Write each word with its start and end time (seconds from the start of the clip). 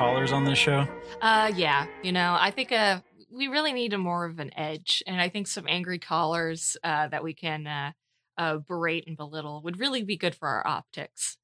callers 0.00 0.32
on 0.32 0.46
this 0.46 0.56
show? 0.56 0.88
Uh, 1.20 1.52
yeah. 1.54 1.86
You 2.02 2.10
know, 2.10 2.34
I 2.40 2.50
think 2.52 2.72
uh, 2.72 3.02
we 3.30 3.48
really 3.48 3.74
need 3.74 3.92
a 3.92 3.98
more 3.98 4.24
of 4.24 4.38
an 4.38 4.50
edge, 4.56 5.02
and 5.06 5.20
I 5.20 5.28
think 5.28 5.46
some 5.46 5.66
angry 5.68 5.98
callers 5.98 6.74
uh, 6.82 7.08
that 7.08 7.22
we 7.22 7.34
can 7.34 7.66
uh, 7.66 7.92
uh, 8.38 8.56
berate 8.66 9.06
and 9.06 9.14
belittle 9.14 9.60
would 9.62 9.78
really 9.78 10.02
be 10.02 10.16
good 10.16 10.34
for 10.34 10.48
our 10.48 10.66
optics. 10.66 11.36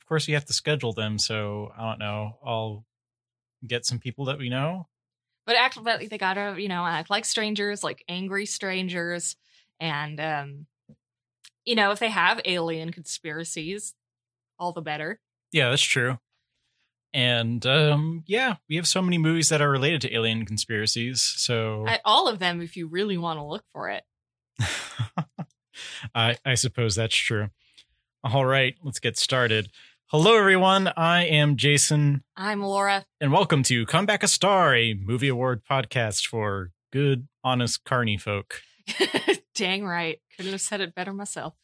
Of 0.00 0.08
course, 0.08 0.26
you 0.26 0.34
have 0.34 0.44
to 0.46 0.52
schedule 0.52 0.92
them, 0.92 1.20
so 1.20 1.70
I 1.78 1.88
don't 1.88 2.00
know. 2.00 2.36
I'll 2.44 2.84
get 3.64 3.86
some 3.86 4.00
people 4.00 4.24
that 4.24 4.38
we 4.38 4.48
know. 4.48 4.88
But 5.46 5.54
act 5.54 5.80
like 5.80 6.10
they 6.10 6.18
gotta, 6.18 6.60
you 6.60 6.68
know, 6.68 6.84
act 6.84 7.10
like 7.10 7.24
strangers, 7.24 7.84
like 7.84 8.02
angry 8.08 8.44
strangers, 8.44 9.36
and 9.78 10.18
um, 10.20 10.66
you 11.64 11.76
know, 11.76 11.92
if 11.92 12.00
they 12.00 12.10
have 12.10 12.40
alien 12.44 12.90
conspiracies, 12.90 13.94
all 14.58 14.72
the 14.72 14.82
better. 14.82 15.20
Yeah, 15.52 15.70
that's 15.70 15.80
true. 15.80 16.18
And 17.12 17.64
um, 17.66 18.22
yeah, 18.26 18.56
we 18.68 18.76
have 18.76 18.86
so 18.86 19.02
many 19.02 19.18
movies 19.18 19.48
that 19.48 19.60
are 19.60 19.70
related 19.70 20.00
to 20.02 20.14
alien 20.14 20.46
conspiracies. 20.46 21.22
So 21.22 21.84
I, 21.86 21.98
all 22.04 22.28
of 22.28 22.38
them, 22.38 22.60
if 22.60 22.76
you 22.76 22.86
really 22.86 23.18
want 23.18 23.38
to 23.38 23.44
look 23.44 23.64
for 23.72 23.88
it. 23.90 24.04
I, 26.14 26.36
I 26.44 26.54
suppose 26.54 26.94
that's 26.94 27.16
true. 27.16 27.50
All 28.22 28.44
right, 28.44 28.74
let's 28.82 29.00
get 29.00 29.18
started. 29.18 29.70
Hello, 30.06 30.36
everyone. 30.36 30.88
I 30.96 31.24
am 31.24 31.56
Jason, 31.56 32.22
I'm 32.36 32.62
Laura. 32.62 33.06
and 33.20 33.32
welcome 33.32 33.62
to 33.64 33.86
Come 33.86 34.06
Back 34.06 34.22
a 34.22 34.28
Star, 34.28 34.74
a 34.74 34.94
movie 34.94 35.28
award 35.28 35.62
podcast 35.68 36.26
for 36.26 36.72
good, 36.92 37.28
honest 37.44 37.84
carny 37.84 38.18
folk. 38.18 38.60
Dang 39.54 39.84
right. 39.86 40.20
Couldn't 40.36 40.52
have 40.52 40.60
said 40.60 40.80
it 40.80 40.94
better 40.94 41.12
myself. 41.12 41.54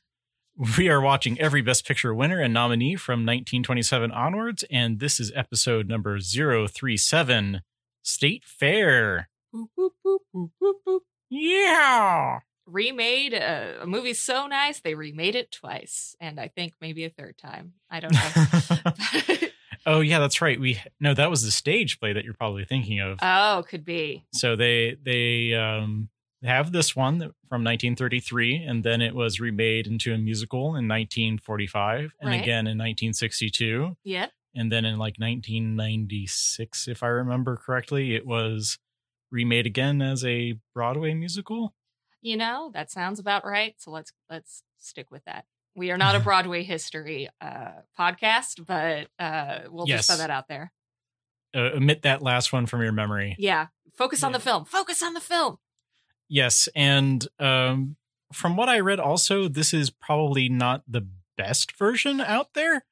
We 0.59 0.89
are 0.89 1.03
watching 1.03 1.39
every 1.39 1.61
Best 1.61 1.87
Picture 1.87 2.15
winner 2.15 2.41
and 2.41 2.55
nominee 2.55 2.97
from 2.97 3.27
1927 3.27 4.11
onwards, 4.11 4.65
and 4.71 5.01
this 5.01 5.21
is 5.21 5.31
episode 5.35 5.87
number 5.87 6.19
037 6.19 7.61
State 8.03 8.45
Fair. 8.47 9.29
Boop, 9.55 9.69
boop, 9.77 10.21
boop. 10.35 11.01
Yeah. 11.29 12.39
Remade 12.65 13.35
uh, 13.35 13.83
a 13.83 13.87
movie 13.87 14.15
so 14.15 14.47
nice 14.47 14.81
they 14.81 14.95
remade 14.95 15.35
it 15.35 15.53
twice, 15.53 16.17
and 16.21 16.41
I 16.41 16.49
think 16.49 16.73
maybe 16.81 17.05
a 17.05 17.11
third 17.11 17.37
time. 17.37 17.75
I 17.91 18.01
don't 18.01 18.15
know. 18.15 19.49
oh, 19.87 20.01
yeah, 20.01 20.21
that's 20.21 20.41
right. 20.41 20.59
We 20.59 20.81
No, 20.99 21.13
that 21.13 21.29
was 21.29 21.45
the 21.45 21.51
stage 21.51 22.01
play 22.01 22.15
that 22.15 22.25
you're 22.25 22.33
probably 22.33 22.65
thinking 22.65 23.01
of. 23.01 23.19
oh, 23.21 23.63
could 23.69 23.85
be. 23.85 24.25
so 24.33 24.57
they 24.57 24.97
they 25.05 25.53
um 25.53 26.09
have 26.47 26.73
this 26.73 26.95
one 26.97 27.19
from 27.49 27.63
1933 27.65 28.65
and 28.65 28.83
then 28.85 29.01
it 29.03 29.15
was 29.15 29.41
remade 29.41 29.87
into 29.87 30.13
a 30.15 30.19
musical 30.19 30.69
in 30.77 30.87
1945 30.89 32.13
and 32.21 32.31
Right. 32.31 32.41
again 32.41 32.67
in 32.67 32.79
1962 32.79 33.97
Yep. 34.05 34.33
and 34.55 34.71
then 34.73 34.85
in 34.85 34.99
like 34.99 35.19
1996 35.19 36.89
if 36.89 37.03
i 37.03 37.07
remember 37.07 37.57
correctly 37.57 38.15
it 38.15 38.27
was 38.27 38.79
remade 39.31 39.67
again 39.67 40.01
as 40.03 40.25
a 40.25 40.55
broadway 40.75 41.15
musical 41.15 41.75
You 42.23 42.37
know 42.37 42.71
that 42.75 42.91
sounds 42.91 43.19
about 43.21 43.45
right. 43.45 43.75
So 43.79 43.91
let's 43.91 44.13
let's 44.31 44.63
stick 44.79 45.11
with 45.11 45.25
that. 45.27 45.45
We 45.77 45.91
are 45.91 45.99
not 45.99 46.17
a 46.17 46.21
Broadway 46.29 46.63
history 46.65 47.29
uh, 47.41 47.83
podcast, 47.99 48.65
but 48.67 49.09
uh, 49.23 49.69
we'll 49.71 49.87
Yes. 49.87 50.07
just 50.07 50.09
throw 50.11 50.19
that 50.19 50.31
out 50.31 50.49
there. 50.49 50.73
uh, 51.55 51.77
omit 51.77 52.03
that 52.03 52.23
last 52.23 52.53
one 52.53 52.67
from 52.67 52.83
your 52.83 52.93
memory 52.93 53.37
Yeah. 53.39 53.67
Focus 53.97 54.23
on 54.25 54.33
the 54.33 54.41
film. 54.41 54.65
Focus 54.65 55.03
on 55.03 55.15
the 55.15 55.21
film. 55.21 55.59
Yes 56.29 56.69
and 56.75 57.29
um 57.39 57.97
from 58.33 58.57
what 58.57 58.69
i 58.69 58.79
read 58.79 59.01
also 59.01 59.49
this 59.49 59.73
is 59.73 59.91
probably 59.91 60.49
not 60.49 60.83
the 60.89 61.07
best 61.37 61.77
version 61.77 62.21
out 62.21 62.55
there 62.55 62.85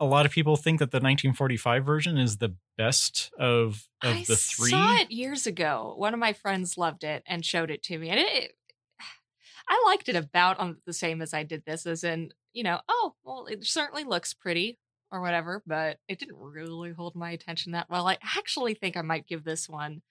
a 0.00 0.04
lot 0.04 0.26
of 0.26 0.32
people 0.32 0.56
think 0.56 0.80
that 0.80 0.90
the 0.90 0.96
1945 0.96 1.84
version 1.84 2.18
is 2.18 2.38
the 2.38 2.54
best 2.76 3.32
of 3.38 3.88
of 4.02 4.16
I 4.16 4.24
the 4.26 4.36
three 4.36 4.68
I 4.68 4.70
saw 4.70 5.02
it 5.02 5.10
years 5.10 5.46
ago. 5.46 5.94
One 5.96 6.14
of 6.14 6.20
my 6.20 6.32
friends 6.32 6.76
loved 6.76 7.04
it 7.04 7.22
and 7.26 7.44
showed 7.44 7.70
it 7.70 7.82
to 7.84 7.98
me, 7.98 8.10
and 8.10 8.20
it. 8.20 8.52
I 9.68 9.82
liked 9.86 10.08
it 10.08 10.16
about 10.16 10.58
on 10.58 10.78
the 10.86 10.92
same 10.92 11.22
as 11.22 11.32
I 11.32 11.42
did 11.42 11.64
this, 11.64 11.86
as 11.86 12.04
in, 12.04 12.32
you 12.52 12.62
know, 12.62 12.80
oh, 12.88 13.14
well, 13.24 13.46
it 13.46 13.64
certainly 13.64 14.04
looks 14.04 14.34
pretty 14.34 14.78
or 15.10 15.20
whatever, 15.20 15.62
but 15.66 15.98
it 16.08 16.18
didn't 16.18 16.36
really 16.36 16.92
hold 16.92 17.14
my 17.14 17.30
attention 17.30 17.72
that 17.72 17.88
well. 17.88 18.06
I 18.06 18.18
actually 18.36 18.74
think 18.74 18.96
I 18.96 19.02
might 19.02 19.26
give 19.26 19.44
this 19.44 19.68
one 19.68 20.02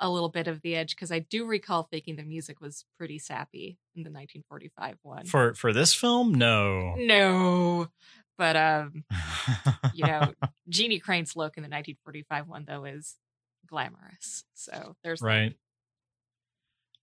a 0.00 0.08
little 0.08 0.28
bit 0.28 0.46
of 0.46 0.60
the 0.62 0.76
edge 0.76 0.94
because 0.94 1.10
I 1.10 1.18
do 1.20 1.44
recall 1.44 1.82
thinking 1.84 2.16
the 2.16 2.22
music 2.22 2.60
was 2.60 2.84
pretty 2.96 3.18
sappy 3.18 3.78
in 3.96 4.02
the 4.02 4.10
1945 4.10 4.98
one. 5.02 5.26
for 5.26 5.54
for 5.54 5.72
this 5.72 5.92
film 5.94 6.34
no 6.34 6.94
no, 6.96 7.88
but 8.36 8.56
um, 8.56 9.04
you 9.92 10.06
know, 10.06 10.32
Jeanne 10.68 11.00
Crain's 11.00 11.34
look 11.34 11.56
in 11.56 11.62
the 11.62 11.68
1945 11.68 12.48
one 12.48 12.64
though 12.66 12.84
is 12.84 13.16
glamorous. 13.66 14.44
So 14.54 14.94
there's 15.02 15.20
that. 15.20 15.26
right 15.26 15.56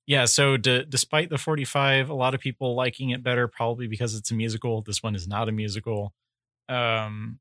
yeah 0.08 0.26
so 0.26 0.56
d- 0.58 0.86
despite 0.88 1.30
the 1.30 1.38
45 1.38 2.10
a 2.10 2.14
lot 2.14 2.34
of 2.34 2.40
people 2.40 2.76
liking 2.76 3.10
it 3.10 3.24
better 3.24 3.48
probably 3.48 3.88
because 3.88 4.16
it's 4.16 4.32
a 4.32 4.36
musical 4.36 4.82
this 4.82 5.02
one 5.02 5.16
is 5.16 5.28
not 5.28 5.50
a 5.50 5.52
musical 5.52 6.14
um 6.70 7.40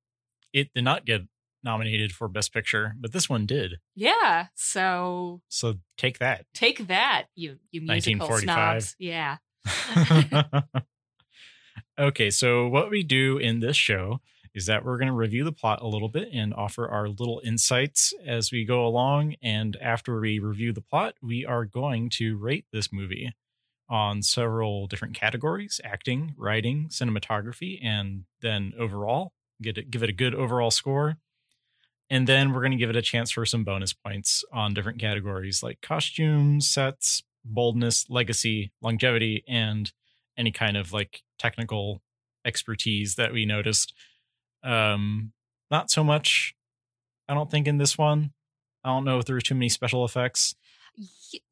it 0.53 0.73
did 0.75 0.85
not 0.85 1.05
get 1.05 1.23
nominated 1.65 2.13
for 2.13 2.29
best 2.29 2.53
picture 2.53 2.95
but 3.01 3.13
this 3.13 3.29
one 3.29 3.47
did 3.47 3.75
Yeah. 3.95 4.47
So 4.55 5.41
so 5.49 5.75
take 5.97 6.19
that 6.19 6.47
take 6.55 6.87
that, 6.89 7.25
you 7.35 7.59
you 7.71 7.81
musical 7.81 8.29
1945. 8.29 8.83
snobs. 8.83 8.97
Yeah. 8.99 9.37
okay, 11.99 12.31
so 12.31 12.69
what 12.69 12.91
we 12.91 13.03
do 13.03 13.39
in 13.39 13.61
this 13.61 13.77
show 13.77 14.21
is 14.55 14.67
that 14.67 14.85
we're 14.85 14.99
going 14.99 15.09
to 15.09 15.15
review 15.15 15.45
the 15.45 15.53
plot 15.53 15.81
a 15.83 15.87
little 15.87 16.09
bit 16.09 16.29
and 16.33 16.55
offer 16.55 16.89
our 16.89 17.09
little 17.09 17.41
insights 17.45 18.15
as 18.25 18.53
we 18.53 18.65
go 18.65 18.87
along. 18.87 19.35
And 19.43 19.77
after 19.81 20.21
we 20.21 20.39
review 20.39 20.73
the 20.73 20.81
plot, 20.81 21.15
we 21.21 21.45
are 21.45 21.65
going 21.65 22.09
to 22.11 22.37
rate 22.37 22.67
this 22.73 22.93
movie 22.93 23.33
on 23.89 24.23
several 24.23 24.87
different 24.87 25.15
categories 25.15 25.81
acting, 25.85 26.35
writing, 26.39 26.89
cinematography, 26.89 27.85
and 27.85 28.25
then 28.41 28.73
overall. 28.79 29.33
Get 29.61 29.79
it, 29.79 29.91
give 29.91 30.03
it 30.03 30.09
a 30.09 30.13
good 30.13 30.35
overall 30.35 30.71
score. 30.71 31.17
And 32.11 32.27
then 32.27 32.53
we're 32.53 32.61
going 32.61 32.73
to 32.73 32.79
give 32.79 32.91
it 32.91 32.97
a 32.97 33.03
chance 33.03 33.31
for 33.31 33.47
some 33.47 33.65
bonus 33.65 33.93
points 33.93 34.45
on 34.53 34.75
different 34.75 35.01
categories 35.01 35.63
like 35.63 35.81
costumes, 35.81 36.69
sets, 36.69 37.23
boldness, 37.45 38.09
legacy, 38.11 38.73
longevity, 38.83 39.43
and 39.49 39.91
any 40.37 40.51
kind 40.51 40.77
of 40.77 40.93
like 40.93 41.23
technical 41.39 42.03
expertise 42.45 43.15
that 43.15 43.33
we 43.33 43.47
noticed. 43.47 43.95
Um, 44.63 45.33
not 45.71 45.91
so 45.91 46.05
much, 46.05 46.55
I 47.29 47.35
don't 47.35 47.51
think, 47.51 47.67
in 47.67 47.79
this 47.79 47.97
one. 47.97 48.33
I 48.83 48.91
don't 48.91 49.05
know 49.05 49.19
if 49.19 49.25
there 49.25 49.35
were 49.35 49.41
too 49.41 49.55
many 49.55 49.69
special 49.69 50.05
effects. 50.05 50.55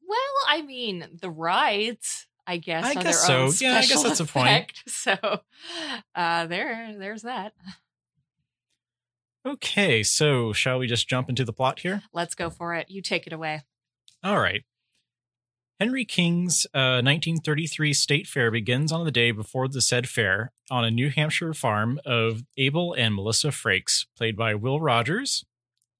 Well, 0.07 0.19
I 0.47 0.61
mean, 0.61 1.05
the 1.19 1.29
rides, 1.31 2.27
I 2.45 2.57
guess, 2.57 2.85
I 2.85 2.99
are 2.99 3.03
guess 3.03 3.25
so. 3.25 3.51
Yeah, 3.59 3.77
I 3.77 3.85
guess 3.85 4.03
that's 4.03 4.19
a 4.19 4.25
point. 4.27 4.47
effect. 4.47 4.83
So, 4.87 5.15
uh, 6.15 6.45
there, 6.47 6.95
there's 6.97 7.23
that. 7.23 7.53
Okay, 9.45 10.03
so 10.03 10.53
shall 10.53 10.79
we 10.79 10.87
just 10.87 11.07
jump 11.07 11.27
into 11.29 11.43
the 11.43 11.53
plot 11.53 11.79
here? 11.79 12.03
Let's 12.13 12.35
go 12.35 12.49
for 12.49 12.73
it. 12.75 12.89
You 12.89 13.01
take 13.01 13.27
it 13.27 13.33
away. 13.33 13.63
All 14.23 14.39
right. 14.39 14.63
Henry 15.79 16.05
King's 16.05 16.65
uh, 16.73 17.03
1933 17.03 17.93
state 17.93 18.27
fair 18.27 18.51
begins 18.51 18.91
on 18.91 19.03
the 19.03 19.11
day 19.11 19.31
before 19.31 19.67
the 19.67 19.81
said 19.81 20.07
fair 20.07 20.53
on 20.71 20.85
a 20.85 20.91
New 20.91 21.09
Hampshire 21.09 21.53
farm 21.53 21.99
of 22.05 22.43
Abel 22.57 22.93
and 22.93 23.15
Melissa 23.15 23.49
Frakes, 23.49 24.05
played 24.15 24.37
by 24.37 24.55
Will 24.55 24.79
Rogers, 24.79 25.43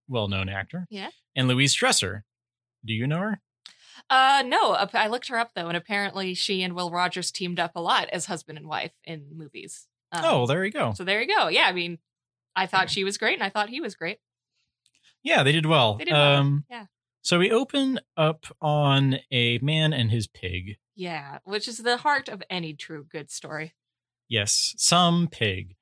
well 0.08 0.30
known 0.30 0.48
actor, 0.48 0.88
Yeah. 0.90 1.10
and 1.36 1.48
Louise 1.50 1.74
Dresser. 1.74 2.24
Do 2.86 2.94
you 2.94 3.08
know 3.08 3.20
her? 3.20 3.42
Uh, 4.10 4.44
no, 4.46 4.74
I 4.94 5.08
looked 5.08 5.28
her 5.28 5.38
up 5.38 5.52
though, 5.54 5.68
and 5.68 5.76
apparently 5.76 6.34
she 6.34 6.62
and 6.64 6.76
Will 6.76 6.92
Rogers 6.92 7.32
teamed 7.32 7.60
up 7.60 7.72
a 7.76 7.82
lot 7.82 8.10
as 8.12 8.28
husband 8.28 8.58
and 8.58 8.68
wife 8.68 8.92
in 9.04 9.26
movies. 9.36 9.88
Um, 10.14 10.22
oh, 10.24 10.46
there 10.48 10.64
you 10.64 10.72
go. 10.72 10.94
so 10.94 11.04
there 11.04 11.22
you 11.22 11.28
go. 11.28 11.48
Yeah, 11.50 11.66
I 11.66 11.74
mean, 11.74 11.98
I 12.56 12.66
thought 12.68 12.90
she 12.90 13.04
was 13.04 13.18
great, 13.18 13.34
and 13.34 13.44
I 13.44 13.50
thought 13.50 13.70
he 13.70 13.82
was 13.82 13.96
great. 13.96 14.20
Yeah, 15.24 15.44
they 15.44 15.52
did 15.52 15.66
well. 15.66 15.96
They 15.96 16.06
did 16.06 16.14
well. 16.14 16.36
Um, 16.38 16.66
Yeah. 16.70 16.86
So 17.22 17.40
we 17.40 17.50
open 17.52 18.00
up 18.18 18.46
on 18.62 19.20
a 19.32 19.58
man 19.60 19.94
and 19.94 20.12
his 20.12 20.28
pig. 20.28 20.76
Yeah, 20.96 21.40
which 21.46 21.68
is 21.70 21.78
the 21.78 21.98
heart 21.98 22.28
of 22.28 22.44
any 22.50 22.74
true 22.74 23.06
good 23.10 23.32
story. 23.32 23.74
Yes, 24.28 24.74
some 24.78 25.28
pig. 25.32 25.76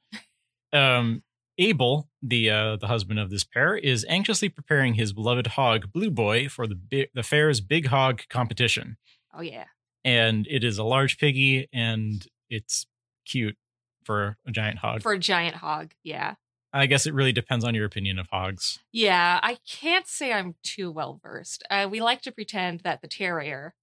Um, 0.72 1.24
Abel, 1.58 2.10
the 2.22 2.50
uh, 2.50 2.76
the 2.78 2.88
husband 2.88 3.20
of 3.20 3.30
this 3.30 3.44
pair, 3.44 3.76
is 3.76 4.06
anxiously 4.08 4.50
preparing 4.50 4.94
his 4.94 5.14
beloved 5.14 5.48
hog 5.48 5.92
Blue 5.92 6.10
Boy 6.12 6.48
for 6.48 6.66
the 6.68 6.76
bi- 6.76 7.08
the 7.14 7.24
fair's 7.24 7.60
big 7.60 7.88
hog 7.88 8.22
competition, 8.30 8.98
Oh 9.34 9.42
yeah, 9.42 9.66
and 10.06 10.48
it 10.50 10.64
is 10.64 10.78
a 10.78 10.84
large 10.84 11.18
piggy, 11.18 11.68
and 11.74 12.26
it's 12.50 12.86
cute 13.26 13.58
for 14.06 14.38
a 14.48 14.52
giant 14.52 14.80
hog. 14.80 15.02
for 15.02 15.12
a 15.14 15.20
giant 15.20 15.56
hog. 15.58 15.92
Yeah, 16.04 16.36
I 16.74 16.86
guess 16.86 17.06
it 17.06 17.14
really 17.14 17.34
depends 17.34 17.66
on 17.66 17.76
your 17.76 17.86
opinion 17.86 18.18
of 18.20 18.28
hogs. 18.32 18.80
yeah. 18.92 19.40
I 19.44 19.58
can't 19.68 20.08
say 20.08 20.32
I'm 20.32 20.56
too 20.64 20.92
well 20.92 21.20
versed. 21.22 21.64
Uh, 21.70 21.88
we 21.90 22.02
like 22.02 22.22
to 22.22 22.32
pretend 22.32 22.82
that 22.82 23.02
the 23.02 23.08
terrier 23.08 23.74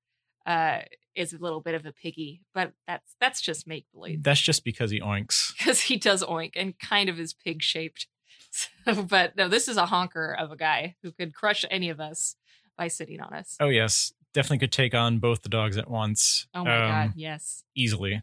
uh, 0.46 0.80
is 1.14 1.32
a 1.32 1.38
little 1.38 1.60
bit 1.60 1.74
of 1.74 1.84
a 1.84 1.92
piggy, 1.92 2.40
but 2.54 2.72
that's 2.86 3.14
that's 3.20 3.40
just 3.40 3.66
make 3.66 3.86
believe 3.92 4.22
That's 4.22 4.40
just 4.40 4.64
because 4.64 4.90
he 4.90 5.00
oinks. 5.00 5.52
because 5.58 5.82
he 5.82 5.96
does 5.96 6.22
oink 6.24 6.52
and 6.56 6.78
kind 6.78 7.08
of 7.08 7.20
is 7.20 7.34
pig 7.34 7.62
shaped. 7.62 8.06
So, 8.50 9.02
but 9.02 9.36
no, 9.36 9.46
this 9.46 9.68
is 9.68 9.76
a 9.76 9.84
honker 9.84 10.34
of 10.34 10.50
a 10.50 10.56
guy 10.56 10.96
who 11.02 11.12
could 11.12 11.34
crush 11.34 11.66
any 11.70 11.90
of 11.90 12.00
us 12.00 12.34
by 12.78 12.88
sitting 12.88 13.20
on 13.20 13.34
us. 13.34 13.56
Oh 13.60 13.68
yes, 13.68 14.14
definitely 14.32 14.58
could 14.58 14.72
take 14.72 14.94
on 14.94 15.18
both 15.18 15.42
the 15.42 15.50
dogs 15.50 15.76
at 15.76 15.90
once. 15.90 16.46
Oh 16.54 16.64
my 16.64 16.82
um, 16.82 16.90
god, 16.90 17.12
yes. 17.14 17.62
easily. 17.76 18.22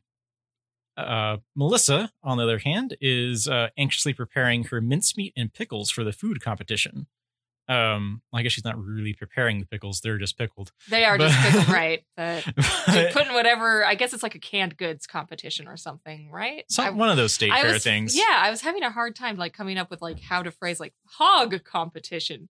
Uh, 0.98 1.38
Melissa, 1.56 2.12
on 2.24 2.38
the 2.38 2.44
other 2.44 2.60
hand, 2.60 2.96
is 3.02 3.48
uh, 3.48 3.70
anxiously 3.78 4.14
preparing 4.14 4.66
her 4.66 4.80
mincemeat 4.82 5.34
and 5.36 5.54
pickles 5.54 5.90
for 5.90 6.04
the 6.04 6.14
food 6.14 6.42
competition. 6.42 7.08
Um, 7.68 8.22
I 8.32 8.44
guess 8.44 8.52
she's 8.52 8.64
not 8.64 8.78
really 8.78 9.14
preparing 9.14 9.60
the 9.60 9.66
pickles; 9.66 10.02
they're 10.02 10.20
just 10.20 10.38
pickled. 10.38 10.72
They 10.88 11.04
are 11.04 11.18
just 11.18 11.36
pickled 11.40 11.68
right, 11.74 12.04
but 12.16 12.46
But 12.86 13.12
putting 13.12 13.34
whatever. 13.34 13.84
I 13.84 13.96
guess 13.96 14.14
it's 14.14 14.22
like 14.22 14.36
a 14.36 14.40
canned 14.40 14.78
goods 14.78 15.08
competition 15.08 15.68
or 15.68 15.76
something, 15.76 16.30
right? 16.30 16.64
some, 16.70 16.86
I- 16.86 16.90
one 16.92 17.10
of 17.10 17.18
those 17.18 17.34
state 17.34 17.52
I 17.52 17.64
fair 17.64 17.74
was, 17.74 17.84
things. 17.84 18.16
Yeah, 18.16 18.24
I 18.38 18.52
was 18.52 18.62
having 18.62 18.84
a 18.84 18.92
hard 18.92 19.16
time 19.16 19.36
like 19.38 19.54
coming 19.54 19.80
up 19.80 19.90
with 19.90 20.00
like 20.02 20.20
how 20.20 20.44
to 20.44 20.52
phrase 20.52 20.80
like 20.80 20.94
hog 21.08 21.64
competition, 21.64 22.50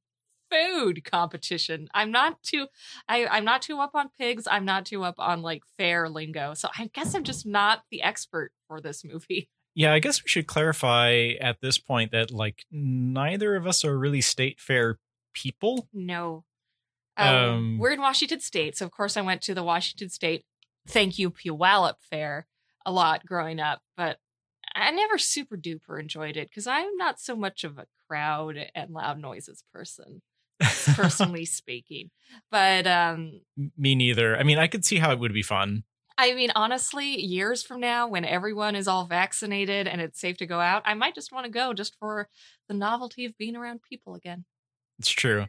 food 0.55 1.03
competition. 1.03 1.87
I'm 1.93 2.11
not 2.11 2.41
too 2.43 2.67
I, 3.09 3.25
I'm 3.27 3.45
not 3.45 3.61
too 3.61 3.79
up 3.79 3.91
on 3.93 4.09
pigs. 4.17 4.47
I'm 4.49 4.65
not 4.65 4.85
too 4.85 5.03
up 5.03 5.15
on 5.19 5.41
like 5.41 5.63
fair 5.77 6.09
lingo. 6.09 6.53
So 6.53 6.69
I 6.77 6.89
guess 6.93 7.13
I'm 7.13 7.23
just 7.23 7.45
not 7.45 7.83
the 7.91 8.01
expert 8.01 8.51
for 8.67 8.79
this 8.81 9.03
movie. 9.03 9.49
Yeah, 9.77 9.91
I 9.91 9.99
guess 9.99 10.23
we 10.23 10.29
should 10.29 10.47
clarify 10.47 11.31
at 11.41 11.59
this 11.59 11.77
point 11.77 12.11
that 12.11 12.31
like 12.31 12.63
neither 12.71 13.57
of 13.57 13.67
us 13.67 13.83
are 13.83 13.99
really 13.99 14.21
state 14.21 14.57
fair 14.57 14.99
people. 15.33 15.89
No. 15.93 16.45
Um, 17.17 17.35
Um, 17.35 17.77
we're 17.77 17.91
in 17.91 17.99
Washington 17.99 18.39
State, 18.39 18.77
so 18.77 18.85
of 18.85 18.91
course 18.91 19.17
I 19.17 19.21
went 19.21 19.41
to 19.41 19.53
the 19.53 19.65
Washington 19.65 20.07
State 20.07 20.45
Thank 20.87 21.19
You 21.19 21.29
Puyallup 21.29 21.95
Fair 22.09 22.47
a 22.85 22.91
lot 22.93 23.25
growing 23.25 23.59
up, 23.59 23.81
but 23.97 24.19
I 24.73 24.91
never 24.91 25.17
super 25.17 25.57
duper 25.57 25.99
enjoyed 25.99 26.37
it 26.37 26.47
because 26.49 26.67
I'm 26.67 26.95
not 26.95 27.19
so 27.19 27.35
much 27.35 27.65
of 27.65 27.77
a 27.77 27.87
crowd 28.07 28.55
and 28.73 28.91
loud 28.91 29.19
noises 29.19 29.63
person, 29.73 30.21
personally 30.95 31.45
speaking. 31.45 32.11
But 32.51 32.87
um, 32.87 33.41
Me 33.77 33.95
neither. 33.95 34.37
I 34.37 34.43
mean, 34.43 34.57
I 34.57 34.67
could 34.67 34.85
see 34.85 34.97
how 34.97 35.11
it 35.11 35.19
would 35.19 35.33
be 35.33 35.43
fun. 35.43 35.83
I 36.17 36.33
mean, 36.33 36.51
honestly, 36.55 37.19
years 37.19 37.61
from 37.61 37.81
now, 37.81 38.07
when 38.07 38.23
everyone 38.23 38.75
is 38.75 38.87
all 38.87 39.05
vaccinated 39.05 39.87
and 39.87 39.99
it's 39.99 40.19
safe 40.19 40.37
to 40.37 40.45
go 40.45 40.61
out, 40.61 40.81
I 40.85 40.93
might 40.93 41.13
just 41.13 41.33
want 41.33 41.45
to 41.45 41.51
go 41.51 41.73
just 41.73 41.97
for 41.99 42.29
the 42.69 42.73
novelty 42.73 43.25
of 43.25 43.37
being 43.37 43.55
around 43.55 43.81
people 43.81 44.15
again. 44.15 44.45
It's 44.97 45.09
true. 45.09 45.47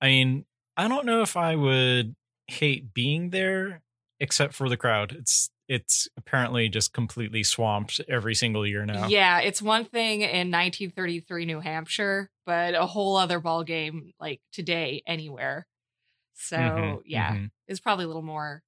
I 0.00 0.06
mean, 0.06 0.44
I 0.76 0.86
don't 0.86 1.06
know 1.06 1.22
if 1.22 1.36
I 1.36 1.56
would 1.56 2.14
hate 2.46 2.94
being 2.94 3.30
there 3.30 3.82
except 4.20 4.54
for 4.54 4.68
the 4.68 4.76
crowd. 4.76 5.12
It's 5.12 5.50
it's 5.68 6.08
apparently 6.16 6.68
just 6.68 6.92
completely 6.92 7.42
swamped 7.42 8.00
every 8.08 8.36
single 8.36 8.64
year 8.64 8.86
now. 8.86 9.08
Yeah, 9.08 9.40
it's 9.40 9.60
one 9.60 9.84
thing 9.84 10.20
in 10.20 10.52
1933 10.52 11.44
New 11.44 11.58
Hampshire, 11.58 12.30
but 12.46 12.74
a 12.74 12.86
whole 12.86 13.16
other 13.16 13.40
ball 13.40 13.64
game 13.64 14.12
like 14.20 14.40
today 14.52 15.02
anywhere. 15.06 15.66
So 16.34 16.56
Mhm, 16.56 17.02
yeah, 17.06 17.32
mhm. 17.32 17.50
it's 17.68 17.80
probably 17.80 18.04
a 18.04 18.08
little 18.08 18.22
more 18.22 18.62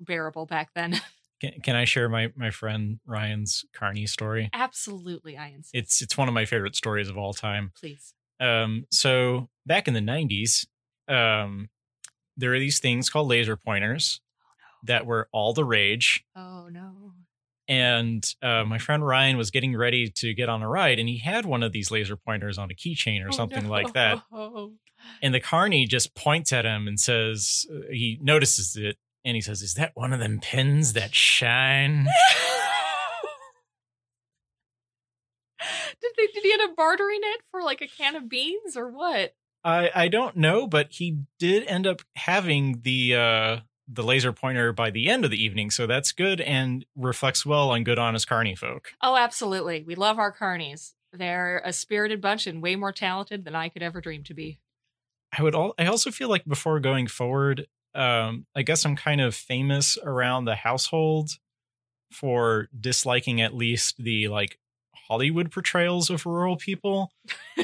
bearable 0.00 0.46
back 0.46 0.70
then. 0.74 1.00
Can, 1.40 1.60
can 1.60 1.74
I 1.74 1.84
share 1.84 2.08
my 2.08 2.32
my 2.36 2.52
friend 2.52 3.00
Ryan's 3.04 3.64
Carney 3.72 4.06
story? 4.06 4.48
Absolutely, 4.52 5.36
I 5.36 5.48
insist. 5.48 5.74
It's 5.74 6.00
it's 6.02 6.16
one 6.16 6.28
of 6.28 6.34
my 6.34 6.44
favorite 6.44 6.76
stories 6.76 7.08
of 7.08 7.18
all 7.18 7.32
time. 7.34 7.72
Please. 7.74 8.14
Um, 8.38 8.86
so 8.92 9.48
back 9.66 9.88
in 9.88 9.94
the 9.94 10.00
'90s, 10.00 10.68
um, 11.08 11.68
there 12.36 12.54
are 12.54 12.60
these 12.60 12.78
things 12.78 13.10
called 13.10 13.28
laser 13.28 13.56
pointers 13.56 14.20
that 14.84 15.06
were 15.06 15.28
all 15.32 15.52
the 15.52 15.64
rage. 15.64 16.24
Oh 16.36 16.68
no. 16.68 17.14
And 17.68 18.24
uh, 18.42 18.64
my 18.64 18.78
friend 18.78 19.06
Ryan 19.06 19.36
was 19.36 19.50
getting 19.50 19.76
ready 19.76 20.10
to 20.16 20.34
get 20.34 20.48
on 20.48 20.62
a 20.62 20.68
ride, 20.68 20.98
and 20.98 21.08
he 21.08 21.18
had 21.18 21.46
one 21.46 21.62
of 21.62 21.72
these 21.72 21.90
laser 21.90 22.16
pointers 22.16 22.58
on 22.58 22.70
a 22.70 22.74
keychain 22.74 23.24
or 23.24 23.28
Oh, 23.28 23.32
something 23.32 23.64
no. 23.64 23.70
like 23.70 23.92
that. 23.94 24.22
And 25.20 25.34
the 25.34 25.40
carney 25.40 25.86
just 25.86 26.14
points 26.14 26.52
at 26.52 26.64
him 26.64 26.86
and 26.86 26.98
says, 26.98 27.66
uh, 27.72 27.80
he 27.90 28.18
notices 28.22 28.76
it, 28.76 28.96
and 29.24 29.34
he 29.34 29.40
says, 29.40 29.60
"Is 29.62 29.74
that 29.74 29.90
one 29.94 30.12
of 30.12 30.20
them 30.20 30.38
pins 30.40 30.92
that 30.92 31.12
shine?" 31.14 32.06
did 36.00 36.12
they 36.16 36.26
did 36.28 36.42
he 36.44 36.52
end 36.52 36.62
up 36.62 36.76
bartering 36.76 37.20
it 37.22 37.40
for 37.50 37.62
like 37.62 37.80
a 37.80 37.86
can 37.88 38.16
of 38.16 38.28
beans 38.28 38.76
or 38.76 38.88
what? 38.90 39.34
I 39.64 39.90
I 39.94 40.08
don't 40.08 40.36
know, 40.36 40.66
but 40.66 40.88
he 40.92 41.18
did 41.38 41.66
end 41.66 41.86
up 41.86 42.02
having 42.16 42.80
the 42.82 43.14
uh 43.16 43.56
the 43.92 44.02
laser 44.02 44.32
pointer 44.32 44.72
by 44.72 44.90
the 44.90 45.08
end 45.08 45.24
of 45.24 45.30
the 45.30 45.42
evening, 45.42 45.70
so 45.70 45.86
that's 45.86 46.12
good 46.12 46.40
and 46.40 46.84
reflects 46.96 47.44
well 47.44 47.70
on 47.70 47.84
good 47.84 47.98
honest 47.98 48.26
carney 48.26 48.54
folk. 48.54 48.92
Oh, 49.02 49.16
absolutely. 49.16 49.82
We 49.86 49.94
love 49.94 50.18
our 50.18 50.34
carnies. 50.34 50.92
They're 51.12 51.60
a 51.64 51.72
spirited 51.72 52.20
bunch 52.20 52.46
and 52.46 52.62
way 52.62 52.76
more 52.76 52.92
talented 52.92 53.44
than 53.44 53.54
I 53.54 53.68
could 53.68 53.82
ever 53.82 54.00
dream 54.00 54.24
to 54.24 54.34
be. 54.34 54.58
I 55.36 55.42
would 55.42 55.54
all 55.54 55.74
I 55.78 55.86
also 55.86 56.10
feel 56.10 56.28
like 56.28 56.44
before 56.44 56.78
going 56.80 57.06
forward, 57.06 57.66
um, 57.94 58.46
I 58.54 58.62
guess 58.62 58.84
I'm 58.84 58.96
kind 58.96 59.20
of 59.20 59.34
famous 59.34 59.98
around 60.02 60.44
the 60.44 60.54
household 60.54 61.30
for 62.10 62.68
disliking 62.78 63.40
at 63.40 63.54
least 63.54 63.96
the 63.98 64.28
like 64.28 64.58
Hollywood 64.94 65.50
portrayals 65.50 66.10
of 66.10 66.26
rural 66.26 66.56
people. 66.56 67.12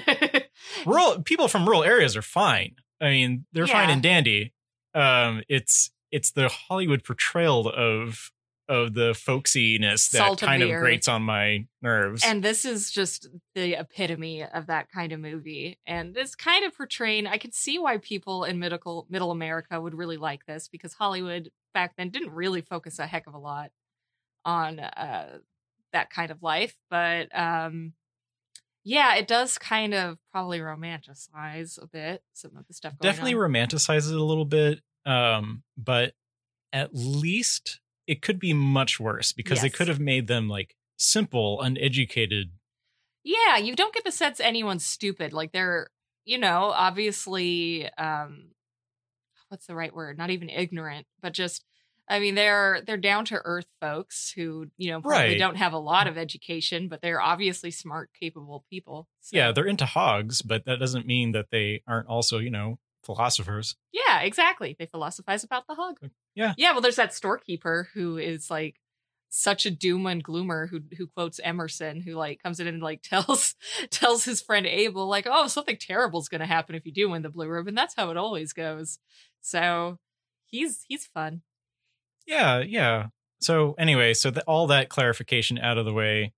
Rural 0.84 1.22
people 1.22 1.48
from 1.48 1.64
rural 1.64 1.84
areas 1.84 2.16
are 2.16 2.22
fine. 2.22 2.74
I 3.00 3.10
mean, 3.10 3.46
they're 3.52 3.66
fine 3.66 3.90
and 3.90 4.02
dandy. 4.02 4.52
Um, 4.94 5.42
it's 5.48 5.90
it's 6.10 6.30
the 6.30 6.48
Hollywood 6.48 7.04
portrayal 7.04 7.68
of 7.68 8.32
of 8.68 8.92
the 8.92 9.12
folksiness 9.12 10.10
that 10.10 10.18
Salt 10.18 10.40
kind 10.40 10.62
the 10.62 10.70
of 10.70 10.80
grates 10.80 11.08
on 11.08 11.22
my 11.22 11.66
nerves. 11.80 12.22
and 12.24 12.42
this 12.42 12.66
is 12.66 12.90
just 12.90 13.26
the 13.54 13.72
epitome 13.72 14.44
of 14.44 14.66
that 14.66 14.90
kind 14.92 15.12
of 15.12 15.20
movie. 15.20 15.78
And 15.86 16.14
it's 16.16 16.34
kind 16.34 16.66
of 16.66 16.76
portraying, 16.76 17.26
I 17.26 17.38
could 17.38 17.54
see 17.54 17.78
why 17.78 17.96
people 17.96 18.44
in 18.44 18.58
middle, 18.58 19.06
middle 19.08 19.30
America 19.30 19.80
would 19.80 19.94
really 19.94 20.18
like 20.18 20.44
this 20.44 20.68
because 20.68 20.92
Hollywood 20.92 21.50
back 21.72 21.94
then 21.96 22.10
didn't 22.10 22.32
really 22.32 22.60
focus 22.60 22.98
a 22.98 23.06
heck 23.06 23.26
of 23.26 23.32
a 23.32 23.38
lot 23.38 23.70
on 24.44 24.80
uh, 24.80 25.38
that 25.92 26.10
kind 26.10 26.30
of 26.30 26.42
life. 26.42 26.76
But 26.90 27.34
um, 27.36 27.94
yeah, 28.84 29.16
it 29.16 29.26
does 29.26 29.56
kind 29.56 29.94
of 29.94 30.18
probably 30.30 30.58
romanticize 30.60 31.82
a 31.82 31.86
bit 31.86 32.22
some 32.34 32.54
of 32.56 32.66
the 32.66 32.74
stuff 32.74 32.98
going 32.98 33.10
definitely 33.10 33.34
on. 33.34 33.50
romanticizes 33.50 34.12
it 34.12 34.18
a 34.18 34.24
little 34.24 34.44
bit 34.44 34.80
um 35.06 35.62
but 35.76 36.14
at 36.72 36.90
least 36.94 37.80
it 38.06 38.22
could 38.22 38.38
be 38.40 38.52
much 38.52 39.00
worse 39.00 39.32
because 39.32 39.60
they 39.62 39.70
could 39.70 39.88
have 39.88 40.00
made 40.00 40.26
them 40.26 40.48
like 40.48 40.76
simple 40.98 41.60
uneducated 41.62 42.52
Yeah, 43.24 43.56
you 43.56 43.74
don't 43.76 43.94
get 43.94 44.04
the 44.04 44.12
sense 44.12 44.40
anyone's 44.40 44.86
stupid. 44.86 45.32
Like 45.32 45.52
they're, 45.52 45.90
you 46.24 46.38
know, 46.38 46.70
obviously 46.74 47.88
um 47.94 48.50
what's 49.48 49.66
the 49.66 49.74
right 49.74 49.94
word? 49.94 50.18
Not 50.18 50.30
even 50.30 50.48
ignorant, 50.50 51.06
but 51.20 51.32
just 51.32 51.64
I 52.08 52.20
mean, 52.20 52.34
they're 52.36 52.82
they're 52.86 52.96
down 52.96 53.24
to 53.26 53.42
earth 53.44 53.68
folks 53.80 54.30
who, 54.32 54.70
you 54.78 54.90
know, 54.90 55.02
probably 55.02 55.34
Right. 55.34 55.36
don't 55.36 55.56
have 55.56 55.72
a 55.74 55.78
lot 55.78 56.06
of 56.08 56.18
education, 56.18 56.88
but 56.88 57.02
they're 57.02 57.20
obviously 57.20 57.70
smart, 57.70 58.10
capable 58.18 58.64
people. 58.70 59.08
So, 59.20 59.36
yeah 59.36 59.52
they're 59.52 59.66
into 59.66 59.86
hogs 59.86 60.42
but 60.42 60.64
that 60.64 60.78
doesn't 60.78 61.06
mean 61.06 61.32
that 61.32 61.50
they 61.50 61.82
aren't 61.86 62.08
also 62.08 62.38
you 62.38 62.50
know 62.50 62.78
philosophers 63.08 63.74
Yeah, 63.92 64.20
exactly. 64.20 64.76
They 64.78 64.86
philosophize 64.86 65.42
about 65.42 65.66
the 65.66 65.74
hog. 65.74 65.98
Yeah. 66.34 66.54
Yeah, 66.56 66.72
well 66.72 66.82
there's 66.82 66.96
that 66.96 67.14
storekeeper 67.14 67.88
who 67.94 68.18
is 68.18 68.50
like 68.50 68.76
such 69.30 69.66
a 69.66 69.70
doom 69.70 70.06
and 70.06 70.22
gloomer 70.22 70.68
who 70.68 70.80
who 70.96 71.06
quotes 71.06 71.40
Emerson, 71.42 72.00
who 72.00 72.12
like 72.14 72.42
comes 72.42 72.60
in 72.60 72.66
and 72.66 72.82
like 72.82 73.02
tells 73.12 73.54
tells 73.90 74.24
his 74.24 74.40
friend 74.42 74.66
Abel, 74.66 75.06
like, 75.08 75.26
oh, 75.28 75.46
something 75.48 75.76
terrible's 75.78 76.28
gonna 76.28 76.46
happen 76.46 76.74
if 76.74 76.86
you 76.86 76.92
do 76.92 77.10
win 77.10 77.22
the 77.22 77.28
blue 77.30 77.48
ribbon. 77.48 77.74
That's 77.74 77.94
how 77.96 78.10
it 78.10 78.16
always 78.16 78.52
goes. 78.52 78.98
So 79.40 79.98
he's 80.46 80.84
he's 80.88 81.06
fun. 81.06 81.42
yeah 82.26 82.60
yeah 82.60 83.06
so 83.40 83.74
anyway 83.78 84.14
so 84.14 84.30
that 84.30 84.44
all 84.46 84.66
that 84.66 84.88
clarification 84.88 85.58
out 85.58 85.78
of 85.78 85.84
the 85.84 85.92
way 85.92 86.32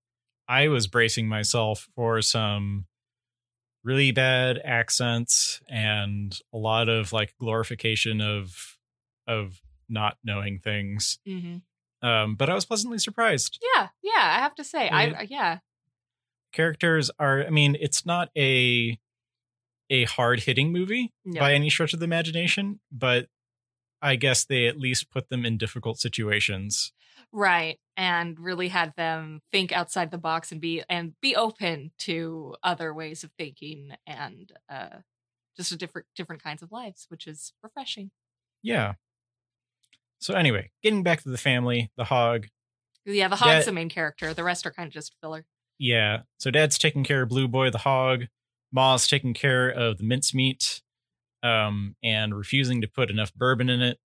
i 0.47 0.67
was 0.67 0.87
bracing 0.87 1.27
myself 1.27 1.87
for 1.95 2.21
some 2.21 2.85
really 3.83 4.11
bad 4.11 4.59
accents 4.63 5.61
and 5.69 6.37
a 6.53 6.57
lot 6.57 6.87
of 6.89 7.11
like 7.13 7.33
glorification 7.39 8.21
of 8.21 8.77
of 9.27 9.59
not 9.89 10.17
knowing 10.23 10.59
things 10.59 11.17
Mm-hmm. 11.27 12.07
um 12.07 12.35
but 12.35 12.49
i 12.49 12.53
was 12.53 12.65
pleasantly 12.65 12.97
surprised 12.99 13.59
Yeah, 13.75 13.87
yeah, 14.03 14.11
I 14.37 14.39
have 14.39 14.55
to 14.55 14.63
say. 14.63 14.87
I 14.89 15.05
Yeah. 15.07 15.21
yeah. 15.29 15.57
characters 16.51 17.09
are 17.19 17.43
i 17.45 17.49
mean 17.49 17.75
it's 17.79 18.05
not 18.05 18.29
a 18.37 18.99
a 19.89 20.05
hard 20.05 20.41
hitting 20.41 20.71
movie 20.71 21.11
No. 21.25 21.39
by 21.39 21.53
any 21.53 21.69
stretch 21.69 21.93
of 21.93 21.99
the 21.99 22.05
imagination 22.05 22.79
but 22.91 23.27
i 24.01 24.15
guess 24.15 24.45
they 24.45 24.67
at 24.67 24.77
least 24.77 25.09
put 25.11 25.29
them 25.29 25.45
in 25.45 25.57
difficult 25.57 25.99
situations 25.99 26.91
Right. 27.31 27.79
And 27.97 28.39
really 28.39 28.67
had 28.69 28.93
them 28.95 29.41
think 29.51 29.71
outside 29.71 30.11
the 30.11 30.17
box 30.17 30.51
and 30.51 30.59
be 30.61 30.83
and 30.89 31.13
be 31.21 31.35
open 31.35 31.91
to 31.99 32.55
other 32.63 32.93
ways 32.93 33.23
of 33.23 33.31
thinking 33.37 33.91
and 34.07 34.51
uh 34.69 34.97
just 35.57 35.71
a 35.71 35.77
different 35.77 36.07
different 36.15 36.41
kinds 36.43 36.61
of 36.63 36.71
lives, 36.71 37.05
which 37.09 37.27
is 37.27 37.53
refreshing. 37.61 38.11
yeah 38.63 38.93
so 40.19 40.33
anyway 40.35 40.69
getting 40.83 41.03
back 41.03 41.21
to 41.23 41.29
the 41.29 41.37
family 41.37 41.91
the 41.97 42.03
hog 42.05 42.45
Yeah, 43.05 43.27
the 43.27 43.35
hog's 43.35 43.51
That- 43.51 43.65
the 43.65 43.71
main 43.71 43.89
character. 43.89 44.33
The 44.33 44.43
rest 44.43 44.65
are 44.67 44.71
kind 44.71 44.87
of 44.87 44.93
just 44.93 45.15
filler. 45.21 45.45
Yeah. 45.79 46.21
So 46.37 46.51
dad's 46.51 46.77
taking 46.77 47.03
care 47.03 47.23
of 47.23 47.29
Blue 47.29 47.47
Boy 47.47 47.71
the 47.71 47.79
hog. 47.79 48.25
Ma's 48.71 49.07
taking 49.07 49.33
care 49.33 49.67
of 49.69 49.97
the 49.97 50.03
mincemeat 50.03 50.81
um, 51.43 51.95
and 52.03 52.35
refusing 52.37 52.81
to 52.81 52.87
put 52.87 53.09
enough 53.09 53.33
bourbon 53.33 53.67
in 53.69 53.81
it. 53.81 53.97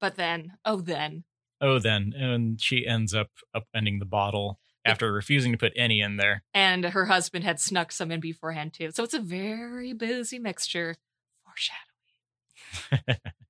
But 0.00 0.14
then, 0.14 0.52
oh, 0.64 0.80
then. 0.80 1.24
Oh, 1.60 1.78
then. 1.78 2.12
And 2.16 2.60
she 2.60 2.86
ends 2.86 3.14
up 3.14 3.30
upending 3.54 3.98
the 3.98 4.06
bottle 4.06 4.58
after 4.84 5.12
refusing 5.12 5.52
to 5.52 5.58
put 5.58 5.72
any 5.76 6.00
in 6.00 6.16
there. 6.16 6.42
And 6.52 6.84
her 6.84 7.06
husband 7.06 7.44
had 7.44 7.58
snuck 7.58 7.90
some 7.90 8.10
in 8.10 8.20
beforehand, 8.20 8.74
too. 8.74 8.90
So 8.90 9.02
it's 9.04 9.14
a 9.14 9.20
very 9.20 9.92
boozy 9.92 10.38
mixture. 10.38 10.96
Foreshadowing. 11.44 13.18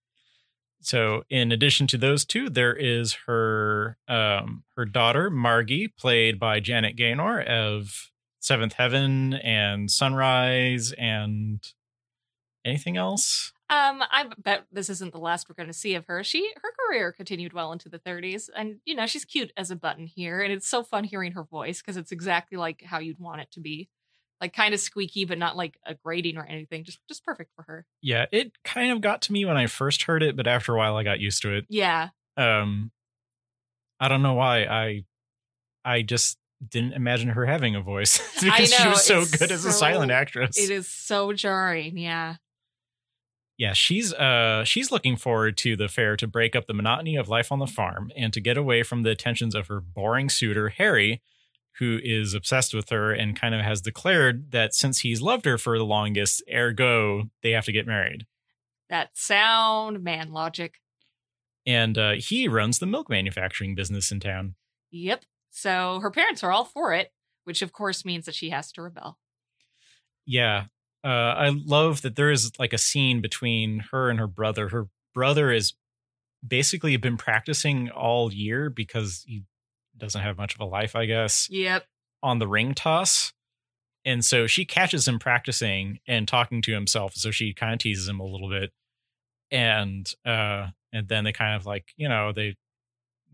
so 0.80 1.22
in 1.30 1.50
addition 1.50 1.86
to 1.86 1.96
those 1.96 2.24
two 2.24 2.50
there 2.50 2.74
is 2.74 3.16
her 3.26 3.96
um 4.06 4.64
her 4.76 4.84
daughter 4.84 5.30
margie 5.30 5.88
played 5.88 6.38
by 6.38 6.60
janet 6.60 6.94
gaynor 6.94 7.40
of 7.40 8.10
seventh 8.40 8.74
heaven 8.74 9.34
and 9.34 9.90
sunrise 9.90 10.92
and 10.98 11.72
anything 12.64 12.96
else 12.98 13.53
Um, 13.70 14.02
I 14.10 14.26
bet 14.36 14.66
this 14.70 14.90
isn't 14.90 15.12
the 15.12 15.18
last 15.18 15.48
we're 15.48 15.54
going 15.54 15.68
to 15.68 15.72
see 15.72 15.94
of 15.94 16.04
her. 16.06 16.22
She 16.22 16.50
her 16.62 16.70
career 16.86 17.12
continued 17.12 17.52
well 17.54 17.72
into 17.72 17.88
the 17.88 17.98
30s, 17.98 18.50
and 18.54 18.76
you 18.84 18.94
know 18.94 19.06
she's 19.06 19.24
cute 19.24 19.52
as 19.56 19.70
a 19.70 19.76
button 19.76 20.06
here, 20.06 20.40
and 20.42 20.52
it's 20.52 20.68
so 20.68 20.82
fun 20.82 21.04
hearing 21.04 21.32
her 21.32 21.44
voice 21.44 21.80
because 21.80 21.96
it's 21.96 22.12
exactly 22.12 22.58
like 22.58 22.82
how 22.84 22.98
you'd 22.98 23.18
want 23.18 23.40
it 23.40 23.50
to 23.52 23.60
be, 23.60 23.88
like 24.40 24.52
kind 24.54 24.74
of 24.74 24.80
squeaky 24.80 25.24
but 25.24 25.38
not 25.38 25.56
like 25.56 25.78
a 25.86 25.94
grating 25.94 26.36
or 26.36 26.44
anything. 26.44 26.84
Just 26.84 26.98
just 27.08 27.24
perfect 27.24 27.52
for 27.56 27.62
her. 27.62 27.86
yeah 28.02 28.26
it 28.32 28.52
kind 28.64 28.92
of 28.92 29.00
got 29.00 29.22
to 29.22 29.32
me 29.32 29.44
when 29.46 29.56
i 29.56 29.66
first 29.66 30.02
heard 30.02 30.22
it 30.22 30.36
but 30.36 30.46
after 30.46 30.74
a 30.74 30.78
while 30.78 30.96
i 30.96 31.02
got 31.02 31.18
used 31.20 31.40
to 31.42 31.54
it 31.56 31.64
Yeah, 31.70 32.10
um 32.36 32.90
i 33.98 34.08
don't 34.08 34.22
know 34.22 34.34
why 34.34 34.64
i 34.64 35.04
i 35.84 36.02
just 36.02 36.36
didn't 36.66 36.92
imagine 36.92 37.28
her 37.30 37.46
having 37.46 37.74
a 37.76 37.80
voice 37.80 38.18
because 38.42 38.72
she 38.72 38.88
was 38.88 39.04
so 39.04 39.24
good 39.38 39.50
as 39.50 39.64
a 39.64 39.72
silent 39.72 40.10
actress 40.12 40.58
it 40.58 40.70
is 40.70 40.86
so 40.88 41.32
jarring. 41.32 41.96
Yeah, 41.98 42.36
yeah 43.56 43.72
she's 43.72 44.12
uh 44.14 44.64
she's 44.64 44.90
looking 44.90 45.16
forward 45.16 45.56
to 45.56 45.76
the 45.76 45.88
fair 45.88 46.16
to 46.16 46.26
break 46.26 46.54
up 46.56 46.66
the 46.66 46.74
monotony 46.74 47.16
of 47.16 47.28
life 47.28 47.50
on 47.52 47.58
the 47.58 47.66
farm 47.66 48.10
and 48.16 48.32
to 48.32 48.40
get 48.40 48.56
away 48.56 48.82
from 48.82 49.02
the 49.02 49.10
attentions 49.10 49.54
of 49.54 49.68
her 49.68 49.80
boring 49.80 50.28
suitor 50.28 50.68
harry 50.70 51.22
who 51.78 51.98
is 52.04 52.34
obsessed 52.34 52.72
with 52.72 52.90
her 52.90 53.12
and 53.12 53.38
kind 53.38 53.54
of 53.54 53.60
has 53.60 53.80
declared 53.80 54.52
that 54.52 54.74
since 54.74 55.00
he's 55.00 55.20
loved 55.20 55.44
her 55.44 55.58
for 55.58 55.76
the 55.78 55.84
longest 55.84 56.42
ergo 56.52 57.24
they 57.42 57.50
have 57.50 57.64
to 57.64 57.72
get 57.72 57.86
married 57.86 58.26
that 58.90 59.10
sound 59.14 60.02
man 60.02 60.32
logic. 60.32 60.74
and 61.66 61.96
uh, 61.98 62.12
he 62.12 62.46
runs 62.48 62.78
the 62.78 62.86
milk 62.86 63.08
manufacturing 63.08 63.74
business 63.74 64.10
in 64.12 64.20
town 64.20 64.54
Yep. 64.96 65.24
So 65.50 65.98
her 66.02 66.10
parents 66.12 66.44
are 66.44 66.52
all 66.52 66.64
for 66.64 66.92
it, 66.94 67.12
which 67.42 67.62
of 67.62 67.72
course 67.72 68.04
means 68.04 68.26
that 68.26 68.34
she 68.36 68.50
has 68.50 68.70
to 68.72 68.82
rebel. 68.82 69.18
yeah 70.24 70.66
uh, 71.04 71.08
i 71.36 71.48
love 71.66 72.02
that 72.02 72.16
there 72.16 72.30
is 72.30 72.50
like 72.58 72.72
a 72.72 72.78
scene 72.78 73.20
between 73.20 73.80
her 73.90 74.08
and 74.10 74.18
her 74.18 74.26
brother. 74.26 74.68
Her 74.70 74.88
brother 75.14 75.52
is 75.52 75.74
basically 76.46 76.96
been 76.96 77.16
practicing 77.16 77.90
all 77.90 78.32
year 78.32 78.70
because 78.70 79.22
he 79.26 79.44
doesn't 79.96 80.20
have 80.22 80.36
much 80.36 80.54
of 80.54 80.60
a 80.60 80.64
life 80.64 80.96
i 80.96 81.04
guess 81.06 81.48
Yep. 81.50 81.84
on 82.22 82.38
the 82.38 82.48
ring 82.48 82.74
toss. 82.74 83.32
And 84.06 84.22
so 84.24 84.46
she 84.46 84.64
catches 84.66 85.08
him 85.08 85.18
practicing 85.18 86.00
and 86.06 86.28
talking 86.28 86.60
to 86.62 86.72
himself 86.72 87.14
so 87.14 87.30
she 87.30 87.54
kind 87.54 87.72
of 87.72 87.78
teases 87.78 88.06
him 88.08 88.20
a 88.20 88.24
little 88.26 88.50
bit. 88.50 88.70
And 89.50 90.10
uh 90.24 90.68
and 90.92 91.08
then 91.08 91.24
they 91.24 91.32
kind 91.32 91.54
of 91.54 91.64
like 91.66 91.92
you 91.96 92.08
know 92.08 92.32
they 92.32 92.56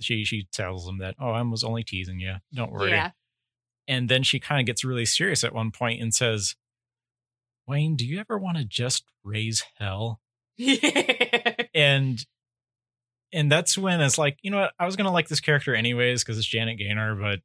she 0.01 0.25
she 0.25 0.47
tells 0.53 0.89
him 0.89 0.99
that 0.99 1.15
oh 1.21 1.31
i 1.31 1.43
was 1.43 1.63
only 1.65 1.83
teasing 1.85 2.21
you 2.21 2.35
don't 2.55 2.73
worry. 2.73 2.91
Yeah. 2.91 3.11
and 3.89 4.09
then 4.09 4.23
she 4.23 4.39
kind 4.41 4.61
of 4.61 4.67
gets 4.67 4.85
really 4.85 5.05
serious 5.05 5.45
at 5.45 5.55
one 5.55 5.71
point 5.71 6.01
and 6.01 6.15
says 6.15 6.55
wayne 7.67 7.97
do 7.97 8.05
you 8.07 8.21
ever 8.21 8.39
want 8.39 8.59
to 8.59 8.65
just 8.65 9.05
raise 9.25 9.65
hell? 9.79 10.21
And 11.73 12.25
and 13.33 13.51
that's 13.51 13.79
when 13.79 14.01
it's 14.01 14.19
like 14.19 14.39
you 14.43 14.51
know 14.51 14.59
what? 14.59 14.73
I 14.79 14.87
was 14.87 14.97
gonna 14.97 15.13
like 15.13 15.29
this 15.29 15.41
character 15.41 15.75
anyways 15.75 16.23
because 16.23 16.37
it's 16.37 16.47
janet 16.47 16.79
gaynor 16.79 17.15
but 17.15 17.41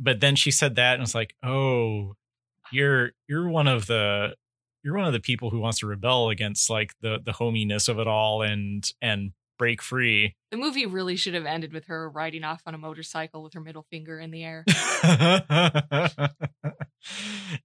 but 0.00 0.20
then 0.20 0.34
she 0.34 0.50
said 0.50 0.76
that 0.76 0.94
and 0.94 1.02
it's 1.02 1.14
like 1.14 1.34
oh 1.44 2.14
you're 2.72 3.12
you're 3.28 3.48
one 3.48 3.68
of 3.68 3.86
the 3.86 4.34
you're 4.82 4.96
one 4.96 5.06
of 5.06 5.12
the 5.12 5.20
people 5.20 5.50
who 5.50 5.60
wants 5.60 5.78
to 5.80 5.86
rebel 5.86 6.30
against 6.30 6.70
like 6.70 6.92
the 7.00 7.18
the 7.22 7.32
hominess 7.32 7.88
of 7.88 7.98
it 7.98 8.06
all 8.06 8.42
and 8.42 8.92
and 9.02 9.32
break 9.58 9.82
free 9.82 10.34
the 10.50 10.56
movie 10.56 10.86
really 10.86 11.16
should 11.16 11.34
have 11.34 11.46
ended 11.46 11.72
with 11.72 11.86
her 11.86 12.08
riding 12.08 12.44
off 12.44 12.62
on 12.66 12.74
a 12.74 12.78
motorcycle 12.78 13.42
with 13.42 13.54
her 13.54 13.60
middle 13.60 13.86
finger 13.90 14.18
in 14.18 14.30
the 14.30 14.44
air. 14.44 14.64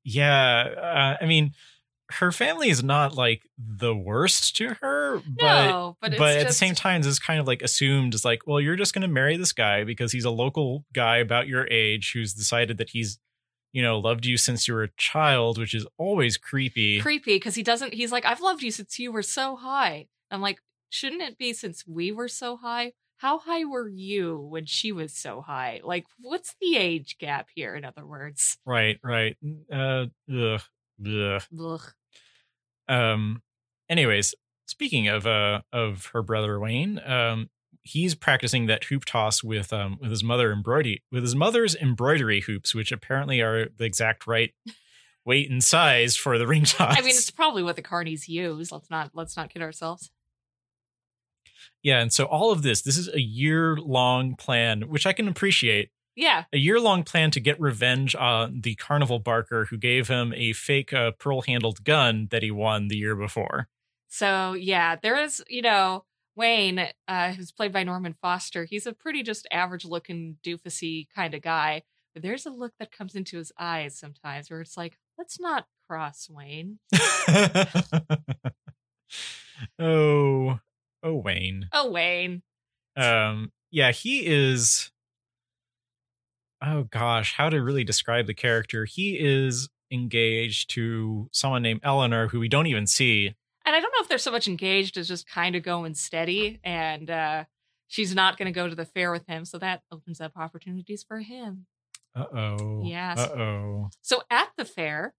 yeah 0.03 0.67
uh, 0.77 1.23
i 1.23 1.25
mean 1.25 1.51
her 2.11 2.31
family 2.31 2.69
is 2.69 2.83
not 2.83 3.13
like 3.13 3.43
the 3.57 3.95
worst 3.95 4.55
to 4.55 4.75
her 4.81 5.21
but 5.27 5.65
no, 5.67 5.97
but 6.01 6.17
but, 6.17 6.37
at 6.37 6.47
the 6.47 6.53
same 6.53 6.73
time 6.73 7.01
it's 7.01 7.19
kind 7.19 7.39
of 7.39 7.47
like 7.47 7.61
assumed 7.61 8.13
as 8.13 8.25
like 8.25 8.41
well 8.47 8.59
you're 8.59 8.75
just 8.75 8.93
going 8.93 9.03
to 9.03 9.07
marry 9.07 9.37
this 9.37 9.53
guy 9.53 9.83
because 9.83 10.11
he's 10.11 10.25
a 10.25 10.31
local 10.31 10.85
guy 10.93 11.17
about 11.17 11.47
your 11.47 11.67
age 11.69 12.11
who's 12.13 12.33
decided 12.33 12.77
that 12.77 12.89
he's 12.89 13.19
you 13.71 13.83
know 13.83 13.99
loved 13.99 14.25
you 14.25 14.37
since 14.37 14.67
you 14.67 14.73
were 14.73 14.83
a 14.83 14.89
child 14.97 15.57
which 15.57 15.73
is 15.73 15.85
always 15.97 16.37
creepy 16.37 16.99
creepy 16.99 17.35
because 17.35 17.55
he 17.55 17.63
doesn't. 17.63 17.93
He's 17.93 18.11
like, 18.11 18.25
I've 18.25 18.41
loved 18.41 18.63
you 18.63 18.71
since 18.71 18.99
you 18.99 19.11
were 19.11 19.23
so 19.23 19.55
high. 19.55 20.07
I'm 20.31 20.41
like, 20.41 20.59
shouldn't 20.89 21.21
it 21.21 21.37
be 21.37 21.53
since 21.53 21.85
we 21.87 22.11
were 22.11 22.27
so 22.27 22.57
high? 22.57 22.93
How 23.17 23.39
high 23.39 23.65
were 23.65 23.89
you 23.89 24.37
when 24.37 24.65
she 24.65 24.91
was 24.91 25.13
so 25.13 25.41
high? 25.41 25.81
Like, 25.83 26.05
what's 26.19 26.55
the 26.61 26.77
age 26.77 27.17
gap 27.19 27.47
here? 27.53 27.75
In 27.75 27.83
other 27.83 28.05
words, 28.05 28.57
right 28.65 28.99
right 29.03 29.37
uh 29.71 30.05
ugh, 30.33 30.61
ugh. 31.05 31.41
Ugh. 31.59 31.81
um 32.87 33.41
anyways 33.89 34.35
speaking 34.67 35.07
of 35.07 35.25
uh 35.27 35.61
of 35.73 36.07
her 36.13 36.21
brother 36.21 36.59
wayne 36.59 36.99
um 37.05 37.49
he's 37.81 38.13
practicing 38.15 38.67
that 38.67 38.83
hoop 38.85 39.05
toss 39.05 39.43
with 39.43 39.73
um 39.73 39.97
with 39.99 40.11
his 40.11 40.23
mother 40.23 40.51
embroidery 40.51 41.03
with 41.11 41.23
his 41.23 41.35
mother's 41.35 41.75
embroidery 41.75 42.41
hoops 42.41 42.75
which 42.75 42.91
apparently 42.91 43.41
are 43.41 43.67
the 43.77 43.85
exact 43.85 44.27
right 44.27 44.53
weight 45.25 45.49
and 45.49 45.63
size 45.63 46.15
for 46.15 46.37
the 46.37 46.47
ring 46.47 46.63
toss 46.63 46.95
I 46.97 47.01
mean, 47.01 47.09
it's 47.09 47.31
probably 47.31 47.63
what 47.63 47.75
the 47.75 47.81
carnies 47.81 48.27
use. 48.27 48.71
Let's 48.71 48.89
not 48.89 49.11
let's 49.13 49.37
not 49.37 49.49
kid 49.49 49.61
ourselves. 49.61 50.11
Yeah 51.83 51.99
and 51.99 52.11
so 52.13 52.25
all 52.25 52.51
of 52.51 52.61
this 52.61 52.81
this 52.81 52.97
is 52.97 53.07
a 53.13 53.21
year 53.21 53.77
long 53.77 54.35
plan 54.35 54.83
which 54.83 55.05
i 55.05 55.13
can 55.13 55.27
appreciate 55.27 55.91
Yeah, 56.15 56.43
a 56.51 56.57
year 56.57 56.79
long 56.79 57.03
plan 57.03 57.31
to 57.31 57.39
get 57.39 57.59
revenge 57.59 58.15
on 58.15 58.61
the 58.61 58.75
carnival 58.75 59.19
barker 59.19 59.65
who 59.69 59.77
gave 59.77 60.07
him 60.07 60.33
a 60.35 60.53
fake 60.53 60.91
uh, 60.93 61.11
pearl 61.17 61.41
handled 61.41 61.83
gun 61.83 62.27
that 62.31 62.43
he 62.43 62.51
won 62.51 62.87
the 62.89 62.97
year 62.97 63.15
before 63.15 63.67
So 64.09 64.53
yeah, 64.53 64.95
there 65.01 65.17
is, 65.21 65.43
you 65.47 65.61
know, 65.61 66.03
Wayne, 66.35 66.87
uh, 67.07 67.31
who's 67.33 67.51
played 67.51 67.71
by 67.71 67.83
Norman 67.83 68.15
Foster. 68.21 68.65
He's 68.65 68.87
a 68.87 68.93
pretty 68.93 69.23
just 69.23 69.47
average 69.51 69.85
looking 69.85 70.37
doofusy 70.43 71.07
kind 71.13 71.33
of 71.33 71.41
guy. 71.41 71.83
But 72.13 72.23
there's 72.23 72.45
a 72.47 72.49
look 72.49 72.73
that 72.79 72.91
comes 72.91 73.13
into 73.13 73.37
his 73.37 73.51
eyes 73.59 73.97
sometimes 73.99 74.49
where 74.49 74.61
it's 74.61 74.75
like, 74.77 74.97
let's 75.17 75.39
not 75.39 75.67
cross 75.87 76.27
Wayne. 76.29 76.79
oh, 79.79 80.59
oh, 81.03 81.15
Wayne. 81.15 81.69
Oh, 81.73 81.89
Wayne. 81.91 82.41
Um, 82.95 83.51
yeah, 83.71 83.91
he 83.91 84.25
is. 84.25 84.91
Oh 86.61 86.83
gosh, 86.83 87.35
how 87.35 87.49
to 87.49 87.61
really 87.61 87.83
describe 87.83 88.27
the 88.27 88.33
character? 88.33 88.83
He 88.85 89.17
is 89.17 89.69
engaged 89.91 90.69
to 90.71 91.29
someone 91.31 91.61
named 91.61 91.81
Eleanor, 91.83 92.27
who 92.27 92.39
we 92.39 92.49
don't 92.49 92.67
even 92.67 92.85
see. 92.85 93.35
And 93.65 93.75
I 93.75 93.79
don't 93.79 93.91
know 93.91 94.01
if 94.01 94.09
they're 94.09 94.17
so 94.17 94.31
much 94.31 94.47
engaged 94.47 94.97
as 94.97 95.07
just 95.07 95.29
kind 95.29 95.55
of 95.55 95.63
going 95.63 95.93
steady. 95.93 96.59
And 96.63 97.09
uh, 97.09 97.45
she's 97.87 98.13
not 98.13 98.37
going 98.37 98.47
to 98.47 98.51
go 98.51 98.67
to 98.67 98.75
the 98.75 98.85
fair 98.85 99.11
with 99.11 99.27
him. 99.27 99.45
So 99.45 99.57
that 99.59 99.83
opens 99.91 100.19
up 100.19 100.33
opportunities 100.35 101.03
for 101.07 101.19
him. 101.19 101.65
Uh 102.15 102.25
oh. 102.33 102.81
Yes. 102.83 103.19
Uh 103.19 103.31
oh. 103.37 103.89
So 104.01 104.23
at 104.29 104.49
the 104.57 104.65
fair, 104.65 105.13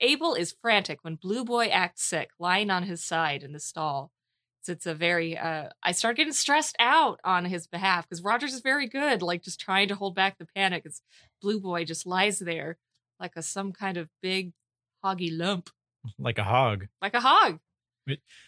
Abel 0.00 0.34
is 0.34 0.54
frantic 0.60 0.98
when 1.02 1.14
Blue 1.16 1.44
Boy 1.44 1.66
acts 1.66 2.02
sick, 2.04 2.30
lying 2.38 2.70
on 2.70 2.82
his 2.82 3.02
side 3.02 3.42
in 3.42 3.52
the 3.52 3.60
stall. 3.60 4.12
It's 4.68 4.86
a 4.86 4.94
very, 4.94 5.36
uh, 5.36 5.68
I 5.82 5.92
start 5.92 6.16
getting 6.16 6.32
stressed 6.32 6.76
out 6.78 7.20
on 7.24 7.44
his 7.44 7.66
behalf 7.66 8.08
because 8.08 8.22
Rogers 8.22 8.54
is 8.54 8.60
very 8.60 8.86
good, 8.88 9.22
like 9.22 9.42
just 9.42 9.60
trying 9.60 9.88
to 9.88 9.94
hold 9.94 10.14
back 10.14 10.38
the 10.38 10.46
panic 10.54 10.84
as 10.86 11.00
Blue 11.42 11.60
Boy 11.60 11.84
just 11.84 12.06
lies 12.06 12.38
there 12.38 12.76
like 13.20 13.32
a 13.36 13.42
some 13.42 13.72
kind 13.72 13.96
of 13.96 14.08
big 14.22 14.52
hoggy 15.04 15.30
lump, 15.36 15.70
Like 16.18 16.38
a 16.38 16.44
hog. 16.44 16.86
like 17.00 17.14
a 17.14 17.20
hog. 17.20 17.60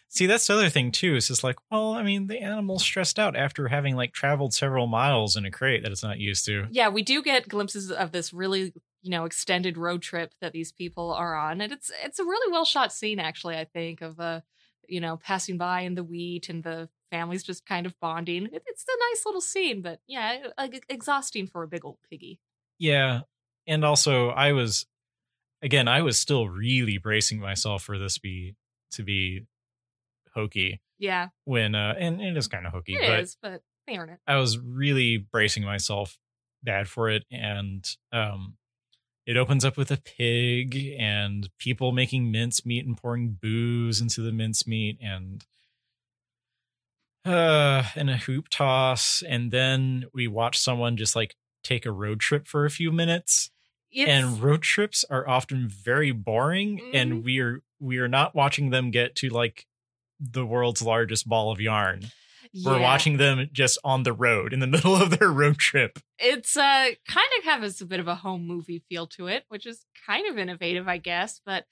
See, 0.08 0.26
that's 0.26 0.46
the 0.46 0.54
other 0.54 0.68
thing 0.70 0.92
too. 0.92 1.16
It's 1.16 1.26
just 1.28 1.42
like, 1.42 1.56
well, 1.70 1.92
I 1.92 2.02
mean, 2.04 2.28
the 2.28 2.38
animal's 2.40 2.82
stressed 2.82 3.18
out 3.18 3.34
after 3.36 3.66
having 3.68 3.96
like 3.96 4.12
traveled 4.12 4.54
several 4.54 4.86
miles 4.86 5.36
in 5.36 5.44
a 5.44 5.50
crate 5.50 5.82
that 5.82 5.90
it's 5.90 6.02
not 6.04 6.18
used 6.20 6.44
to. 6.46 6.66
Yeah, 6.70 6.88
we 6.90 7.02
do 7.02 7.22
get 7.22 7.48
glimpses 7.48 7.90
of 7.90 8.12
this 8.12 8.32
really, 8.32 8.72
you 9.02 9.10
know, 9.10 9.24
extended 9.24 9.76
road 9.76 10.00
trip 10.02 10.32
that 10.40 10.52
these 10.52 10.70
people 10.70 11.12
are 11.12 11.34
on, 11.34 11.60
and 11.60 11.72
it's 11.72 11.90
it's 12.04 12.20
a 12.20 12.24
really 12.24 12.52
well 12.52 12.64
shot 12.64 12.92
scene, 12.92 13.18
actually. 13.18 13.56
I 13.56 13.64
think 13.64 14.00
of 14.00 14.20
uh, 14.20 14.40
you 14.88 15.00
know, 15.00 15.16
passing 15.16 15.58
by 15.58 15.82
in 15.82 15.94
the 15.94 16.04
wheat 16.04 16.48
and 16.48 16.62
the 16.64 16.88
families 17.10 17.42
just 17.42 17.64
kind 17.66 17.86
of 17.86 17.94
bonding. 18.00 18.46
It, 18.46 18.62
it's 18.66 18.84
a 18.88 18.98
nice 19.10 19.24
little 19.26 19.40
scene, 19.40 19.82
but 19.82 20.00
yeah, 20.06 20.48
like, 20.58 20.84
exhausting 20.88 21.46
for 21.46 21.62
a 21.62 21.68
big 21.68 21.84
old 21.84 21.98
piggy. 22.10 22.40
Yeah. 22.78 23.20
and 23.66 23.84
also 23.84 24.28
I 24.28 24.52
was 24.52 24.86
again, 25.62 25.88
I 25.88 26.02
was 26.02 26.18
still 26.18 26.48
really 26.48 26.98
bracing 26.98 27.40
myself 27.40 27.82
for 27.82 27.98
this 27.98 28.18
be 28.18 28.54
to 28.92 29.02
be 29.02 29.46
hokey 30.34 30.80
Yeah, 30.98 31.28
when 31.44 31.74
uh 31.74 31.94
and 31.98 32.20
it 32.20 32.36
is 32.36 32.48
kind 32.48 32.66
of 32.66 32.72
hokey, 32.72 32.94
it 32.94 33.06
but 33.06 33.20
is, 33.20 33.36
but 33.42 33.62
they 33.86 33.96
earn 33.96 34.10
it. 34.10 34.18
I 34.26 34.36
was 34.36 34.58
really 34.58 35.16
bracing 35.16 35.64
myself 35.64 36.18
bad 36.62 36.88
for 36.88 37.08
it 37.08 37.24
and 37.30 37.88
um 38.12 38.57
it 39.28 39.36
opens 39.36 39.62
up 39.62 39.76
with 39.76 39.90
a 39.90 39.98
pig 39.98 40.94
and 40.98 41.50
people 41.58 41.92
making 41.92 42.32
mincemeat 42.32 42.86
and 42.86 42.96
pouring 42.96 43.36
booze 43.40 44.00
into 44.00 44.22
the 44.22 44.32
mincemeat 44.32 44.96
and 45.02 45.44
uh 47.24 47.84
and 47.94 48.08
a 48.10 48.16
hoop 48.16 48.48
toss. 48.48 49.22
And 49.28 49.50
then 49.50 50.06
we 50.14 50.26
watch 50.28 50.58
someone 50.58 50.96
just 50.96 51.14
like 51.14 51.34
take 51.62 51.84
a 51.84 51.92
road 51.92 52.20
trip 52.20 52.46
for 52.46 52.64
a 52.64 52.70
few 52.70 52.90
minutes. 52.90 53.50
It's, 53.90 54.08
and 54.08 54.40
road 54.42 54.62
trips 54.62 55.04
are 55.10 55.28
often 55.28 55.68
very 55.68 56.10
boring 56.12 56.78
Mhm. 56.78 56.90
and 56.94 57.24
we 57.24 57.38
are 57.40 57.62
we 57.80 57.98
are 57.98 58.08
not 58.08 58.34
watching 58.34 58.70
them 58.70 58.90
get 58.90 59.14
to 59.16 59.28
like 59.28 59.66
the 60.20 60.44
world's 60.46 60.82
largest 60.82 61.28
ball 61.28 61.50
of 61.50 61.60
yarn 61.60 62.10
we're 62.64 62.80
watching 62.80 63.16
them 63.16 63.48
just 63.52 63.78
on 63.84 64.02
the 64.02 64.12
road 64.12 64.52
in 64.52 64.60
the 64.60 64.66
middle 64.74 64.96
of 64.96 65.18
their 65.18 65.30
road 65.30 65.58
trip 65.58 65.98
It's 66.18 66.56
uh 66.56 66.88
kind 67.08 67.28
of 67.38 67.44
has 67.44 67.80
a 67.80 67.86
bit 67.86 68.00
of 68.00 68.08
a 68.08 68.14
home 68.16 68.46
movie 68.46 68.82
feel 68.88 69.06
to 69.08 69.26
it, 69.26 69.44
which 69.48 69.66
is 69.66 69.84
kind 70.06 70.26
of 70.28 70.38
innovative, 70.38 70.88
I 70.88 70.98
guess. 70.98 71.40
But 71.44 71.64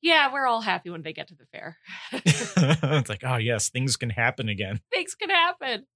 yeah, 0.00 0.32
we're 0.32 0.46
all 0.46 0.60
happy 0.60 0.90
when 0.90 1.02
they 1.02 1.12
get 1.12 1.28
to 1.28 1.34
the 1.34 1.46
fair. 1.46 1.76
it's 2.12 3.08
like 3.08 3.20
oh 3.24 3.36
yes 3.36 3.68
things 3.68 3.96
can 3.96 4.10
happen 4.10 4.48
again 4.48 4.80
Things 4.92 5.14
can 5.14 5.30
happen. 5.30 5.86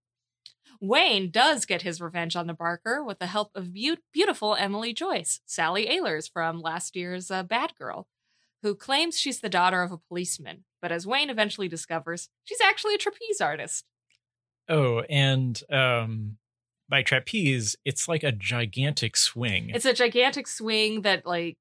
Wayne 0.81 1.31
does 1.31 1.65
get 1.65 1.83
his 1.83 2.01
revenge 2.01 2.35
on 2.35 2.49
the 2.49 2.55
Barker 2.55 3.05
with 3.05 3.21
the 3.21 3.29
help 3.29 3.51
of 3.55 3.73
beau- 3.73 3.97
beautiful 4.13 4.57
Emily 4.57 4.93
Joyce, 4.93 5.41
Sally 5.47 5.87
Eilers 5.87 6.29
from 6.29 6.61
last 6.61 6.97
year's 6.97 7.31
uh, 7.31 7.45
Bad 7.45 7.75
Girl, 7.79 8.09
who 8.63 8.75
claims 8.75 9.17
she's 9.17 9.41
the 9.41 9.49
daughter 9.49 9.83
of 9.83 9.93
a 9.93 9.99
policeman. 9.99 10.65
But 10.81 10.91
as 10.91 11.07
Wayne 11.07 11.31
eventually 11.31 11.69
discovers, 11.69 12.31
she's 12.43 12.61
actually 12.61 12.97
a 12.97 12.99
trapeze 12.99 13.41
artist. 13.41 13.85
Oh 14.73 15.01
and 15.09 15.63
um 15.71 16.37
by 16.89 17.03
trapeze 17.03 17.77
it's 17.85 18.09
like 18.09 18.23
a 18.25 18.33
gigantic 18.33 19.17
swing 19.17 19.71
It's 19.71 19.85
a 19.87 19.95
gigantic 19.95 20.47
swing 20.47 21.03
that, 21.03 21.25
like, 21.25 21.57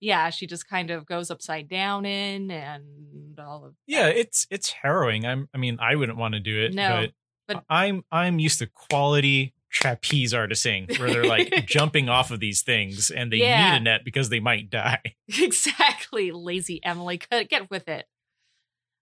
yeah, 0.00 0.30
she 0.30 0.46
just 0.46 0.68
kind 0.68 0.90
of 0.90 1.06
goes 1.06 1.30
upside 1.30 1.68
down 1.68 2.04
in 2.04 2.50
and 2.50 3.38
all 3.40 3.64
of 3.64 3.74
yeah 3.86 4.06
it's 4.08 4.46
it's 4.50 4.70
harrowing 4.70 5.24
i'm 5.26 5.48
i 5.54 5.58
mean 5.58 5.78
i 5.80 5.94
wouldn't 5.96 6.18
want 6.18 6.34
to 6.34 6.40
do 6.40 6.60
it 6.62 6.74
No, 6.74 7.06
but, 7.48 7.54
but- 7.56 7.64
i'm 7.70 8.04
i'm 8.12 8.38
used 8.38 8.58
to 8.60 8.66
quality 8.66 9.54
trapeze 9.70 10.32
artisting 10.32 10.86
where 10.98 11.10
they're 11.10 11.24
like 11.24 11.66
jumping 11.66 12.08
off 12.08 12.30
of 12.30 12.40
these 12.40 12.62
things 12.62 13.10
and 13.10 13.30
they 13.32 13.38
Yeah. 13.38 13.72
need 13.72 13.76
a 13.78 13.80
net 13.80 14.04
because 14.04 14.28
they 14.30 14.40
might 14.40 14.70
die 14.70 15.00
exactly, 15.28 16.30
lazy 16.30 16.80
Emily. 16.84 17.20
Get 17.50 17.70
with 17.70 17.88
it. 17.88 18.06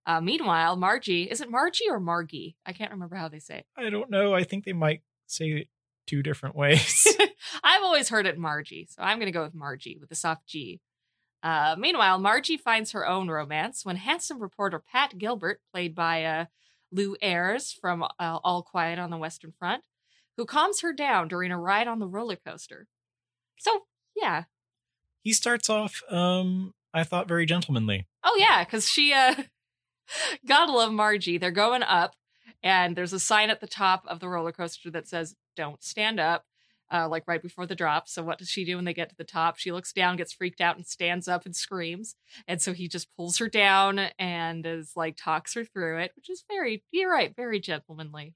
Uh, 0.06 0.20
meanwhile, 0.20 0.76
Margie, 0.76 1.24
is 1.24 1.40
it 1.40 1.50
Margie 1.50 1.88
or 1.88 1.98
Margie? 2.00 2.56
I 2.66 2.72
can't 2.72 2.92
remember 2.92 3.16
how 3.16 3.28
they 3.28 3.38
say 3.38 3.58
it. 3.58 3.66
i 3.76 3.88
don't 3.90 4.10
know 4.10 4.34
i 4.34 4.44
think 4.44 4.64
they 4.64 4.72
might 4.74 5.00
say 5.26 5.46
it 5.46 5.68
two 6.06 6.22
different 6.22 6.54
ways 6.54 7.06
I've 7.62 7.82
always 7.82 8.08
heard 8.08 8.26
it 8.26 8.38
Margie, 8.38 8.86
so 8.90 9.02
I'm 9.02 9.18
going 9.18 9.26
to 9.26 9.32
go 9.32 9.42
with 9.44 9.54
Margie 9.54 9.96
with 10.00 10.08
the 10.08 10.14
soft 10.14 10.46
G. 10.46 10.80
Uh, 11.42 11.76
meanwhile, 11.78 12.18
Margie 12.18 12.56
finds 12.56 12.92
her 12.92 13.06
own 13.06 13.28
romance 13.28 13.84
when 13.84 13.96
handsome 13.96 14.40
reporter 14.40 14.78
Pat 14.78 15.18
Gilbert, 15.18 15.60
played 15.72 15.94
by 15.94 16.24
uh, 16.24 16.44
Lew 16.90 17.16
Ayres 17.22 17.72
from 17.72 18.02
uh, 18.02 18.08
All 18.18 18.62
Quiet 18.62 18.98
on 18.98 19.10
the 19.10 19.16
Western 19.18 19.52
Front, 19.58 19.82
who 20.36 20.46
calms 20.46 20.80
her 20.80 20.92
down 20.92 21.28
during 21.28 21.52
a 21.52 21.58
ride 21.58 21.86
on 21.86 21.98
the 21.98 22.06
roller 22.08 22.36
coaster. 22.36 22.86
So, 23.58 23.82
yeah. 24.16 24.44
he 25.22 25.32
starts 25.32 25.68
off 25.70 26.02
um 26.10 26.72
i 26.92 27.02
thought 27.04 27.28
very 27.28 27.46
gentlemanly 27.46 28.06
Oh, 28.22 28.36
yeah, 28.38 28.64
because 28.64 28.88
she, 28.88 29.12
uh, 29.12 29.34
gotta 30.46 30.72
love 30.72 30.92
Margie. 30.92 31.38
They're 31.38 31.50
going 31.50 31.82
up, 31.82 32.14
and 32.62 32.96
there's 32.96 33.12
a 33.12 33.20
sign 33.20 33.50
at 33.50 33.60
the 33.60 33.66
top 33.66 34.04
of 34.06 34.20
the 34.20 34.28
roller 34.28 34.52
coaster 34.52 34.90
that 34.90 35.08
says, 35.08 35.34
Don't 35.56 35.82
stand 35.82 36.20
up. 36.20 36.44
Uh, 36.92 37.08
like 37.08 37.24
right 37.26 37.42
before 37.42 37.66
the 37.66 37.74
drop. 37.74 38.08
So 38.08 38.22
what 38.22 38.38
does 38.38 38.50
she 38.50 38.64
do 38.64 38.76
when 38.76 38.84
they 38.84 38.92
get 38.92 39.08
to 39.08 39.16
the 39.16 39.24
top? 39.24 39.56
She 39.56 39.72
looks 39.72 39.90
down, 39.92 40.16
gets 40.16 40.34
freaked 40.34 40.60
out, 40.60 40.76
and 40.76 40.86
stands 40.86 41.26
up 41.26 41.46
and 41.46 41.56
screams. 41.56 42.14
And 42.46 42.60
so 42.60 42.74
he 42.74 42.88
just 42.88 43.08
pulls 43.16 43.38
her 43.38 43.48
down 43.48 43.98
and 44.18 44.64
is 44.66 44.92
like 44.94 45.16
talks 45.16 45.54
her 45.54 45.64
through 45.64 46.00
it, 46.00 46.12
which 46.14 46.28
is 46.28 46.44
very 46.46 46.84
you're 46.92 47.10
right, 47.10 47.34
very 47.34 47.58
gentlemanly. 47.58 48.34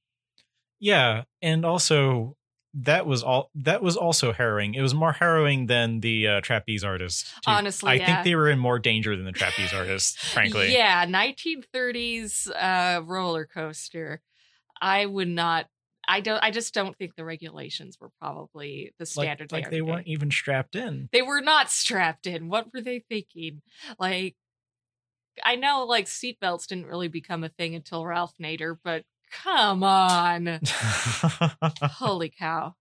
yeah 0.81 1.25
and 1.43 1.65
also 1.65 2.38
that 2.85 3.07
was 3.07 3.23
all 3.23 3.51
that 3.55 3.83
was 3.83 3.97
also 3.97 4.33
harrowing 4.33 4.75
it 4.75 4.83
was 4.83 4.95
more 4.95 5.13
harrowing 5.13 5.67
than 5.67 6.01
the 6.01 6.27
uh, 6.29 6.41
trapeze 6.41 6.85
artist 6.85 7.27
too. 7.45 7.51
Honestly, 7.51 7.91
i 7.91 7.95
yeah. 7.95 8.07
think 8.07 8.25
they 8.25 8.35
were 8.35 8.49
in 8.49 8.59
more 8.59 8.79
danger 8.79 9.17
than 9.17 9.25
the 9.25 9.33
trapeze 9.33 9.73
artist 9.73 10.19
frankly 10.35 10.73
Yeah, 10.73 11.05
1930s 11.07 12.49
uh 12.51 13.03
roller 13.05 13.47
coaster. 13.47 14.21
I 14.81 15.07
would 15.07 15.29
not 15.29 15.67
I 16.07 16.21
don't 16.21 16.43
I 16.43 16.51
just 16.51 16.73
don't 16.73 16.97
think 16.97 17.17
the 17.17 17.25
regulations 17.25 17.99
were 18.01 18.11
probably 18.21 18.93
the 18.99 19.03
like, 19.17 19.27
standard 19.27 19.53
like 19.53 19.67
are 19.67 19.71
they 19.71 19.79
today. 19.81 19.91
weren't 19.91 20.07
even 20.07 20.31
strapped 20.31 20.75
in 20.77 21.09
They 21.13 21.23
were 21.23 21.41
not 21.43 21.71
strapped 21.71 22.27
in. 22.27 22.49
What 22.49 22.73
were 22.73 22.81
they 22.81 23.01
thinking? 23.01 23.61
Like, 23.99 24.37
I 25.45 25.57
know 25.57 25.85
like 25.85 26.07
seatbelts 26.07 26.67
didn't 26.67 26.87
really 26.87 27.09
become 27.09 27.45
a 27.45 27.49
thing 27.49 27.75
until 27.75 28.07
Ralph 28.07 28.35
Nader, 28.41 28.77
but 28.83 29.05
come 29.31 29.83
on. 29.83 30.61
Holy 31.83 32.31
cow. 32.31 32.75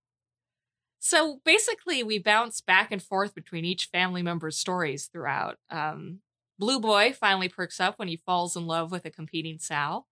So 0.99 1.39
basically, 1.45 2.03
we 2.03 2.19
bounce 2.19 2.61
back 2.61 2.91
and 2.91 3.01
forth 3.01 3.33
between 3.33 3.65
each 3.65 3.85
family 3.85 4.21
member's 4.21 4.57
stories 4.57 5.05
throughout. 5.05 5.57
Um, 5.69 6.19
Blue 6.59 6.79
Boy 6.79 7.13
finally 7.13 7.49
perks 7.49 7.79
up 7.79 7.99
when 7.99 8.07
he 8.07 8.17
falls 8.17 8.55
in 8.55 8.65
love 8.65 8.91
with 8.91 9.05
a 9.05 9.11
competing 9.11 9.59
sow. 9.59 10.05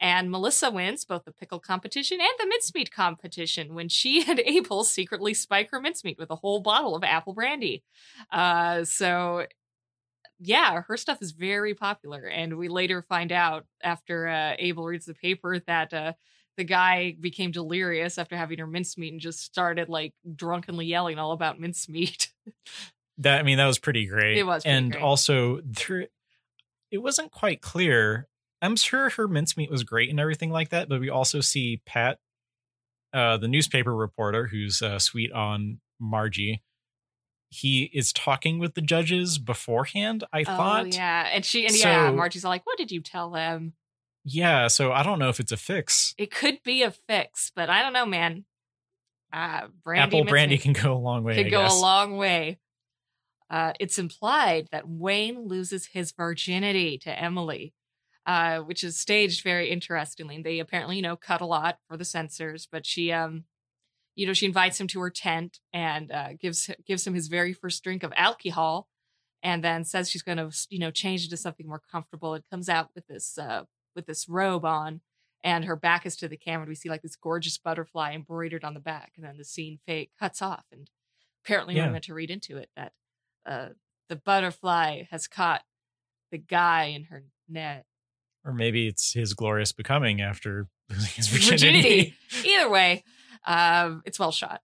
And 0.00 0.32
Melissa 0.32 0.70
wins 0.70 1.04
both 1.04 1.24
the 1.24 1.32
pickle 1.32 1.60
competition 1.60 2.18
and 2.20 2.32
the 2.38 2.46
mincemeat 2.46 2.90
competition 2.90 3.72
when 3.74 3.88
she 3.88 4.24
and 4.28 4.40
Abel 4.40 4.84
secretly 4.84 5.32
spike 5.34 5.70
her 5.70 5.80
mincemeat 5.80 6.18
with 6.18 6.30
a 6.30 6.36
whole 6.36 6.60
bottle 6.60 6.96
of 6.96 7.04
apple 7.04 7.34
brandy. 7.34 7.84
Uh, 8.30 8.84
so, 8.84 9.46
yeah, 10.44 10.82
her 10.82 10.96
stuff 10.96 11.22
is 11.22 11.30
very 11.32 11.74
popular. 11.74 12.26
And 12.26 12.56
we 12.58 12.68
later 12.68 13.02
find 13.02 13.30
out 13.32 13.64
after 13.82 14.26
uh, 14.28 14.54
Abel 14.58 14.84
reads 14.84 15.06
the 15.06 15.14
paper 15.14 15.60
that 15.66 15.94
uh, 15.94 16.12
the 16.56 16.64
guy 16.64 17.16
became 17.20 17.50
delirious 17.52 18.18
after 18.18 18.36
having 18.36 18.58
her 18.58 18.66
mincemeat 18.66 19.12
and 19.12 19.20
just 19.20 19.40
started 19.44 19.88
like 19.88 20.14
drunkenly 20.34 20.86
yelling 20.86 21.18
all 21.18 21.32
about 21.32 21.60
mincemeat. 21.60 22.32
that 23.18 23.38
i 23.38 23.42
mean 23.42 23.58
that 23.58 23.66
was 23.66 23.78
pretty 23.78 24.06
great 24.06 24.38
It 24.38 24.42
was 24.44 24.62
pretty 24.64 24.74
and 24.76 24.92
great. 24.92 25.02
also 25.02 25.60
there 25.62 26.08
it 26.90 26.98
wasn't 26.98 27.30
quite 27.30 27.60
clear 27.60 28.26
i'm 28.62 28.74
sure 28.74 29.10
her 29.10 29.28
mincemeat 29.28 29.70
was 29.70 29.84
great 29.84 30.08
and 30.08 30.18
everything 30.18 30.50
like 30.50 30.70
that 30.70 30.88
but 30.88 30.98
we 30.98 31.10
also 31.10 31.40
see 31.40 31.82
pat 31.84 32.18
uh 33.12 33.36
the 33.36 33.48
newspaper 33.48 33.94
reporter 33.94 34.46
who's 34.46 34.80
uh, 34.80 34.98
sweet 34.98 35.30
on 35.30 35.78
margie 36.00 36.62
he 37.52 37.90
is 37.92 38.12
talking 38.12 38.58
with 38.58 38.74
the 38.74 38.80
judges 38.80 39.38
beforehand 39.38 40.24
i 40.32 40.42
thought 40.42 40.84
oh 40.84 40.88
yeah, 40.88 41.28
and 41.32 41.44
she 41.44 41.66
and 41.66 41.76
yeah, 41.76 42.08
So- 42.08 42.16
Margie's 42.16 42.44
like, 42.44 42.64
"What 42.66 42.78
did 42.78 42.90
you 42.90 43.00
tell 43.02 43.30
them?" 43.30 43.74
Yeah, 44.24 44.68
so 44.68 44.92
I 44.92 45.02
don't 45.02 45.18
know 45.18 45.28
if 45.28 45.40
it's 45.40 45.50
a 45.52 45.56
fix. 45.56 46.14
It 46.16 46.30
could 46.30 46.62
be 46.62 46.82
a 46.84 46.92
fix, 46.92 47.50
but 47.54 47.68
I 47.68 47.82
don't 47.82 47.92
know, 47.92 48.06
man. 48.06 48.44
Uh, 49.32 49.66
brandy 49.82 50.18
Apple 50.18 50.24
brandy 50.24 50.58
can 50.58 50.72
go 50.74 50.92
a 50.92 50.98
long 50.98 51.24
way. 51.24 51.34
could 51.34 51.46
I 51.46 51.50
go 51.50 51.62
guess. 51.62 51.72
a 51.72 51.80
long 51.80 52.16
way. 52.16 52.58
Uh, 53.50 53.72
it's 53.80 53.98
implied 53.98 54.68
that 54.70 54.88
Wayne 54.88 55.46
loses 55.48 55.86
his 55.86 56.12
virginity 56.12 56.98
to 56.98 57.18
Emily, 57.20 57.74
uh, 58.24 58.60
which 58.60 58.84
is 58.84 58.96
staged 58.98 59.42
very 59.42 59.70
interestingly. 59.70 60.40
They 60.40 60.58
apparently, 60.60 60.96
you 60.96 61.02
know, 61.02 61.16
cut 61.16 61.40
a 61.40 61.46
lot 61.46 61.78
for 61.88 61.96
the 61.96 62.04
censors, 62.04 62.66
but 62.70 62.86
she, 62.86 63.10
um, 63.12 63.44
you 64.14 64.26
know, 64.26 64.32
she 64.32 64.46
invites 64.46 64.80
him 64.80 64.86
to 64.88 65.00
her 65.00 65.10
tent 65.10 65.58
and 65.72 66.10
uh, 66.12 66.28
gives 66.40 66.70
gives 66.86 67.06
him 67.06 67.14
his 67.14 67.28
very 67.28 67.52
first 67.52 67.82
drink 67.82 68.02
of 68.02 68.12
alcohol, 68.16 68.88
and 69.42 69.62
then 69.64 69.84
says 69.84 70.10
she's 70.10 70.22
going 70.22 70.38
to, 70.38 70.50
you 70.70 70.78
know, 70.78 70.90
change 70.90 71.24
into 71.24 71.36
something 71.36 71.66
more 71.66 71.82
comfortable. 71.90 72.34
It 72.34 72.44
comes 72.50 72.68
out 72.68 72.90
with 72.94 73.06
this 73.06 73.38
uh, 73.38 73.64
with 73.94 74.06
this 74.06 74.28
robe 74.28 74.64
on, 74.64 75.00
and 75.42 75.64
her 75.64 75.76
back 75.76 76.04
is 76.06 76.16
to 76.16 76.28
the 76.28 76.36
camera. 76.36 76.66
We 76.66 76.74
see 76.74 76.88
like 76.90 77.02
this 77.02 77.16
gorgeous 77.16 77.58
butterfly 77.58 78.12
embroidered 78.14 78.64
on 78.64 78.74
the 78.74 78.80
back, 78.80 79.12
and 79.16 79.24
then 79.24 79.38
the 79.38 79.44
scene 79.44 79.78
fade 79.86 80.10
cuts 80.18 80.42
off. 80.42 80.64
And 80.72 80.90
apparently, 81.44 81.76
Yeah. 81.76 81.86
we're 81.86 81.92
meant 81.92 82.04
to 82.04 82.14
read 82.14 82.30
into 82.30 82.56
it 82.58 82.70
that 82.76 82.92
uh, 83.46 83.68
the 84.08 84.16
butterfly 84.16 85.04
has 85.10 85.26
caught 85.26 85.62
the 86.30 86.38
guy 86.38 86.84
in 86.84 87.04
her 87.04 87.24
net. 87.48 87.86
Or 88.44 88.52
maybe 88.52 88.88
it's 88.88 89.12
his 89.12 89.34
glorious 89.34 89.72
becoming 89.72 90.20
after 90.20 90.66
losing 90.90 91.10
his 91.14 91.28
virginity. 91.28 91.80
Virginity. 91.82 92.14
Either 92.48 92.70
way, 92.70 93.04
um, 93.44 94.02
it's 94.04 94.18
well 94.18 94.32
shot. 94.32 94.60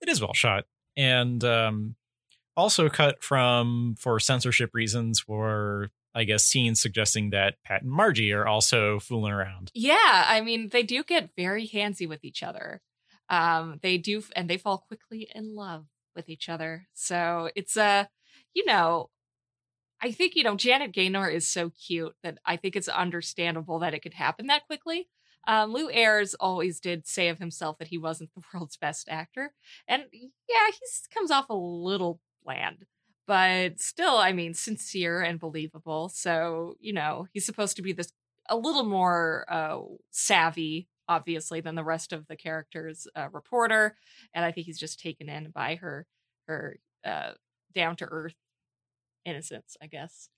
It 0.00 0.08
is 0.08 0.20
well 0.20 0.34
shot. 0.34 0.64
And 0.96 1.42
um, 1.44 1.96
also 2.56 2.88
cut 2.88 3.22
from, 3.22 3.96
for 3.98 4.18
censorship 4.18 4.70
reasons, 4.72 5.20
for, 5.20 5.90
I 6.14 6.24
guess, 6.24 6.44
scenes 6.44 6.80
suggesting 6.80 7.30
that 7.30 7.56
Pat 7.64 7.82
and 7.82 7.90
Margie 7.90 8.32
are 8.32 8.46
also 8.46 8.98
fooling 8.98 9.32
around. 9.32 9.70
Yeah, 9.74 10.24
I 10.26 10.40
mean, 10.40 10.70
they 10.70 10.82
do 10.82 11.04
get 11.04 11.30
very 11.36 11.68
handsy 11.68 12.08
with 12.08 12.24
each 12.24 12.42
other. 12.42 12.80
Um, 13.28 13.78
they 13.82 13.98
do, 13.98 14.22
and 14.34 14.50
they 14.50 14.58
fall 14.58 14.78
quickly 14.78 15.28
in 15.34 15.54
love. 15.54 15.86
with 16.16 16.28
each 16.28 16.48
other. 16.48 16.88
So 16.92 17.50
it's 17.54 17.76
a, 17.76 18.08
you 18.52 18.64
know, 18.66 19.10
I 20.02 20.12
think, 20.12 20.34
you 20.34 20.42
know, 20.42 20.56
Janet 20.56 20.92
Gaynor 20.92 21.28
is 21.28 21.46
so 21.46 21.70
cute 21.70 22.14
that 22.22 22.38
I 22.44 22.56
think 22.56 22.74
it's 22.74 22.88
understandable 22.88 23.78
that 23.78 23.94
it 23.94 24.00
could 24.00 24.14
happen 24.14 24.46
that 24.46 24.66
quickly. 24.66 25.08
Um, 25.46 25.72
Lew 25.72 25.90
Ayres 25.90 26.34
always 26.34 26.80
did 26.80 27.06
say 27.06 27.28
of 27.28 27.38
himself 27.38 27.78
that 27.78 27.88
he 27.88 27.98
wasn't 27.98 28.30
the 28.34 28.42
world's 28.54 28.76
best 28.76 29.08
actor. 29.08 29.52
And 29.88 30.04
yeah, 30.12 30.66
he 30.72 31.14
comes 31.14 31.30
off 31.30 31.48
a 31.48 31.54
little 31.54 32.20
bland, 32.44 32.86
but 33.26 33.80
still, 33.80 34.16
I 34.16 34.32
mean, 34.32 34.54
sincere 34.54 35.22
and 35.22 35.40
believable. 35.40 36.08
So, 36.08 36.74
you 36.80 36.92
know, 36.92 37.26
he's 37.32 37.46
supposed 37.46 37.76
to 37.76 37.82
be 37.82 37.92
this 37.92 38.12
a 38.48 38.56
little 38.56 38.84
more 38.84 39.44
uh, 39.48 39.78
savvy, 40.10 40.88
obviously, 41.08 41.60
than 41.60 41.76
the 41.76 41.84
rest 41.84 42.12
of 42.12 42.26
the 42.26 42.36
characters' 42.36 43.06
uh, 43.16 43.28
reporter. 43.32 43.96
And 44.34 44.44
I 44.44 44.52
think 44.52 44.66
he's 44.66 44.78
just 44.78 45.00
taken 45.00 45.28
in 45.28 45.50
by 45.50 45.76
her, 45.76 46.06
her 46.48 46.78
uh, 47.04 47.32
down 47.74 47.96
to 47.96 48.06
earth 48.06 48.34
innocence, 49.24 49.76
I 49.80 49.86
guess. 49.86 50.28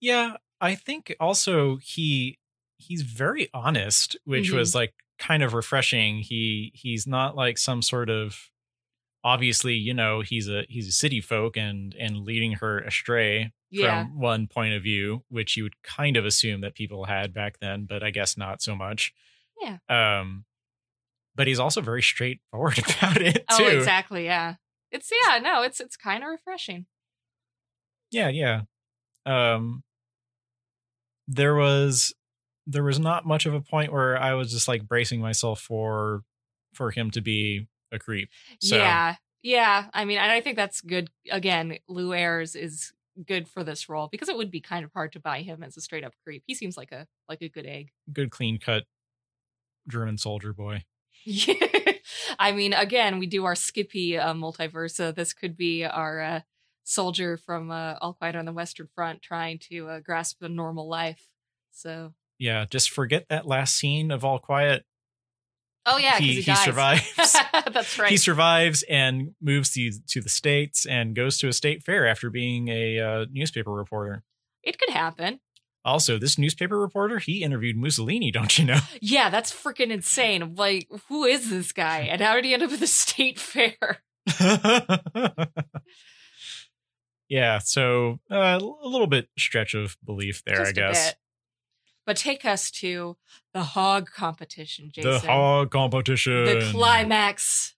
Yeah, 0.00 0.36
I 0.60 0.74
think 0.74 1.14
also 1.20 1.76
he 1.76 2.38
he's 2.80 3.02
very 3.02 3.48
honest, 3.54 4.16
which 4.24 4.48
mm-hmm. 4.48 4.56
was 4.56 4.74
like 4.74 4.94
kind 5.18 5.42
of 5.42 5.54
refreshing. 5.54 6.18
He 6.18 6.72
he's 6.74 7.06
not 7.06 7.36
like 7.36 7.58
some 7.58 7.82
sort 7.82 8.10
of 8.10 8.50
obviously, 9.22 9.74
you 9.74 9.94
know, 9.94 10.22
he's 10.22 10.48
a 10.48 10.64
he's 10.68 10.88
a 10.88 10.92
city 10.92 11.20
folk 11.20 11.56
and 11.56 11.94
and 11.98 12.24
leading 12.24 12.52
her 12.52 12.78
astray 12.80 13.52
yeah. 13.70 14.04
from 14.04 14.18
one 14.18 14.46
point 14.46 14.74
of 14.74 14.82
view, 14.82 15.22
which 15.28 15.56
you 15.56 15.62
would 15.62 15.82
kind 15.82 16.16
of 16.16 16.24
assume 16.24 16.62
that 16.62 16.74
people 16.74 17.04
had 17.04 17.32
back 17.32 17.58
then, 17.60 17.86
but 17.88 18.02
I 18.02 18.10
guess 18.10 18.36
not 18.36 18.62
so 18.62 18.74
much. 18.74 19.12
Yeah. 19.60 19.78
Um 19.88 20.44
but 21.36 21.46
he's 21.46 21.60
also 21.60 21.80
very 21.80 22.02
straightforward 22.02 22.78
about 22.98 23.20
it 23.20 23.44
oh, 23.50 23.58
too. 23.58 23.64
Oh, 23.64 23.68
exactly, 23.68 24.24
yeah. 24.24 24.54
It's 24.90 25.10
yeah, 25.26 25.38
no, 25.38 25.62
it's 25.62 25.80
it's 25.80 25.96
kind 25.96 26.24
of 26.24 26.30
refreshing. 26.30 26.86
Yeah, 28.10 28.28
yeah. 28.28 28.62
Um 29.26 29.82
there 31.28 31.54
was 31.54 32.12
there 32.66 32.84
was 32.84 32.98
not 32.98 33.26
much 33.26 33.46
of 33.46 33.54
a 33.54 33.60
point 33.60 33.92
where 33.92 34.20
I 34.20 34.34
was 34.34 34.52
just 34.52 34.68
like 34.68 34.86
bracing 34.86 35.20
myself 35.20 35.60
for 35.60 36.22
for 36.74 36.90
him 36.90 37.10
to 37.12 37.20
be 37.20 37.68
a 37.92 37.98
creep. 37.98 38.28
So. 38.60 38.76
Yeah. 38.76 39.16
Yeah. 39.42 39.86
I 39.92 40.04
mean, 40.04 40.18
and 40.18 40.30
I 40.30 40.40
think 40.40 40.56
that's 40.56 40.80
good. 40.80 41.10
Again, 41.30 41.78
Lew 41.88 42.12
Ayres 42.12 42.54
is 42.54 42.92
good 43.26 43.48
for 43.48 43.64
this 43.64 43.88
role 43.88 44.08
because 44.10 44.28
it 44.28 44.36
would 44.36 44.50
be 44.50 44.60
kind 44.60 44.84
of 44.84 44.92
hard 44.92 45.12
to 45.12 45.20
buy 45.20 45.42
him 45.42 45.62
as 45.62 45.76
a 45.76 45.80
straight 45.80 46.04
up 46.04 46.12
creep. 46.24 46.42
He 46.46 46.54
seems 46.54 46.76
like 46.76 46.92
a 46.92 47.06
like 47.28 47.42
a 47.42 47.48
good 47.48 47.66
egg. 47.66 47.90
Good 48.12 48.30
clean 48.30 48.58
cut 48.58 48.84
German 49.88 50.18
soldier 50.18 50.52
boy. 50.52 50.84
Yeah. 51.24 51.54
I 52.38 52.52
mean, 52.52 52.72
again, 52.72 53.18
we 53.18 53.26
do 53.26 53.44
our 53.44 53.54
Skippy 53.54 54.16
uh, 54.16 54.32
multiverse. 54.32 55.14
this 55.14 55.34
could 55.34 55.54
be 55.54 55.84
our 55.84 56.20
uh, 56.20 56.40
soldier 56.82 57.36
from 57.36 57.70
uh, 57.70 57.96
All 58.00 58.14
Quiet 58.14 58.36
on 58.36 58.46
the 58.46 58.52
Western 58.52 58.88
Front 58.94 59.20
trying 59.20 59.58
to 59.70 59.88
uh, 59.88 60.00
grasp 60.00 60.42
a 60.42 60.48
normal 60.48 60.88
life. 60.88 61.28
So 61.72 62.14
yeah, 62.40 62.64
just 62.68 62.90
forget 62.90 63.26
that 63.28 63.46
last 63.46 63.76
scene 63.76 64.10
of 64.10 64.24
All 64.24 64.38
Quiet. 64.38 64.84
Oh 65.86 65.98
yeah, 65.98 66.18
he, 66.18 66.34
he, 66.34 66.40
he 66.40 66.54
survives. 66.56 67.02
That's 67.72 67.98
right. 67.98 68.10
He 68.10 68.16
survives 68.16 68.82
and 68.88 69.34
moves 69.40 69.70
to 69.72 69.92
to 70.08 70.20
the 70.20 70.28
states 70.28 70.86
and 70.86 71.14
goes 71.14 71.38
to 71.38 71.48
a 71.48 71.52
state 71.52 71.84
fair 71.84 72.06
after 72.06 72.30
being 72.30 72.68
a 72.68 72.98
uh, 72.98 73.26
newspaper 73.30 73.70
reporter. 73.70 74.24
It 74.62 74.78
could 74.78 74.90
happen. 74.90 75.40
Also, 75.84 76.18
this 76.18 76.38
newspaper 76.38 76.78
reporter, 76.78 77.18
he 77.18 77.42
interviewed 77.42 77.76
Mussolini, 77.76 78.30
don't 78.32 78.58
you 78.58 78.64
know? 78.64 78.80
Yeah, 79.00 79.30
that's 79.30 79.52
freaking 79.52 79.90
insane. 79.90 80.54
Like, 80.54 80.88
who 81.08 81.24
is 81.24 81.50
this 81.50 81.72
guy? 81.72 82.00
And 82.00 82.20
how 82.20 82.34
did 82.34 82.44
he 82.44 82.54
end 82.54 82.62
up 82.62 82.72
at 82.72 82.80
the 82.80 82.86
state 82.86 83.38
fair? 83.38 83.98
yeah, 87.28 87.58
so 87.58 88.18
uh, 88.30 88.58
a 88.60 88.86
little 88.86 89.06
bit 89.06 89.28
stretch 89.38 89.74
of 89.74 89.96
belief 90.04 90.42
there, 90.44 90.56
Just 90.56 90.68
I 90.68 90.72
guess. 90.72 91.14
But 92.10 92.16
take 92.16 92.44
us 92.44 92.72
to 92.72 93.16
the 93.54 93.62
hog 93.62 94.10
competition, 94.10 94.90
Jason. 94.92 95.12
The 95.12 95.18
hog 95.20 95.70
competition. 95.70 96.44
The 96.44 96.68
climax. 96.72 97.76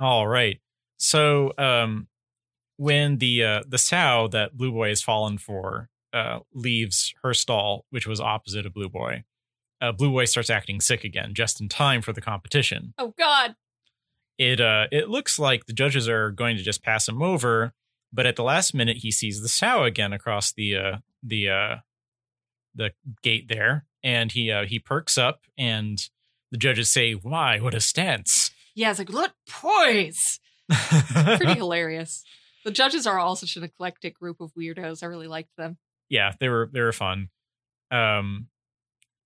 All 0.00 0.26
right. 0.26 0.58
So, 0.96 1.52
um, 1.58 2.08
when 2.78 3.18
the 3.18 3.44
uh, 3.44 3.62
the 3.68 3.76
sow 3.76 4.26
that 4.28 4.56
Blue 4.56 4.72
Boy 4.72 4.88
has 4.88 5.02
fallen 5.02 5.36
for 5.36 5.90
uh, 6.14 6.38
leaves 6.54 7.12
her 7.22 7.34
stall, 7.34 7.84
which 7.90 8.06
was 8.06 8.22
opposite 8.22 8.64
of 8.64 8.72
Blue 8.72 8.88
Boy, 8.88 9.24
uh, 9.82 9.92
Blue 9.92 10.10
Boy 10.10 10.24
starts 10.24 10.48
acting 10.48 10.80
sick 10.80 11.04
again, 11.04 11.34
just 11.34 11.60
in 11.60 11.68
time 11.68 12.00
for 12.00 12.14
the 12.14 12.22
competition. 12.22 12.94
Oh 12.96 13.12
God! 13.18 13.54
It 14.38 14.62
uh, 14.62 14.86
it 14.90 15.10
looks 15.10 15.38
like 15.38 15.66
the 15.66 15.74
judges 15.74 16.08
are 16.08 16.30
going 16.30 16.56
to 16.56 16.62
just 16.62 16.82
pass 16.82 17.06
him 17.06 17.20
over, 17.20 17.74
but 18.10 18.24
at 18.24 18.36
the 18.36 18.44
last 18.44 18.72
minute, 18.72 18.96
he 19.02 19.10
sees 19.10 19.42
the 19.42 19.48
sow 19.50 19.84
again 19.84 20.14
across 20.14 20.54
the 20.54 20.74
uh, 20.74 20.96
the 21.22 21.50
uh, 21.50 21.76
the 22.74 22.92
gate 23.22 23.48
there, 23.48 23.86
and 24.02 24.32
he 24.32 24.50
uh, 24.50 24.66
he 24.66 24.78
perks 24.78 25.18
up, 25.18 25.40
and 25.56 25.98
the 26.50 26.58
judges 26.58 26.90
say, 26.90 27.12
"Why? 27.12 27.58
What 27.58 27.74
a 27.74 27.80
stance!" 27.80 28.50
Yeah, 28.74 28.90
it's 28.90 28.98
like 28.98 29.10
look, 29.10 29.32
poise. 29.48 30.40
Pretty 31.12 31.54
hilarious. 31.54 32.24
The 32.64 32.70
judges 32.70 33.06
are 33.06 33.18
all 33.18 33.36
such 33.36 33.56
an 33.56 33.64
eclectic 33.64 34.18
group 34.18 34.40
of 34.40 34.52
weirdos. 34.54 35.02
I 35.02 35.06
really 35.06 35.26
liked 35.26 35.56
them. 35.56 35.78
Yeah, 36.08 36.32
they 36.38 36.48
were 36.48 36.70
they 36.72 36.80
were 36.80 36.92
fun. 36.92 37.28
Um, 37.90 38.48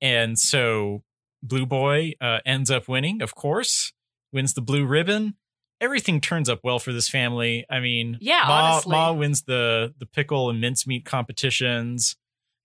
and 0.01 0.39
so 0.39 1.03
Blue 1.43 1.67
Boy 1.67 2.15
uh, 2.21 2.39
ends 2.45 2.71
up 2.71 2.89
winning, 2.89 3.23
of 3.23 3.35
course, 3.35 3.93
wins 4.33 4.55
the 4.55 4.63
blue 4.63 4.87
ribbon. 4.87 5.35
Everything 5.81 6.21
turns 6.21 6.49
up 6.49 6.61
well 6.65 6.79
for 6.79 6.93
this 6.93 7.09
family. 7.09 7.67
I 7.71 7.81
mean, 7.81 8.19
yeah, 8.21 8.45
Ma, 8.47 8.73
honestly. 8.73 8.91
Ma 8.93 9.13
wins 9.13 9.43
the 9.43 9.95
the 9.99 10.07
pickle 10.07 10.49
and 10.51 10.61
mincemeat 10.61 11.05
competitions 11.05 12.17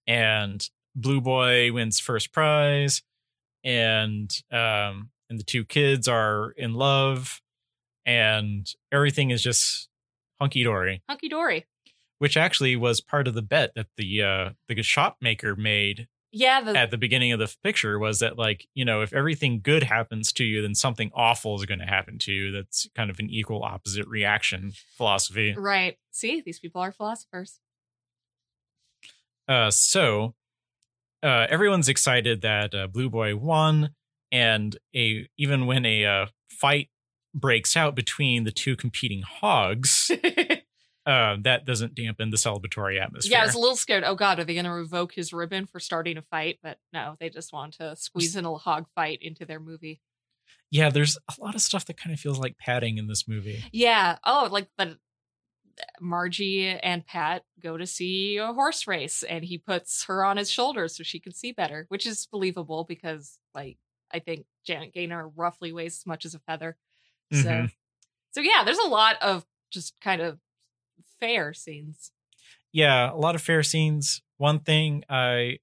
and 0.07 0.67
Blue 0.95 1.21
Boy 1.21 1.71
wins 1.71 1.99
first 1.99 2.31
prize, 2.33 3.01
and 3.63 4.29
um, 4.51 5.09
and 5.29 5.39
the 5.39 5.43
two 5.45 5.63
kids 5.65 6.07
are 6.07 6.51
in 6.57 6.73
love, 6.73 7.41
and 8.05 8.67
everything 8.91 9.29
is 9.29 9.41
just 9.41 9.87
hunky 10.39 10.63
dory. 10.63 11.01
Hunky 11.07 11.29
dory. 11.29 11.65
Which 12.19 12.37
actually 12.37 12.75
was 12.75 13.01
part 13.01 13.27
of 13.27 13.33
the 13.33 13.41
bet 13.41 13.71
that 13.75 13.87
the 13.97 14.21
uh, 14.21 14.49
the 14.67 14.81
shop 14.83 15.17
maker 15.21 15.55
made. 15.55 16.07
Yeah, 16.33 16.61
the- 16.61 16.77
at 16.77 16.91
the 16.91 16.97
beginning 16.97 17.31
of 17.31 17.39
the 17.39 17.53
picture 17.63 17.97
was 17.97 18.19
that 18.19 18.37
like 18.37 18.67
you 18.73 18.85
know 18.85 19.01
if 19.01 19.11
everything 19.13 19.59
good 19.63 19.83
happens 19.83 20.31
to 20.33 20.43
you, 20.43 20.61
then 20.61 20.75
something 20.75 21.11
awful 21.15 21.55
is 21.55 21.65
going 21.65 21.79
to 21.79 21.85
happen 21.85 22.19
to 22.19 22.31
you. 22.31 22.51
That's 22.51 22.87
kind 22.95 23.09
of 23.09 23.19
an 23.19 23.29
equal 23.29 23.63
opposite 23.63 24.07
reaction 24.07 24.73
philosophy. 24.97 25.55
Right. 25.57 25.97
See, 26.11 26.41
these 26.45 26.59
people 26.59 26.81
are 26.81 26.91
philosophers. 26.91 27.59
Uh, 29.51 29.69
so 29.69 30.33
uh, 31.21 31.45
everyone's 31.49 31.89
excited 31.89 32.41
that 32.41 32.73
uh, 32.73 32.87
Blue 32.87 33.09
Boy 33.09 33.35
won, 33.35 33.89
and 34.31 34.77
a 34.95 35.27
even 35.37 35.65
when 35.65 35.85
a 35.85 36.05
uh, 36.05 36.25
fight 36.49 36.87
breaks 37.35 37.75
out 37.75 37.93
between 37.93 38.45
the 38.45 38.51
two 38.51 38.77
competing 38.77 39.23
hogs, 39.23 40.09
uh, 41.05 41.35
that 41.41 41.65
doesn't 41.65 41.95
dampen 41.95 42.29
the 42.29 42.37
celebratory 42.37 42.97
atmosphere. 43.01 43.33
Yeah, 43.33 43.41
I 43.41 43.45
was 43.45 43.55
a 43.55 43.59
little 43.59 43.75
scared. 43.75 44.05
Oh 44.05 44.15
God, 44.15 44.39
are 44.39 44.45
they 44.45 44.53
going 44.53 44.63
to 44.63 44.71
revoke 44.71 45.13
his 45.13 45.33
ribbon 45.33 45.65
for 45.65 45.81
starting 45.81 46.15
a 46.15 46.21
fight? 46.21 46.59
But 46.63 46.77
no, 46.93 47.17
they 47.19 47.29
just 47.29 47.51
want 47.51 47.73
to 47.73 47.97
squeeze 47.97 48.37
in 48.37 48.45
a 48.45 48.55
hog 48.55 48.85
fight 48.95 49.19
into 49.21 49.45
their 49.45 49.59
movie. 49.59 49.99
Yeah, 50.71 50.89
there's 50.89 51.17
a 51.27 51.43
lot 51.43 51.55
of 51.55 51.61
stuff 51.61 51.83
that 51.87 51.97
kind 51.97 52.13
of 52.13 52.21
feels 52.21 52.39
like 52.39 52.57
padding 52.57 52.97
in 52.97 53.07
this 53.07 53.27
movie. 53.27 53.65
Yeah. 53.73 54.17
Oh, 54.25 54.47
like 54.49 54.69
the 54.77 54.97
Margie 55.99 56.67
and 56.67 57.05
Pat 57.05 57.43
go 57.61 57.77
to 57.77 57.85
see 57.85 58.37
a 58.37 58.53
horse 58.53 58.87
race 58.87 59.23
and 59.23 59.43
he 59.43 59.57
puts 59.57 60.05
her 60.05 60.23
on 60.23 60.37
his 60.37 60.49
shoulder 60.49 60.87
so 60.87 61.03
she 61.03 61.19
can 61.19 61.33
see 61.33 61.51
better, 61.51 61.85
which 61.89 62.05
is 62.05 62.27
believable 62.31 62.85
because 62.87 63.37
like 63.53 63.77
I 64.13 64.19
think 64.19 64.45
Janet 64.65 64.93
Gaynor 64.93 65.29
roughly 65.29 65.71
weighs 65.71 65.97
as 65.97 66.05
much 66.05 66.25
as 66.25 66.35
a 66.35 66.39
feather. 66.39 66.77
So 67.31 67.37
mm-hmm. 67.37 67.65
so 68.31 68.41
yeah, 68.41 68.63
there's 68.65 68.77
a 68.77 68.87
lot 68.87 69.15
of 69.21 69.45
just 69.71 69.93
kind 70.01 70.21
of 70.21 70.39
fair 71.19 71.53
scenes. 71.53 72.11
Yeah, 72.73 73.11
a 73.11 73.15
lot 73.15 73.35
of 73.35 73.41
fair 73.41 73.63
scenes. 73.63 74.21
One 74.37 74.59
thing 74.59 75.03
I 75.09 75.59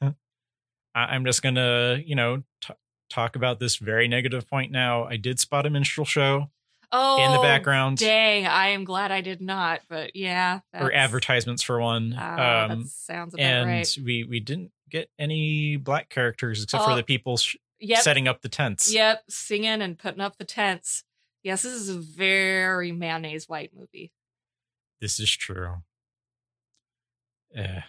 I'm 0.94 1.24
just 1.26 1.42
going 1.42 1.56
to, 1.56 2.02
you 2.04 2.14
know, 2.14 2.42
t- 2.62 2.74
talk 3.10 3.36
about 3.36 3.60
this 3.60 3.76
very 3.76 4.08
negative 4.08 4.48
point 4.48 4.72
now. 4.72 5.04
I 5.04 5.16
did 5.18 5.38
spot 5.38 5.66
a 5.66 5.70
minstrel 5.70 6.06
show 6.06 6.50
oh, 6.92 7.24
in 7.24 7.32
the 7.32 7.38
background. 7.38 7.98
Dang, 7.98 8.46
I 8.46 8.68
am 8.68 8.84
glad 8.84 9.12
I 9.12 9.20
did 9.20 9.40
not. 9.40 9.80
But 9.88 10.16
yeah, 10.16 10.60
or 10.74 10.92
advertisements 10.92 11.62
for 11.62 11.80
one. 11.80 12.12
Uh, 12.12 12.68
um, 12.70 12.84
sounds 12.84 13.34
about 13.34 13.42
and 13.42 13.68
right. 13.68 13.98
we 14.02 14.24
we 14.24 14.40
didn't 14.40 14.72
get 14.90 15.10
any 15.18 15.76
black 15.76 16.08
characters 16.08 16.62
except 16.62 16.84
oh, 16.84 16.88
for 16.88 16.94
the 16.94 17.02
people 17.02 17.36
sh- 17.36 17.56
yep. 17.80 18.00
setting 18.00 18.28
up 18.28 18.42
the 18.42 18.48
tents. 18.48 18.92
Yep, 18.92 19.24
singing 19.28 19.82
and 19.82 19.98
putting 19.98 20.20
up 20.20 20.38
the 20.38 20.44
tents. 20.44 21.04
Yes, 21.42 21.62
this 21.62 21.72
is 21.72 21.88
a 21.88 21.98
very 21.98 22.92
mayonnaise 22.92 23.48
white 23.48 23.70
movie. 23.76 24.12
This 25.00 25.20
is 25.20 25.30
true. 25.30 25.76
Yeah. 27.54 27.82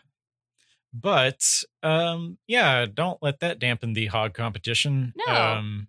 But 0.94 1.64
um 1.84 2.38
yeah, 2.48 2.86
don't 2.92 3.22
let 3.22 3.40
that 3.40 3.60
dampen 3.60 3.94
the 3.94 4.08
hog 4.08 4.34
competition. 4.34 5.14
No. 5.16 5.34
Um 5.34 5.88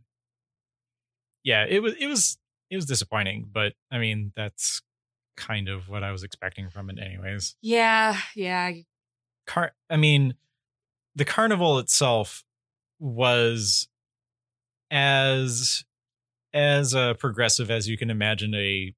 yeah, 1.44 1.64
it 1.68 1.82
was 1.82 1.94
it 1.98 2.06
was 2.06 2.38
it 2.70 2.76
was 2.76 2.86
disappointing, 2.86 3.48
but 3.50 3.74
I 3.90 3.98
mean 3.98 4.32
that's 4.36 4.82
kind 5.36 5.68
of 5.68 5.88
what 5.88 6.02
I 6.02 6.10
was 6.10 6.22
expecting 6.22 6.68
from 6.68 6.90
it, 6.90 6.98
anyways. 6.98 7.56
Yeah, 7.62 8.18
yeah. 8.34 8.72
Car, 9.46 9.72
I 9.88 9.96
mean, 9.96 10.34
the 11.14 11.24
carnival 11.24 11.78
itself 11.78 12.44
was 12.98 13.88
as 14.90 15.84
as 16.52 16.94
uh, 16.94 17.14
progressive 17.14 17.70
as 17.70 17.88
you 17.88 17.96
can 17.96 18.10
imagine 18.10 18.54
a 18.54 18.94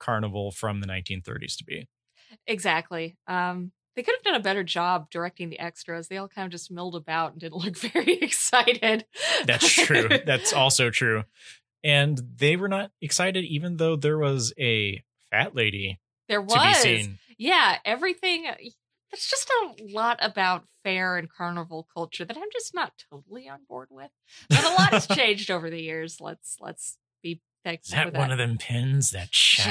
carnival 0.00 0.50
from 0.50 0.80
the 0.80 0.86
1930s 0.86 1.56
to 1.58 1.64
be. 1.64 1.88
Exactly. 2.46 3.16
Um, 3.26 3.72
they 3.94 4.02
could 4.02 4.14
have 4.16 4.24
done 4.24 4.34
a 4.34 4.42
better 4.42 4.64
job 4.64 5.08
directing 5.10 5.50
the 5.50 5.60
extras. 5.60 6.08
They 6.08 6.16
all 6.16 6.28
kind 6.28 6.46
of 6.46 6.52
just 6.52 6.70
milled 6.70 6.96
about 6.96 7.32
and 7.32 7.40
didn't 7.40 7.56
look 7.56 7.76
very 7.92 8.14
excited. 8.14 9.04
That's 9.46 9.70
true. 9.70 10.08
That's 10.26 10.52
also 10.52 10.90
true. 10.90 11.24
And 11.84 12.18
they 12.36 12.56
were 12.56 12.68
not 12.68 12.90
excited, 13.02 13.44
even 13.44 13.76
though 13.76 13.94
there 13.94 14.16
was 14.18 14.54
a 14.58 15.02
fat 15.30 15.54
lady 15.54 16.00
there 16.28 16.40
to 16.40 16.46
be 16.46 16.54
was. 16.54 16.76
seen. 16.78 17.18
Yeah, 17.36 17.76
everything. 17.84 18.46
It's 19.12 19.28
just 19.30 19.50
a 19.50 19.74
lot 19.92 20.18
about 20.22 20.64
fair 20.82 21.16
and 21.18 21.30
carnival 21.30 21.86
culture 21.94 22.24
that 22.24 22.36
I'm 22.36 22.48
just 22.52 22.74
not 22.74 22.92
totally 23.10 23.48
on 23.48 23.60
board 23.68 23.88
with. 23.90 24.10
But 24.48 24.64
a 24.64 24.68
lot 24.70 24.92
has 24.92 25.06
changed 25.14 25.50
over 25.50 25.68
the 25.70 25.80
years. 25.80 26.20
Let's 26.20 26.56
let's 26.58 26.96
be 27.22 27.32
Is 27.32 27.38
thankful 27.64 27.96
that 27.96 28.04
for 28.06 28.10
that. 28.12 28.18
one 28.18 28.30
of 28.32 28.38
them 28.38 28.56
pins 28.58 29.10
that 29.10 29.34
shines? 29.34 29.66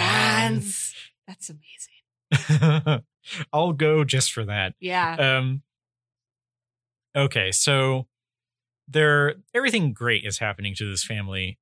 Shines. 0.65 0.93
That's 1.27 1.49
amazing. 1.49 3.03
I'll 3.53 3.73
go 3.73 4.03
just 4.03 4.31
for 4.31 4.45
that. 4.45 4.75
Yeah. 4.79 5.37
Um 5.37 5.63
Okay, 7.15 7.51
so 7.51 8.07
there 8.87 9.35
everything 9.53 9.93
great 9.93 10.25
is 10.25 10.39
happening 10.39 10.75
to 10.75 10.89
this 10.89 11.03
family. 11.03 11.57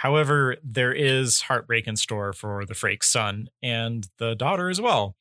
However, 0.00 0.56
there 0.64 0.94
is 0.94 1.42
heartbreak 1.42 1.86
in 1.86 1.94
store 1.94 2.32
for 2.32 2.64
the 2.64 2.72
Frakes 2.72 3.04
son 3.04 3.50
and 3.62 4.08
the 4.16 4.34
daughter 4.34 4.70
as 4.70 4.80
well. 4.80 5.14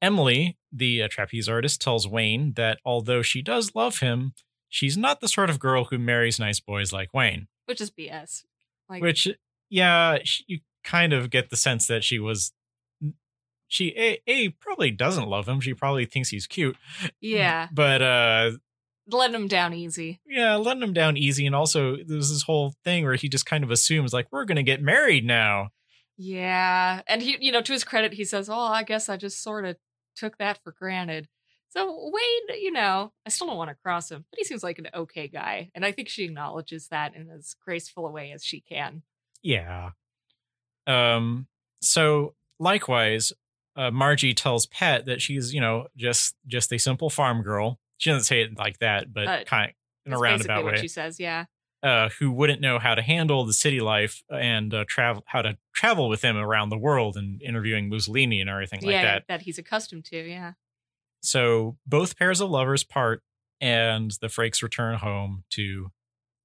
Emily, 0.00 0.56
the 0.72 1.02
uh, 1.02 1.08
trapeze 1.10 1.50
artist, 1.50 1.78
tells 1.78 2.08
Wayne 2.08 2.54
that 2.54 2.78
although 2.82 3.20
she 3.20 3.42
does 3.42 3.74
love 3.74 3.98
him, 3.98 4.32
she's 4.70 4.96
not 4.96 5.20
the 5.20 5.28
sort 5.28 5.50
of 5.50 5.58
girl 5.58 5.84
who 5.84 5.98
marries 5.98 6.38
nice 6.38 6.60
boys 6.60 6.94
like 6.94 7.12
Wayne. 7.12 7.48
Which 7.66 7.82
is 7.82 7.90
BS. 7.90 8.44
Like 8.88 9.02
Which, 9.02 9.28
yeah, 9.68 10.16
sh- 10.24 10.44
you 10.46 10.60
kind 10.82 11.12
of 11.12 11.28
get 11.28 11.50
the 11.50 11.56
sense 11.56 11.86
that 11.88 12.02
she 12.02 12.18
was. 12.18 12.54
She 13.66 13.92
a, 13.98 14.18
a 14.26 14.48
probably 14.48 14.90
doesn't 14.92 15.28
love 15.28 15.46
him. 15.46 15.60
She 15.60 15.74
probably 15.74 16.06
thinks 16.06 16.30
he's 16.30 16.46
cute. 16.46 16.78
yeah. 17.20 17.68
But 17.70 18.00
uh 18.00 18.50
Letting 19.10 19.34
him 19.34 19.48
down 19.48 19.72
easy. 19.72 20.20
yeah, 20.26 20.56
letting 20.56 20.82
him 20.82 20.92
down 20.92 21.16
easy. 21.16 21.46
And 21.46 21.54
also 21.54 21.96
there's 21.96 22.30
this 22.30 22.42
whole 22.42 22.74
thing 22.84 23.04
where 23.04 23.14
he 23.14 23.28
just 23.28 23.46
kind 23.46 23.64
of 23.64 23.70
assumes 23.70 24.12
like 24.12 24.26
we're 24.30 24.44
gonna 24.44 24.62
get 24.62 24.82
married 24.82 25.24
now. 25.24 25.68
Yeah. 26.16 27.00
And 27.06 27.22
he 27.22 27.36
you 27.40 27.52
know, 27.52 27.62
to 27.62 27.72
his 27.72 27.84
credit, 27.84 28.12
he 28.12 28.24
says, 28.24 28.48
Oh, 28.50 28.54
I 28.54 28.82
guess 28.82 29.08
I 29.08 29.16
just 29.16 29.42
sort 29.42 29.64
of 29.64 29.76
took 30.16 30.36
that 30.38 30.58
for 30.62 30.72
granted. 30.72 31.28
So 31.70 32.10
Wade, 32.12 32.58
you 32.60 32.72
know, 32.72 33.12
I 33.26 33.28
still 33.30 33.46
don't 33.46 33.56
want 33.56 33.70
to 33.70 33.76
cross 33.82 34.10
him, 34.10 34.24
but 34.30 34.38
he 34.38 34.44
seems 34.44 34.62
like 34.62 34.78
an 34.78 34.88
okay 34.94 35.28
guy. 35.28 35.70
And 35.74 35.84
I 35.84 35.92
think 35.92 36.08
she 36.08 36.24
acknowledges 36.24 36.88
that 36.88 37.14
in 37.14 37.30
as 37.30 37.54
graceful 37.64 38.06
a 38.06 38.10
way 38.10 38.32
as 38.32 38.44
she 38.44 38.60
can. 38.60 39.02
Yeah. 39.42 39.90
Um 40.86 41.46
so 41.80 42.34
likewise, 42.58 43.32
uh, 43.76 43.90
Margie 43.92 44.34
tells 44.34 44.66
Pat 44.66 45.06
that 45.06 45.22
she's, 45.22 45.54
you 45.54 45.60
know, 45.60 45.86
just 45.96 46.34
just 46.46 46.72
a 46.72 46.78
simple 46.78 47.10
farm 47.10 47.42
girl. 47.42 47.78
She 47.98 48.10
doesn't 48.10 48.24
say 48.24 48.42
it 48.42 48.56
like 48.58 48.78
that, 48.78 49.12
but 49.12 49.26
Uh, 49.28 49.44
kind 49.44 49.72
in 50.06 50.12
a 50.14 50.18
roundabout 50.18 50.64
way. 50.64 50.72
what 50.72 50.80
she 50.80 50.88
says, 50.88 51.20
yeah. 51.20 51.44
uh, 51.82 52.08
who 52.18 52.32
wouldn't 52.32 52.60
know 52.60 52.78
how 52.78 52.94
to 52.94 53.02
handle 53.02 53.44
the 53.44 53.52
city 53.52 53.80
life 53.80 54.22
and 54.30 54.72
uh, 54.72 54.84
travel 54.88 55.22
how 55.26 55.42
to 55.42 55.58
travel 55.74 56.08
with 56.08 56.22
him 56.22 56.36
around 56.36 56.70
the 56.70 56.78
world 56.78 57.16
and 57.16 57.40
interviewing 57.42 57.88
Mussolini 57.88 58.40
and 58.40 58.48
everything 58.50 58.80
like 58.82 59.02
that. 59.02 59.24
that 59.28 59.42
he's 59.42 59.58
accustomed 59.58 60.04
to, 60.06 60.16
yeah. 60.28 60.52
So 61.22 61.76
both 61.86 62.16
pairs 62.18 62.40
of 62.40 62.50
lovers 62.50 62.84
part, 62.84 63.22
and 63.60 64.12
the 64.20 64.28
Frakes 64.28 64.62
return 64.62 64.96
home 64.98 65.44
to 65.50 65.90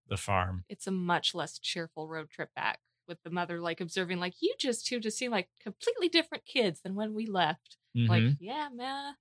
the 0.07 0.17
farm. 0.17 0.65
It's 0.67 0.87
a 0.87 0.91
much 0.91 1.33
less 1.35 1.59
cheerful 1.59 2.07
road 2.07 2.29
trip 2.29 2.49
back 2.55 2.79
with 3.07 3.21
the 3.23 3.29
mother 3.29 3.59
like 3.61 3.79
observing 3.81 4.19
like 4.19 4.33
you 4.41 4.53
just 4.57 4.85
two 4.85 4.99
just 4.99 5.17
seem 5.17 5.29
like 5.31 5.49
completely 5.61 6.09
different 6.09 6.45
kids 6.45 6.81
than 6.81 6.95
when 6.95 7.13
we 7.13 7.25
left. 7.25 7.77
Like, 7.95 8.23
Mhm. 8.23 8.37
yeah, 8.39 8.69
man, 8.73 9.15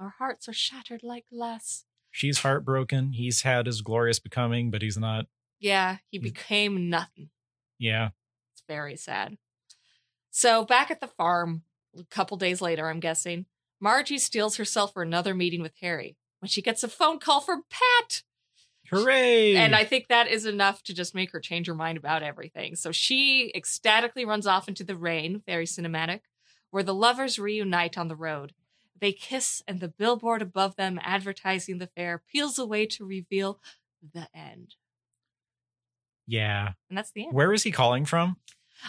our 0.00 0.14
hearts 0.18 0.48
are 0.48 0.52
shattered 0.52 1.02
like 1.02 1.26
glass. 1.30 1.84
She's 2.10 2.38
heartbroken. 2.40 3.12
He's 3.12 3.42
had 3.42 3.66
his 3.66 3.82
glorious 3.82 4.18
becoming, 4.18 4.70
but 4.70 4.82
he's 4.82 4.96
not. 4.98 5.26
Yeah, 5.60 5.98
he 6.10 6.18
became 6.18 6.88
nothing. 6.88 7.28
Yeah, 7.78 8.10
It's 8.52 8.62
very 8.66 8.96
sad. 8.96 9.36
So 10.30 10.64
back 10.64 10.90
at 10.90 11.00
the 11.00 11.06
farm, 11.06 11.62
a 11.98 12.04
couple 12.04 12.36
days 12.36 12.60
later, 12.60 12.88
I'm 12.88 13.00
guessing, 13.00 13.46
Margie 13.80 14.18
steels 14.18 14.56
herself 14.56 14.92
for 14.92 15.02
another 15.02 15.34
meeting 15.34 15.62
with 15.62 15.72
Harry 15.80 16.16
when 16.40 16.48
she 16.48 16.62
gets 16.62 16.82
a 16.82 16.88
phone 16.88 17.18
call 17.18 17.40
from 17.40 17.64
Pat. 17.70 18.22
hooray! 18.90 19.54
And 19.56 19.74
I 19.74 19.84
think 19.84 20.08
that 20.08 20.28
is 20.28 20.46
enough 20.46 20.82
to 20.84 20.94
just 20.94 21.14
make 21.14 21.32
her 21.32 21.40
change 21.40 21.66
her 21.66 21.74
mind 21.74 21.98
about 21.98 22.22
everything. 22.22 22.74
So 22.76 22.92
she 22.92 23.52
ecstatically 23.54 24.24
runs 24.24 24.46
off 24.46 24.68
into 24.68 24.84
the 24.84 24.96
rain, 24.96 25.42
very 25.46 25.66
cinematic, 25.66 26.20
where 26.70 26.82
the 26.82 26.94
lovers 26.94 27.38
reunite 27.38 27.96
on 27.98 28.08
the 28.08 28.16
road. 28.16 28.52
They 29.00 29.12
kiss, 29.12 29.62
and 29.66 29.80
the 29.80 29.88
billboard 29.88 30.42
above 30.42 30.76
them 30.76 31.00
advertising 31.02 31.78
the 31.78 31.86
fair 31.88 32.22
peels 32.30 32.58
away 32.58 32.86
to 32.86 33.04
reveal 33.04 33.60
the 34.14 34.28
end. 34.34 34.74
yeah. 36.26 36.72
And 36.88 36.96
that's 36.98 37.12
the 37.12 37.24
end. 37.24 37.34
Where 37.34 37.52
is 37.52 37.62
he 37.62 37.70
calling 37.70 38.04
from? 38.04 38.36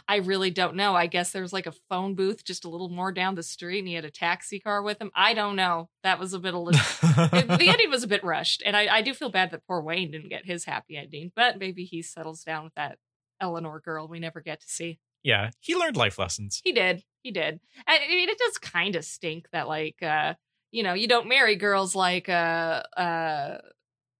I 0.08 0.18
really 0.18 0.52
don't 0.52 0.76
know. 0.76 0.96
I 0.96 1.08
guess 1.08 1.32
there 1.32 1.42
was 1.42 1.54
like 1.54 1.68
a 1.68 1.74
phone 1.90 2.16
booth 2.16 2.44
just 2.44 2.66
a 2.66 2.70
little 2.70 2.90
more 2.90 3.12
down 3.12 3.36
the 3.36 3.44
street, 3.44 3.80
and 3.80 3.88
he 3.88 3.94
had 3.94 4.06
a 4.06 4.12
taxi 4.12 4.60
car 4.60 4.82
with 4.82 5.02
him. 5.02 5.12
I 5.16 5.34
don't 5.34 5.56
know. 5.56 5.90
That 6.04 6.20
was 6.20 6.34
a 6.34 6.40
bit. 6.40 6.54
Of, 6.54 6.66
the 6.72 7.66
ending 7.68 7.90
was 7.90 8.04
a 8.04 8.08
bit 8.08 8.24
rushed, 8.24 8.64
and 8.66 8.76
I, 8.76 8.88
I 8.88 9.02
do 9.02 9.14
feel 9.14 9.30
bad 9.30 9.52
that 9.52 9.66
poor 9.68 9.82
Wayne 9.82 10.12
didn't 10.12 10.30
get 10.30 10.46
his 10.46 10.66
happy 10.66 10.98
ending. 10.98 11.32
But 11.36 11.60
maybe 11.60 11.84
he 11.84 12.02
settles 12.02 12.44
down 12.44 12.64
with 12.66 12.76
that 12.76 12.98
Eleanor 13.40 13.80
girl 13.80 14.08
we 14.08 14.20
never 14.20 14.40
get 14.40 14.62
to 14.62 14.68
see. 14.68 15.00
Yeah, 15.24 15.52
he 15.60 15.76
learned 15.76 15.98
life 15.98 16.18
lessons. 16.18 16.62
He 16.64 16.72
did. 16.72 17.04
He 17.24 17.32
did. 17.32 17.60
I 17.88 18.00
I 18.06 18.08
mean, 18.08 18.30
it 18.30 18.38
does 18.38 18.58
kind 18.58 18.96
of 18.96 19.06
stink 19.06 19.48
that 19.52 19.68
like 19.68 20.02
uh, 20.02 20.36
you 20.72 20.84
know, 20.84 20.94
you 20.94 21.08
don't 21.08 21.28
marry 21.28 21.56
girls 21.56 21.96
like 21.96 22.30
uh 22.30 22.84
uh 22.98 23.58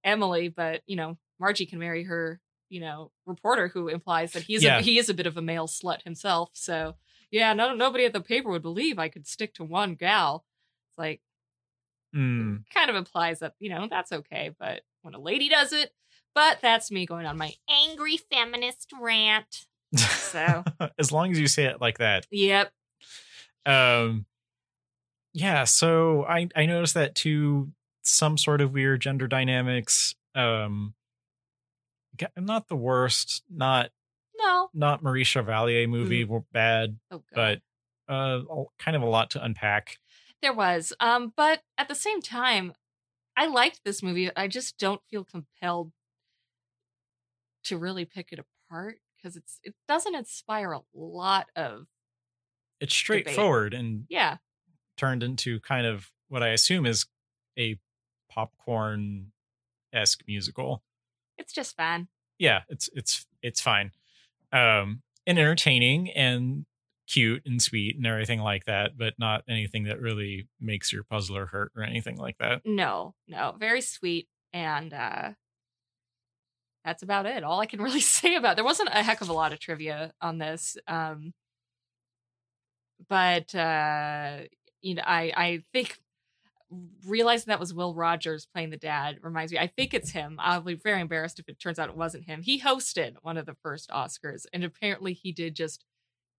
Emily, 0.04 0.48
but 0.48 0.82
you 0.86 0.96
know, 0.96 1.18
Margie 1.40 1.66
can 1.66 1.78
marry 1.78 2.04
her, 2.04 2.40
you 2.68 2.80
know, 2.80 3.12
reporter 3.26 3.68
who 3.68 3.88
implies 3.88 4.32
that 4.32 4.44
he's 4.44 4.62
Yeah. 4.62 4.78
a, 4.78 4.82
he 4.82 4.98
is 4.98 5.08
a 5.08 5.14
bit 5.14 5.26
of 5.26 5.36
a 5.36 5.42
male 5.42 5.68
slut 5.68 6.02
himself. 6.02 6.50
So 6.54 6.96
yeah, 7.30 7.52
no 7.54 7.74
nobody 7.74 8.04
at 8.04 8.12
the 8.12 8.20
paper 8.20 8.50
would 8.50 8.62
believe 8.62 8.98
I 8.98 9.08
could 9.08 9.26
stick 9.26 9.54
to 9.54 9.64
one 9.64 9.94
gal. 9.94 10.44
It's 10.90 10.98
like 10.98 11.22
Hmm. 12.12 12.56
kind 12.74 12.90
of 12.90 12.96
implies 12.96 13.40
that, 13.40 13.54
you 13.58 13.70
know, 13.70 13.86
that's 13.88 14.12
okay, 14.12 14.54
but 14.58 14.82
when 15.02 15.14
a 15.14 15.18
lady 15.20 15.48
does 15.48 15.72
it, 15.72 15.92
but 16.34 16.58
that's 16.60 16.90
me 16.90 17.06
going 17.06 17.26
on 17.26 17.36
my 17.36 17.52
angry 17.68 18.16
feminist 18.16 18.90
rant. 19.00 19.66
So- 19.96 20.64
as 20.98 21.12
long 21.12 21.30
as 21.30 21.38
you 21.40 21.46
say 21.46 21.64
it 21.64 21.80
like 21.80 21.98
that, 21.98 22.26
Yep. 22.30 22.72
um 23.66 24.26
yeah 25.34 25.64
so 25.64 26.24
i 26.24 26.48
i 26.56 26.66
noticed 26.66 26.94
that 26.94 27.14
too 27.14 27.70
some 28.02 28.36
sort 28.36 28.60
of 28.60 28.72
weird 28.72 29.00
gender 29.00 29.26
dynamics 29.26 30.14
um 30.34 30.94
not 32.36 32.68
the 32.68 32.76
worst 32.76 33.42
not 33.50 33.90
No. 34.38 34.68
not 34.74 35.02
maurice 35.02 35.28
chevalier 35.28 35.86
movie 35.88 36.24
were 36.24 36.42
bad 36.52 36.98
Oh 37.10 37.22
god. 37.34 37.60
but 38.08 38.12
uh 38.14 38.40
kind 38.78 38.96
of 38.96 39.02
a 39.02 39.06
lot 39.06 39.30
to 39.30 39.42
unpack 39.44 39.98
There 40.42 40.52
was. 40.52 40.92
Um, 41.00 41.32
but 41.36 41.62
at 41.78 41.86
the 41.88 41.94
same 41.94 42.20
time, 42.20 42.72
I 43.36 43.46
liked 43.46 43.80
this 43.84 44.02
movie. 44.02 44.28
I 44.36 44.48
just 44.48 44.76
don't 44.76 45.00
feel 45.08 45.24
compelled 45.24 45.92
to 47.64 47.78
really 47.78 48.04
pick 48.04 48.32
it 48.32 48.40
apart 48.40 48.98
because 49.22 49.36
it's 49.36 49.60
it 49.62 49.74
doesn't 49.86 50.14
inspire 50.14 50.72
a 50.72 50.80
lot 50.94 51.46
of 51.56 51.86
it's 52.80 52.94
straightforward 52.94 53.74
and 53.74 54.04
yeah. 54.08 54.38
turned 54.96 55.22
into 55.22 55.60
kind 55.60 55.86
of 55.86 56.10
what 56.28 56.42
i 56.42 56.48
assume 56.48 56.84
is 56.86 57.06
a 57.58 57.78
popcorn 58.30 59.26
esque 59.92 60.22
musical 60.26 60.82
It's 61.38 61.52
just 61.52 61.76
fun. 61.76 62.08
yeah, 62.38 62.60
it's 62.68 62.88
it's 62.94 63.26
it's 63.42 63.60
fine. 63.60 63.90
Um 64.52 65.02
and 65.26 65.38
entertaining 65.38 66.10
and 66.10 66.64
cute 67.06 67.42
and 67.44 67.60
sweet 67.60 67.96
and 67.96 68.06
everything 68.06 68.40
like 68.40 68.64
that, 68.64 68.96
but 68.96 69.14
not 69.18 69.44
anything 69.48 69.84
that 69.84 70.00
really 70.00 70.48
makes 70.60 70.92
your 70.92 71.04
puzzler 71.04 71.46
hurt 71.46 71.72
or 71.76 71.82
anything 71.82 72.16
like 72.16 72.38
that. 72.38 72.62
No, 72.64 73.14
no, 73.28 73.54
very 73.58 73.80
sweet 73.82 74.28
and 74.52 74.92
uh 74.94 75.32
that's 76.84 77.02
about 77.02 77.26
it. 77.26 77.44
All 77.44 77.60
I 77.60 77.66
can 77.66 77.80
really 77.82 78.00
say 78.00 78.34
about 78.34 78.56
there 78.56 78.64
wasn't 78.64 78.90
a 78.92 79.02
heck 79.02 79.20
of 79.20 79.28
a 79.28 79.32
lot 79.32 79.52
of 79.52 79.60
trivia 79.60 80.12
on 80.20 80.38
this. 80.38 80.76
Um 80.86 81.32
but 83.08 83.54
uh 83.54 84.38
you 84.80 84.94
know, 84.94 85.02
I 85.04 85.32
I 85.36 85.62
think 85.72 85.98
realizing 87.06 87.46
that 87.48 87.60
was 87.60 87.74
Will 87.74 87.94
Rogers 87.94 88.46
playing 88.46 88.70
the 88.70 88.76
dad 88.76 89.18
reminds 89.22 89.52
me. 89.52 89.58
I 89.58 89.66
think 89.66 89.94
it's 89.94 90.10
him. 90.10 90.36
I'll 90.40 90.60
be 90.60 90.74
very 90.74 91.00
embarrassed 91.00 91.38
if 91.38 91.48
it 91.48 91.58
turns 91.58 91.78
out 91.78 91.88
it 91.88 91.96
wasn't 91.96 92.24
him. 92.24 92.42
He 92.42 92.60
hosted 92.60 93.14
one 93.22 93.36
of 93.36 93.46
the 93.46 93.56
first 93.62 93.90
Oscars, 93.90 94.46
and 94.52 94.64
apparently 94.64 95.12
he 95.12 95.32
did 95.32 95.54
just 95.54 95.84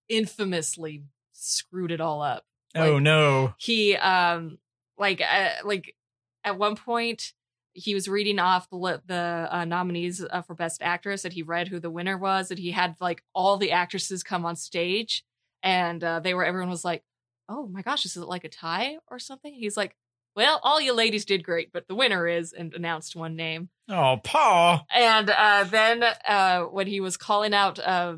infamously 0.09 1.03
screwed 1.33 1.91
it 1.91 2.01
all 2.01 2.21
up. 2.21 2.45
oh 2.75 2.99
no. 2.99 3.53
He 3.57 3.95
um 3.95 4.57
like 4.97 5.21
uh, 5.21 5.49
like 5.63 5.95
at 6.43 6.57
one 6.57 6.75
point 6.75 7.33
he 7.73 7.93
was 7.93 8.07
reading 8.07 8.39
off 8.39 8.69
the 8.69 9.01
the 9.05 9.47
uh, 9.51 9.65
nominees 9.65 10.23
uh, 10.29 10.41
for 10.41 10.53
best 10.55 10.81
actress 10.81 11.25
and 11.25 11.33
he 11.33 11.41
read 11.43 11.67
who 11.67 11.79
the 11.79 11.89
winner 11.89 12.17
was 12.17 12.51
and 12.51 12.59
he 12.59 12.71
had 12.71 12.95
like 12.99 13.23
all 13.33 13.57
the 13.57 13.71
actresses 13.71 14.23
come 14.23 14.45
on 14.45 14.55
stage 14.55 15.23
and 15.63 16.03
uh, 16.03 16.19
they 16.19 16.33
were 16.33 16.45
everyone 16.45 16.69
was 16.69 16.85
like 16.85 17.03
oh 17.49 17.67
my 17.67 17.81
gosh 17.81 18.05
is 18.05 18.15
it 18.15 18.21
like 18.21 18.43
a 18.43 18.49
tie 18.49 18.97
or 19.09 19.17
something 19.19 19.53
he's 19.53 19.75
like 19.75 19.95
well 20.35 20.59
all 20.63 20.79
you 20.79 20.93
ladies 20.93 21.25
did 21.25 21.43
great 21.43 21.71
but 21.73 21.87
the 21.87 21.95
winner 21.95 22.27
is 22.27 22.53
and 22.53 22.73
announced 22.73 23.15
one 23.15 23.35
name 23.35 23.69
Oh, 23.89 24.17
Paul. 24.23 24.85
and 24.95 25.29
uh, 25.29 25.65
then 25.65 26.03
uh, 26.27 26.61
when 26.61 26.87
he 26.87 27.01
was 27.01 27.17
calling 27.17 27.53
out 27.53 27.79
uh, 27.79 28.15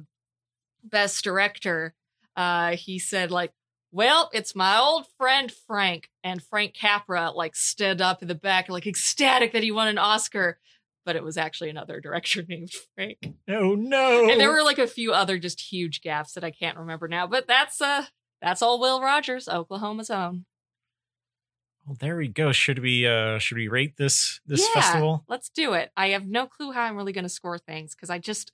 best 0.83 1.23
director, 1.23 1.95
uh, 2.35 2.75
he 2.75 2.99
said 2.99 3.31
like, 3.31 3.51
"Well, 3.95 4.29
it's 4.33 4.53
my 4.55 4.77
old 4.77 5.07
friend 5.17 5.49
Frank." 5.67 6.09
And 6.23 6.43
Frank 6.43 6.73
Capra 6.75 7.31
like 7.31 7.55
stood 7.55 8.01
up 8.01 8.21
in 8.21 8.27
the 8.27 8.35
back, 8.35 8.67
like 8.67 8.85
ecstatic 8.85 9.53
that 9.53 9.63
he 9.63 9.71
won 9.71 9.87
an 9.87 9.97
Oscar, 9.97 10.59
but 11.05 11.15
it 11.15 11.23
was 11.23 11.37
actually 11.37 11.69
another 11.69 12.01
director 12.01 12.43
named 12.49 12.71
Frank. 12.93 13.17
Oh 13.47 13.75
no. 13.75 14.29
And 14.29 14.39
there 14.39 14.51
were 14.51 14.63
like 14.63 14.79
a 14.79 14.87
few 14.87 15.13
other 15.13 15.39
just 15.39 15.61
huge 15.71 16.01
gaffes 16.01 16.33
that 16.33 16.43
I 16.43 16.51
can't 16.51 16.77
remember 16.77 17.07
now. 17.07 17.25
But 17.25 17.47
that's 17.47 17.79
uh, 17.79 18.05
that's 18.41 18.61
all 18.61 18.79
Will 18.79 19.01
Rogers, 19.01 19.47
Oklahoma's 19.47 20.09
own. 20.09 20.45
Well, 21.85 21.97
there 21.99 22.17
we 22.17 22.27
go. 22.27 22.51
Should 22.51 22.79
we 22.79 23.05
uh 23.07 23.37
should 23.39 23.57
we 23.57 23.67
rate 23.67 23.97
this 23.97 24.39
this 24.45 24.67
Yeah. 24.75 24.81
festival? 24.81 25.23
Let's 25.29 25.49
do 25.49 25.73
it. 25.73 25.91
I 25.95 26.09
have 26.09 26.25
no 26.27 26.47
clue 26.47 26.71
how 26.71 26.81
I'm 26.81 26.95
really 26.97 27.13
going 27.13 27.23
to 27.25 27.29
score 27.29 27.57
things 27.57 27.95
because 27.95 28.09
I 28.09 28.17
just. 28.19 28.51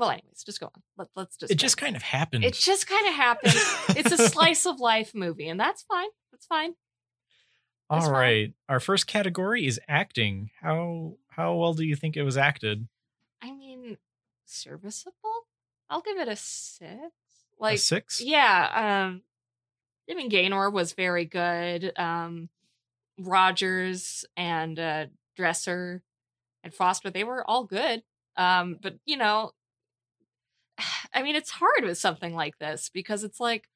Well, 0.00 0.10
anyways, 0.10 0.42
just 0.44 0.58
go 0.60 0.66
on. 0.66 0.82
Let, 0.96 1.08
let's 1.14 1.36
just. 1.36 1.52
It 1.52 1.56
just 1.56 1.76
kind 1.76 1.94
of 1.94 2.02
happened. 2.02 2.42
It 2.44 2.54
just 2.54 2.88
kind 2.88 3.06
of 3.06 3.14
happened. 3.14 3.52
it's 3.96 4.10
a 4.12 4.28
slice 4.30 4.66
of 4.66 4.80
life 4.80 5.14
movie, 5.14 5.46
and 5.48 5.60
that's 5.60 5.82
fine. 5.82 6.08
That's 6.32 6.46
fine. 6.46 6.74
that's 7.90 8.04
All 8.06 8.10
fine. 8.10 8.20
right. 8.20 8.54
Our 8.68 8.80
first 8.80 9.06
category 9.06 9.66
is 9.66 9.78
acting. 9.88 10.50
How 10.62 11.16
how 11.28 11.54
well 11.54 11.74
do 11.74 11.84
you 11.84 11.94
think 11.96 12.16
it 12.16 12.22
was 12.22 12.36
acted? 12.36 12.88
I 13.42 13.52
mean, 13.52 13.98
serviceable. 14.46 15.46
I'll 15.90 16.00
give 16.00 16.16
it 16.18 16.28
a 16.28 16.36
six. 16.36 16.88
A 16.90 17.62
Like, 17.62 17.78
six? 17.78 18.20
yeah. 18.22 19.04
Um, 19.10 19.22
I 20.10 20.14
mean, 20.14 20.28
Gaynor 20.28 20.70
was 20.70 20.92
very 20.94 21.24
good. 21.26 21.92
Um, 21.98 22.48
Rogers 23.18 24.24
and 24.36 24.78
uh, 24.78 25.06
Dresser 25.36 26.02
and 26.64 26.72
Foster, 26.74 27.10
they 27.10 27.24
were 27.24 27.48
all 27.48 27.64
good. 27.64 28.02
Um, 28.36 28.78
but 28.80 28.96
you 29.04 29.16
know, 29.16 29.52
I 31.14 31.22
mean, 31.22 31.36
it's 31.36 31.50
hard 31.50 31.84
with 31.84 31.98
something 31.98 32.34
like 32.34 32.58
this 32.58 32.90
because 32.92 33.24
it's 33.24 33.40
like 33.40 33.68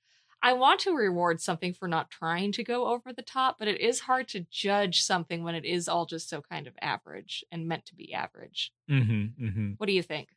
I 0.42 0.52
want 0.52 0.80
to 0.80 0.94
reward 0.94 1.40
something 1.40 1.72
for 1.72 1.88
not 1.88 2.10
trying 2.10 2.52
to 2.52 2.62
go 2.62 2.88
over 2.88 3.14
the 3.14 3.22
top, 3.22 3.56
but 3.58 3.66
it 3.66 3.80
is 3.80 4.00
hard 4.00 4.28
to 4.28 4.46
judge 4.50 5.02
something 5.02 5.42
when 5.42 5.54
it 5.54 5.64
is 5.64 5.88
all 5.88 6.04
just 6.04 6.28
so 6.28 6.42
kind 6.42 6.66
of 6.66 6.74
average 6.82 7.44
and 7.50 7.66
meant 7.66 7.86
to 7.86 7.94
be 7.94 8.12
average. 8.12 8.70
Mm-hmm. 8.90 9.42
Mm-hmm. 9.42 9.70
What 9.78 9.86
do 9.86 9.94
you 9.94 10.02
think? 10.02 10.28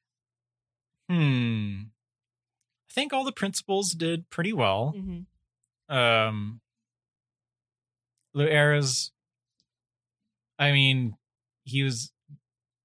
Hmm. 1.10 1.82
I 2.90 2.94
think 2.94 3.12
all 3.12 3.26
the 3.26 3.34
principals 3.34 3.92
did 3.92 4.30
pretty 4.30 4.54
well. 4.54 4.94
Mm-hmm. 4.96 5.96
Um 5.96 6.62
Lew 8.34 8.48
Ayres 8.48 9.12
I 10.60 10.72
mean, 10.72 11.18
he 11.66 11.84
was 11.84 12.12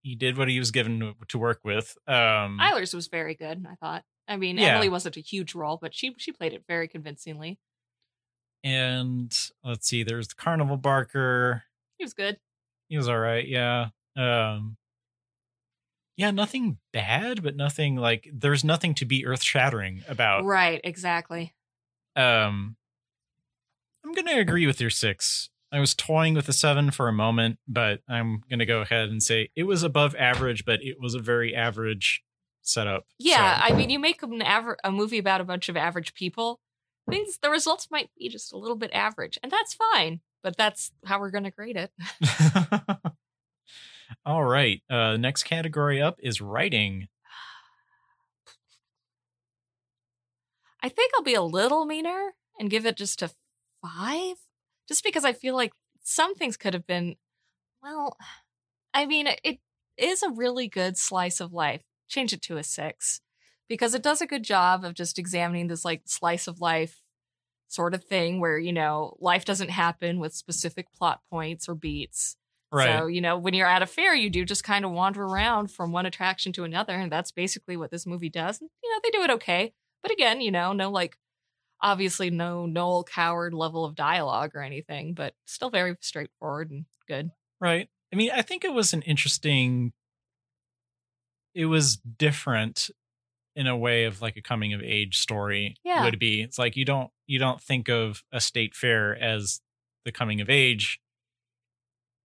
he 0.02 0.14
did 0.16 0.36
what 0.36 0.48
he 0.48 0.58
was 0.58 0.70
given 0.70 1.14
to, 1.28 1.38
work 1.38 1.60
with. 1.64 1.96
Um 2.06 2.58
Eilers 2.60 2.92
was 2.94 3.06
very 3.08 3.34
good, 3.34 3.64
I 3.70 3.74
thought. 3.76 4.04
I 4.28 4.36
mean, 4.36 4.58
Yeah. 4.58 4.74
Emily 4.74 4.88
wasn't 4.88 5.16
a 5.16 5.20
huge 5.20 5.54
role, 5.54 5.78
but 5.80 5.94
she 5.94 6.14
she 6.18 6.32
played 6.32 6.52
it 6.52 6.64
very 6.68 6.88
convincingly. 6.88 7.58
and 8.64 9.36
let's 9.64 9.88
see, 9.88 10.02
there's 10.02 10.28
the 10.28 10.34
Carnival 10.36 10.76
Barker. 10.76 11.64
He 11.98 12.04
was 12.04 12.14
good. 12.14 12.38
He 12.88 12.96
was 12.96 13.08
all 13.08 13.18
right, 13.18 13.46
yeah. 13.46 13.88
Um 14.16 14.76
yeah, 16.16 16.30
nothing 16.30 16.78
bad, 16.92 17.42
but 17.42 17.56
nothing 17.56 17.96
like 17.96 18.28
there's 18.32 18.62
nothing 18.64 18.94
to 18.96 19.04
be 19.06 19.24
earth 19.26 19.42
shattering 19.42 20.02
about. 20.08 20.44
Right, 20.44 20.80
exactly. 20.84 21.54
Um 22.16 22.76
I'm 24.04 24.12
gonna 24.12 24.38
agree 24.38 24.66
with 24.66 24.80
your 24.80 24.90
six. 24.90 25.48
I 25.72 25.80
was 25.80 25.94
toying 25.94 26.34
with 26.34 26.48
a 26.48 26.52
seven 26.52 26.90
for 26.90 27.08
a 27.08 27.12
moment, 27.12 27.58
but 27.66 28.00
I'm 28.08 28.42
gonna 28.50 28.66
go 28.66 28.82
ahead 28.82 29.08
and 29.08 29.22
say 29.22 29.50
it 29.56 29.64
was 29.64 29.82
above 29.82 30.14
average, 30.16 30.64
but 30.64 30.80
it 30.82 30.96
was 31.00 31.14
a 31.14 31.18
very 31.18 31.54
average 31.54 32.22
setup. 32.60 33.06
Yeah, 33.18 33.58
So, 33.58 33.72
I 33.72 33.76
mean, 33.76 33.90
you 33.90 33.98
make 33.98 34.22
an 34.22 34.42
aver- 34.42 34.78
a 34.84 34.92
movie 34.92 35.18
about 35.18 35.40
a 35.40 35.44
bunch 35.44 35.68
of 35.68 35.76
average 35.76 36.14
people. 36.14 36.60
Things 37.10 37.38
the 37.42 37.50
results 37.50 37.88
might 37.90 38.10
be 38.16 38.28
just 38.28 38.52
a 38.52 38.58
little 38.58 38.76
bit 38.76 38.90
average, 38.92 39.38
and 39.42 39.50
that's 39.50 39.74
fine. 39.74 40.20
But 40.42 40.56
that's 40.56 40.90
how 41.04 41.20
we're 41.20 41.30
going 41.30 41.44
to 41.44 41.50
grade 41.50 41.76
it. 41.76 41.92
All 44.26 44.44
right. 44.44 44.82
Uh 44.90 45.16
next 45.16 45.44
category 45.44 46.02
up 46.02 46.16
is 46.20 46.40
writing. 46.40 47.08
I 50.82 50.88
think 50.88 51.12
I'll 51.14 51.22
be 51.22 51.34
a 51.34 51.42
little 51.42 51.84
meaner 51.84 52.32
and 52.58 52.68
give 52.70 52.86
it 52.86 52.96
just 52.96 53.22
a 53.22 53.30
five, 53.82 54.36
just 54.88 55.04
because 55.04 55.24
I 55.24 55.32
feel 55.32 55.54
like 55.54 55.72
some 56.02 56.34
things 56.34 56.56
could 56.56 56.74
have 56.74 56.86
been. 56.86 57.16
Well, 57.82 58.16
I 58.94 59.06
mean, 59.06 59.28
it 59.42 59.58
is 59.96 60.22
a 60.22 60.30
really 60.30 60.68
good 60.68 60.96
slice 60.96 61.40
of 61.40 61.52
life. 61.52 61.82
Change 62.08 62.32
it 62.32 62.42
to 62.42 62.58
a 62.58 62.62
six 62.62 63.20
because 63.68 63.94
it 63.94 64.02
does 64.02 64.20
a 64.20 64.26
good 64.26 64.42
job 64.42 64.84
of 64.84 64.94
just 64.94 65.18
examining 65.18 65.68
this 65.68 65.84
like 65.84 66.02
slice 66.04 66.46
of 66.46 66.60
life 66.60 67.00
sort 67.68 67.94
of 67.94 68.04
thing 68.04 68.38
where 68.38 68.58
you 68.58 68.72
know 68.72 69.16
life 69.18 69.46
doesn't 69.46 69.70
happen 69.70 70.18
with 70.20 70.34
specific 70.34 70.92
plot 70.92 71.20
points 71.30 71.68
or 71.68 71.74
beats. 71.74 72.36
Right. 72.72 72.98
So, 72.98 73.06
you 73.06 73.20
know, 73.20 73.36
when 73.36 73.52
you're 73.52 73.68
at 73.68 73.82
a 73.82 73.86
fair, 73.86 74.14
you 74.14 74.30
do 74.30 74.46
just 74.46 74.64
kind 74.64 74.86
of 74.86 74.92
wander 74.92 75.22
around 75.22 75.70
from 75.70 75.92
one 75.92 76.06
attraction 76.06 76.52
to 76.54 76.64
another. 76.64 76.94
And 76.94 77.12
that's 77.12 77.30
basically 77.30 77.76
what 77.76 77.90
this 77.90 78.06
movie 78.06 78.30
does. 78.30 78.62
And, 78.62 78.70
you 78.82 78.90
know, 78.90 79.00
they 79.04 79.10
do 79.10 79.22
it 79.22 79.30
okay. 79.34 79.74
But 80.02 80.10
again, 80.10 80.40
you 80.40 80.50
know, 80.50 80.72
no 80.72 80.90
like, 80.90 81.18
obviously 81.82 82.30
no 82.30 82.64
Noel 82.66 83.04
Coward 83.04 83.52
level 83.54 83.84
of 83.84 83.94
dialogue 83.94 84.52
or 84.54 84.62
anything, 84.62 85.14
but 85.14 85.34
still 85.46 85.70
very 85.70 85.96
straightforward 86.00 86.70
and 86.70 86.84
good. 87.08 87.30
Right. 87.60 87.88
I 88.12 88.16
mean, 88.16 88.30
I 88.32 88.42
think 88.42 88.64
it 88.64 88.72
was 88.72 88.92
an 88.92 89.02
interesting 89.02 89.92
it 91.54 91.66
was 91.66 91.96
different 91.96 92.88
in 93.54 93.66
a 93.66 93.76
way 93.76 94.04
of 94.04 94.22
like 94.22 94.36
a 94.38 94.42
coming 94.42 94.72
of 94.72 94.80
age 94.82 95.18
story 95.18 95.76
Yeah. 95.84 96.04
would 96.04 96.18
be. 96.18 96.40
It's 96.42 96.58
like 96.58 96.76
you 96.76 96.84
don't 96.86 97.10
you 97.26 97.38
don't 97.38 97.60
think 97.60 97.88
of 97.88 98.22
a 98.32 98.40
state 98.40 98.74
fair 98.74 99.14
as 99.16 99.60
the 100.04 100.12
coming 100.12 100.40
of 100.40 100.48
age 100.48 101.00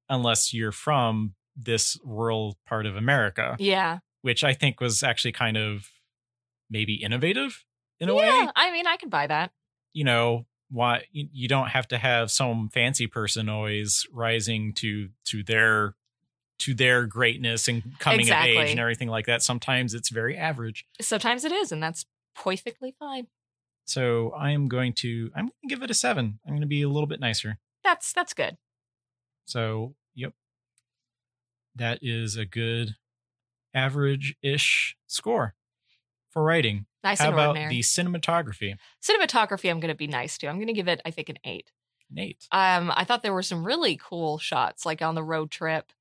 unless 0.09 0.53
you're 0.53 0.71
from 0.71 1.35
this 1.55 1.97
rural 2.03 2.57
part 2.65 2.85
of 2.85 2.95
America, 2.95 3.55
Yeah. 3.59 3.99
which 4.21 4.43
I 4.43 4.53
think 4.53 4.79
was 4.79 5.03
actually 5.03 5.33
kind 5.33 5.57
of 5.57 5.89
maybe 6.69 6.95
innovative 6.95 7.65
in 7.99 8.09
a 8.09 8.15
yeah. 8.15 8.45
way. 8.45 8.51
I 8.55 8.71
mean, 8.71 8.87
I 8.87 8.97
can 8.97 9.09
buy 9.09 9.27
that. 9.27 9.51
You 9.93 10.03
know, 10.03 10.45
why 10.69 11.03
you 11.11 11.47
don't 11.47 11.69
have 11.69 11.87
to 11.89 11.97
have 11.97 12.29
some 12.29 12.69
fancy 12.69 13.07
person 13.07 13.49
always 13.49 14.05
rising 14.11 14.73
to 14.73 15.09
to 15.25 15.43
their 15.43 15.95
to 16.59 16.73
their 16.73 17.05
greatness 17.05 17.67
and 17.67 17.97
coming 17.99 18.29
of 18.29 18.37
age 18.37 18.71
and 18.71 18.79
everything 18.79 19.07
like 19.07 19.27
that. 19.27 19.43
Sometimes 19.43 19.93
it's 19.93 20.09
very 20.09 20.35
average. 20.35 20.85
Sometimes 20.99 21.45
it 21.45 21.51
is, 21.51 21.71
and 21.71 21.81
that's 21.81 22.05
perfectly 22.35 22.95
fine. 22.97 23.27
So 23.85 24.31
I 24.31 24.51
am 24.51 24.67
going 24.67 24.93
to 24.93 25.31
I'm 25.35 25.45
going 25.45 25.51
to 25.63 25.67
give 25.67 25.83
it 25.83 25.91
a 25.91 25.93
7. 25.93 26.39
I'm 26.45 26.51
going 26.51 26.61
to 26.61 26.67
be 26.67 26.81
a 26.81 26.89
little 26.89 27.07
bit 27.07 27.19
nicer. 27.19 27.59
That's 27.83 28.11
that's 28.11 28.33
good. 28.33 28.57
So, 29.45 29.95
yep. 30.13 30.33
That 31.75 31.99
is 32.01 32.35
a 32.35 32.45
good 32.45 32.95
average-ish 33.73 34.97
score 35.07 35.55
for 36.37 36.43
writing. 36.43 36.85
Nice 37.03 37.17
How 37.17 37.25
and 37.25 37.33
about 37.33 37.47
ordinary. 37.49 37.73
the 37.73 37.79
cinematography? 37.81 38.75
Cinematography, 39.01 39.71
I'm 39.71 39.79
going 39.79 39.89
to 39.91 39.95
be 39.95 40.05
nice 40.05 40.37
to. 40.37 40.47
I'm 40.47 40.57
going 40.57 40.67
to 40.67 40.73
give 40.73 40.87
it, 40.87 41.01
I 41.03 41.09
think, 41.09 41.29
an 41.29 41.39
eight. 41.43 41.71
Eight. 42.15 42.47
um 42.53 42.89
i 42.95 43.03
thought 43.03 43.21
there 43.21 43.33
were 43.33 43.41
some 43.41 43.65
really 43.65 43.99
cool 44.01 44.37
shots 44.37 44.85
like 44.85 45.01
on 45.01 45.13
the 45.13 45.23
road 45.23 45.51
trip 45.51 45.91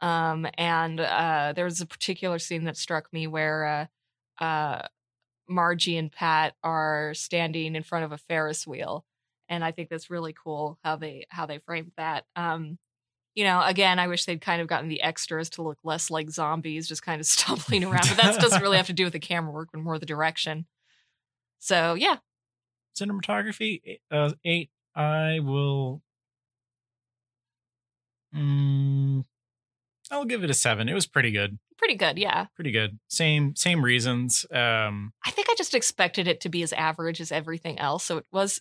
um 0.00 0.46
and 0.56 1.00
uh 1.00 1.52
there 1.56 1.64
was 1.64 1.80
a 1.80 1.86
particular 1.86 2.38
scene 2.38 2.62
that 2.64 2.76
struck 2.76 3.12
me 3.12 3.26
where 3.26 3.88
uh 4.40 4.44
uh 4.44 4.86
margie 5.48 5.96
and 5.96 6.12
pat 6.12 6.54
are 6.62 7.12
standing 7.14 7.74
in 7.74 7.82
front 7.82 8.04
of 8.04 8.12
a 8.12 8.18
ferris 8.18 8.68
wheel 8.68 9.04
and 9.48 9.64
i 9.64 9.72
think 9.72 9.88
that's 9.88 10.10
really 10.10 10.32
cool 10.32 10.78
how 10.84 10.94
they 10.94 11.26
how 11.28 11.44
they 11.44 11.58
framed 11.58 11.90
that 11.96 12.24
um 12.36 12.78
you 13.34 13.44
know 13.44 13.62
again 13.62 13.98
i 13.98 14.06
wish 14.06 14.24
they'd 14.24 14.40
kind 14.40 14.60
of 14.60 14.68
gotten 14.68 14.88
the 14.88 15.02
extras 15.02 15.48
to 15.50 15.62
look 15.62 15.78
less 15.84 16.10
like 16.10 16.30
zombies 16.30 16.88
just 16.88 17.02
kind 17.02 17.20
of 17.20 17.26
stumbling 17.34 17.84
around 17.84 18.08
but 18.08 18.16
that 18.16 18.40
doesn't 18.40 18.62
really 18.62 18.76
have 18.76 18.86
to 18.86 18.92
do 18.92 19.04
with 19.04 19.12
the 19.12 19.18
camera 19.18 19.52
work 19.52 19.68
but 19.72 19.80
more 19.80 19.98
the 19.98 20.06
direction 20.06 20.66
so 21.58 21.94
yeah 21.94 22.16
cinematography 22.98 24.00
uh, 24.10 24.32
eight 24.44 24.70
i 24.94 25.38
will 25.40 26.02
Mm, 28.34 29.24
I'll 30.10 30.24
give 30.24 30.44
it 30.44 30.50
a 30.50 30.54
seven. 30.54 30.88
It 30.88 30.94
was 30.94 31.06
pretty 31.06 31.30
good. 31.30 31.58
Pretty 31.76 31.94
good, 31.94 32.18
yeah. 32.18 32.46
Pretty 32.54 32.72
good. 32.72 32.98
Same 33.08 33.54
same 33.54 33.84
reasons. 33.84 34.44
Um, 34.50 35.12
I 35.24 35.30
think 35.30 35.48
I 35.48 35.54
just 35.56 35.74
expected 35.74 36.26
it 36.26 36.40
to 36.42 36.48
be 36.48 36.62
as 36.62 36.72
average 36.72 37.20
as 37.20 37.30
everything 37.30 37.78
else. 37.78 38.04
So 38.04 38.18
it 38.18 38.26
was 38.32 38.60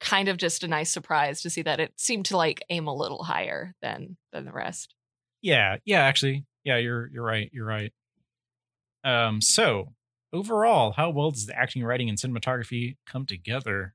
kind 0.00 0.28
of 0.28 0.36
just 0.36 0.64
a 0.64 0.68
nice 0.68 0.90
surprise 0.90 1.42
to 1.42 1.50
see 1.50 1.62
that 1.62 1.80
it 1.80 1.92
seemed 1.96 2.24
to 2.26 2.36
like 2.36 2.64
aim 2.70 2.86
a 2.86 2.94
little 2.94 3.22
higher 3.22 3.74
than 3.82 4.16
than 4.32 4.44
the 4.44 4.52
rest. 4.52 4.94
yeah, 5.42 5.76
yeah. 5.84 6.00
Actually, 6.02 6.44
yeah. 6.64 6.76
You're 6.78 7.08
you're 7.12 7.24
right. 7.24 7.50
You're 7.52 7.66
right. 7.66 7.92
Um, 9.04 9.40
so 9.40 9.94
overall, 10.32 10.92
how 10.92 11.10
well 11.10 11.30
does 11.30 11.46
the 11.46 11.58
acting, 11.58 11.82
writing, 11.84 12.08
and 12.08 12.18
cinematography 12.18 12.96
come 13.06 13.26
together 13.26 13.94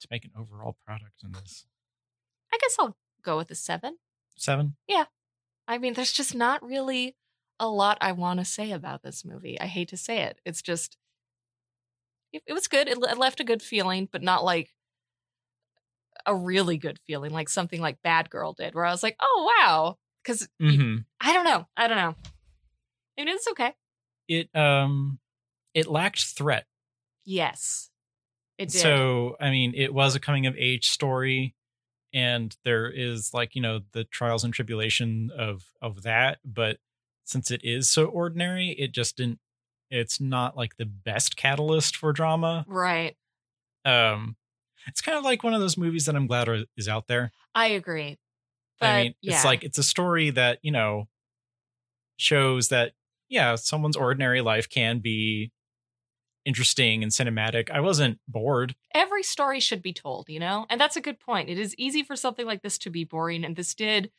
to 0.00 0.08
make 0.10 0.24
an 0.24 0.32
overall 0.38 0.76
product 0.86 1.22
in 1.24 1.32
this 1.32 1.66
I 2.52 2.58
guess 2.60 2.76
I'll 2.78 2.96
go 3.22 3.36
with 3.36 3.50
a 3.50 3.54
seven. 3.54 3.96
seven? 4.36 4.76
Yeah. 4.86 5.06
I 5.66 5.78
mean, 5.78 5.94
there's 5.94 6.12
just 6.12 6.34
not 6.34 6.62
really 6.62 7.16
a 7.58 7.68
lot 7.68 7.98
I 8.00 8.12
want 8.12 8.38
to 8.38 8.44
say 8.44 8.70
about 8.70 9.02
this 9.02 9.24
movie. 9.24 9.60
I 9.60 9.66
hate 9.66 9.88
to 9.88 9.96
say 9.96 10.22
it. 10.22 10.38
It's 10.44 10.62
just, 10.62 10.96
it, 12.32 12.42
it 12.46 12.52
was 12.52 12.68
good. 12.68 12.86
It, 12.86 12.98
it 12.98 13.18
left 13.18 13.40
a 13.40 13.44
good 13.44 13.62
feeling, 13.62 14.08
but 14.12 14.22
not 14.22 14.44
like 14.44 14.73
a 16.26 16.34
really 16.34 16.76
good 16.78 16.98
feeling, 17.06 17.32
like 17.32 17.48
something 17.48 17.80
like 17.80 18.02
Bad 18.02 18.30
Girl 18.30 18.52
did, 18.52 18.74
where 18.74 18.84
I 18.84 18.90
was 18.90 19.02
like, 19.02 19.16
oh, 19.20 19.52
wow. 19.58 19.98
Because 20.22 20.48
Mm-hmm. 20.60 20.98
I 21.20 21.32
don't 21.32 21.44
know. 21.44 21.66
I 21.76 21.86
don't 21.88 21.98
know. 21.98 22.14
I 23.18 23.24
mean, 23.24 23.34
it's 23.34 23.48
okay. 23.48 23.74
It 24.28 24.54
um, 24.56 25.18
it 25.74 25.86
lacked 25.86 26.24
threat. 26.24 26.64
Yes. 27.24 27.90
It 28.58 28.70
did. 28.70 28.80
So, 28.80 29.36
I 29.40 29.50
mean, 29.50 29.72
it 29.74 29.92
was 29.92 30.14
a 30.14 30.20
coming 30.20 30.46
of 30.46 30.54
age 30.56 30.88
story 30.90 31.54
and 32.12 32.56
there 32.64 32.88
is 32.88 33.34
like, 33.34 33.54
you 33.56 33.60
know, 33.62 33.80
the 33.92 34.04
trials 34.04 34.44
and 34.44 34.54
tribulation 34.54 35.30
of 35.36 35.64
of 35.82 36.02
that, 36.04 36.38
but 36.44 36.78
since 37.24 37.50
it 37.50 37.60
is 37.64 37.90
so 37.90 38.06
ordinary, 38.06 38.70
it 38.78 38.92
just 38.92 39.16
didn't 39.16 39.40
it's 39.90 40.20
not 40.20 40.56
like 40.56 40.76
the 40.76 40.86
best 40.86 41.36
catalyst 41.36 41.96
for 41.96 42.12
drama. 42.12 42.64
right. 42.68 43.16
Um 43.84 44.36
it's 44.86 45.00
kind 45.00 45.18
of 45.18 45.24
like 45.24 45.42
one 45.42 45.54
of 45.54 45.60
those 45.60 45.76
movies 45.76 46.06
that 46.06 46.16
I'm 46.16 46.26
glad 46.26 46.48
are, 46.48 46.64
is 46.76 46.88
out 46.88 47.06
there. 47.06 47.32
I 47.54 47.68
agree. 47.68 48.18
But 48.80 48.86
I 48.86 49.02
mean, 49.02 49.14
yeah. 49.20 49.34
it's 49.34 49.44
like 49.44 49.64
it's 49.64 49.78
a 49.78 49.82
story 49.82 50.30
that, 50.30 50.58
you 50.62 50.72
know, 50.72 51.08
shows 52.16 52.68
that 52.68 52.92
yeah, 53.28 53.54
someone's 53.54 53.96
ordinary 53.96 54.40
life 54.40 54.68
can 54.68 54.98
be 54.98 55.50
interesting 56.44 57.02
and 57.02 57.10
cinematic. 57.10 57.70
I 57.70 57.80
wasn't 57.80 58.18
bored. 58.28 58.74
every 58.94 59.22
story 59.22 59.60
should 59.60 59.82
be 59.82 59.92
told, 59.92 60.28
you 60.28 60.38
know? 60.38 60.66
And 60.68 60.80
that's 60.80 60.96
a 60.96 61.00
good 61.00 61.18
point. 61.18 61.48
It 61.48 61.58
is 61.58 61.74
easy 61.78 62.02
for 62.02 62.16
something 62.16 62.46
like 62.46 62.62
this 62.62 62.78
to 62.78 62.90
be 62.90 63.04
boring. 63.04 63.44
And 63.44 63.56
this 63.56 63.74
did, 63.74 64.10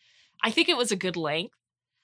I 0.43 0.51
think 0.51 0.67
it 0.67 0.77
was 0.77 0.91
a 0.91 0.95
good 0.95 1.15
length. 1.15 1.55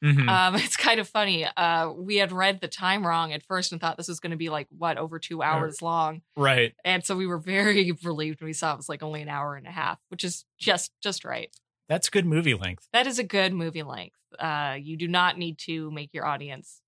Mhm. 0.04 0.28
Um, 0.28 0.56
it's 0.64 0.78
kind 0.78 1.00
of 1.00 1.08
funny. 1.08 1.46
Uh, 1.46 1.92
we 1.92 2.18
had 2.18 2.32
read 2.32 2.60
the 2.62 2.68
time 2.68 3.06
wrong 3.06 3.32
at 3.34 3.44
first 3.44 3.72
and 3.72 3.80
thought 3.80 3.98
this 3.98 4.08
was 4.08 4.20
going 4.20 4.32
to 4.32 4.38
be 4.38 4.50
like, 4.50 4.68
what, 4.76 4.98
over 4.98 5.20
two 5.20 5.42
hours 5.44 5.82
long. 5.82 6.22
right. 6.36 6.74
And 6.84 7.06
so 7.06 7.16
we 7.16 7.28
were 7.28 7.38
very 7.38 7.92
relieved 8.04 8.42
when 8.42 8.48
we 8.48 8.54
saw 8.54 8.74
it 8.74 8.78
was 8.78 8.90
like 8.90 9.04
only 9.04 9.22
an 9.22 9.30
hour 9.30 9.56
and 9.56 9.68
a 9.68 9.72
half, 9.72 10.00
which 10.10 10.24
is 10.24 10.46
just, 10.58 10.92
just 11.02 11.24
right. 11.24 11.56
That's 11.88 12.10
good 12.10 12.26
movie 12.26 12.54
length. 12.54 12.88
That 12.94 13.06
is 13.06 13.20
a 13.20 13.24
good 13.24 13.54
movie 13.54 13.84
length. 13.84 14.16
Uh, 14.40 14.78
you 14.80 14.96
do 14.98 15.08
not 15.08 15.38
need 15.38 15.58
to 15.60 15.92
make 15.92 16.14
your 16.14 16.26
audience 16.26 16.82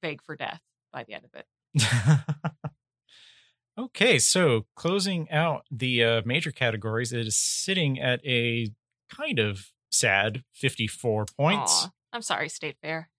beg 0.00 0.22
for 0.22 0.34
death 0.34 0.60
by 0.92 1.04
the 1.04 1.12
end 1.14 1.24
of 1.24 1.34
it. 1.34 2.20
okay, 3.78 4.18
so 4.18 4.64
closing 4.74 5.30
out 5.30 5.66
the 5.70 6.02
uh, 6.02 6.22
major 6.24 6.50
categories, 6.50 7.12
it 7.12 7.26
is 7.26 7.36
sitting 7.36 8.00
at 8.00 8.24
a 8.24 8.70
kind 9.14 9.38
of 9.38 9.72
sad 9.90 10.42
54 10.54 11.26
points, 11.38 11.84
Aw, 11.84 11.90
I'm 12.16 12.22
sorry, 12.22 12.48
State 12.48 12.76
Fair. 12.82 13.10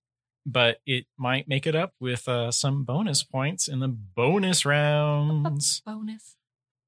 but 0.45 0.79
it 0.85 1.05
might 1.17 1.47
make 1.47 1.67
it 1.67 1.75
up 1.75 1.93
with 1.99 2.27
uh, 2.27 2.51
some 2.51 2.83
bonus 2.83 3.21
points 3.23 3.67
in 3.67 3.79
the 3.79 3.87
bonus 3.87 4.65
rounds. 4.65 5.81
Bonus. 5.85 6.35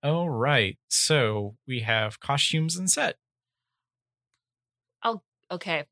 All 0.02 0.30
right, 0.30 0.78
so 0.90 1.56
we 1.68 1.82
have 1.82 2.20
costumes 2.20 2.76
and 2.78 2.90
set. 2.90 3.18
Oh, 5.04 5.22
okay 5.52 5.86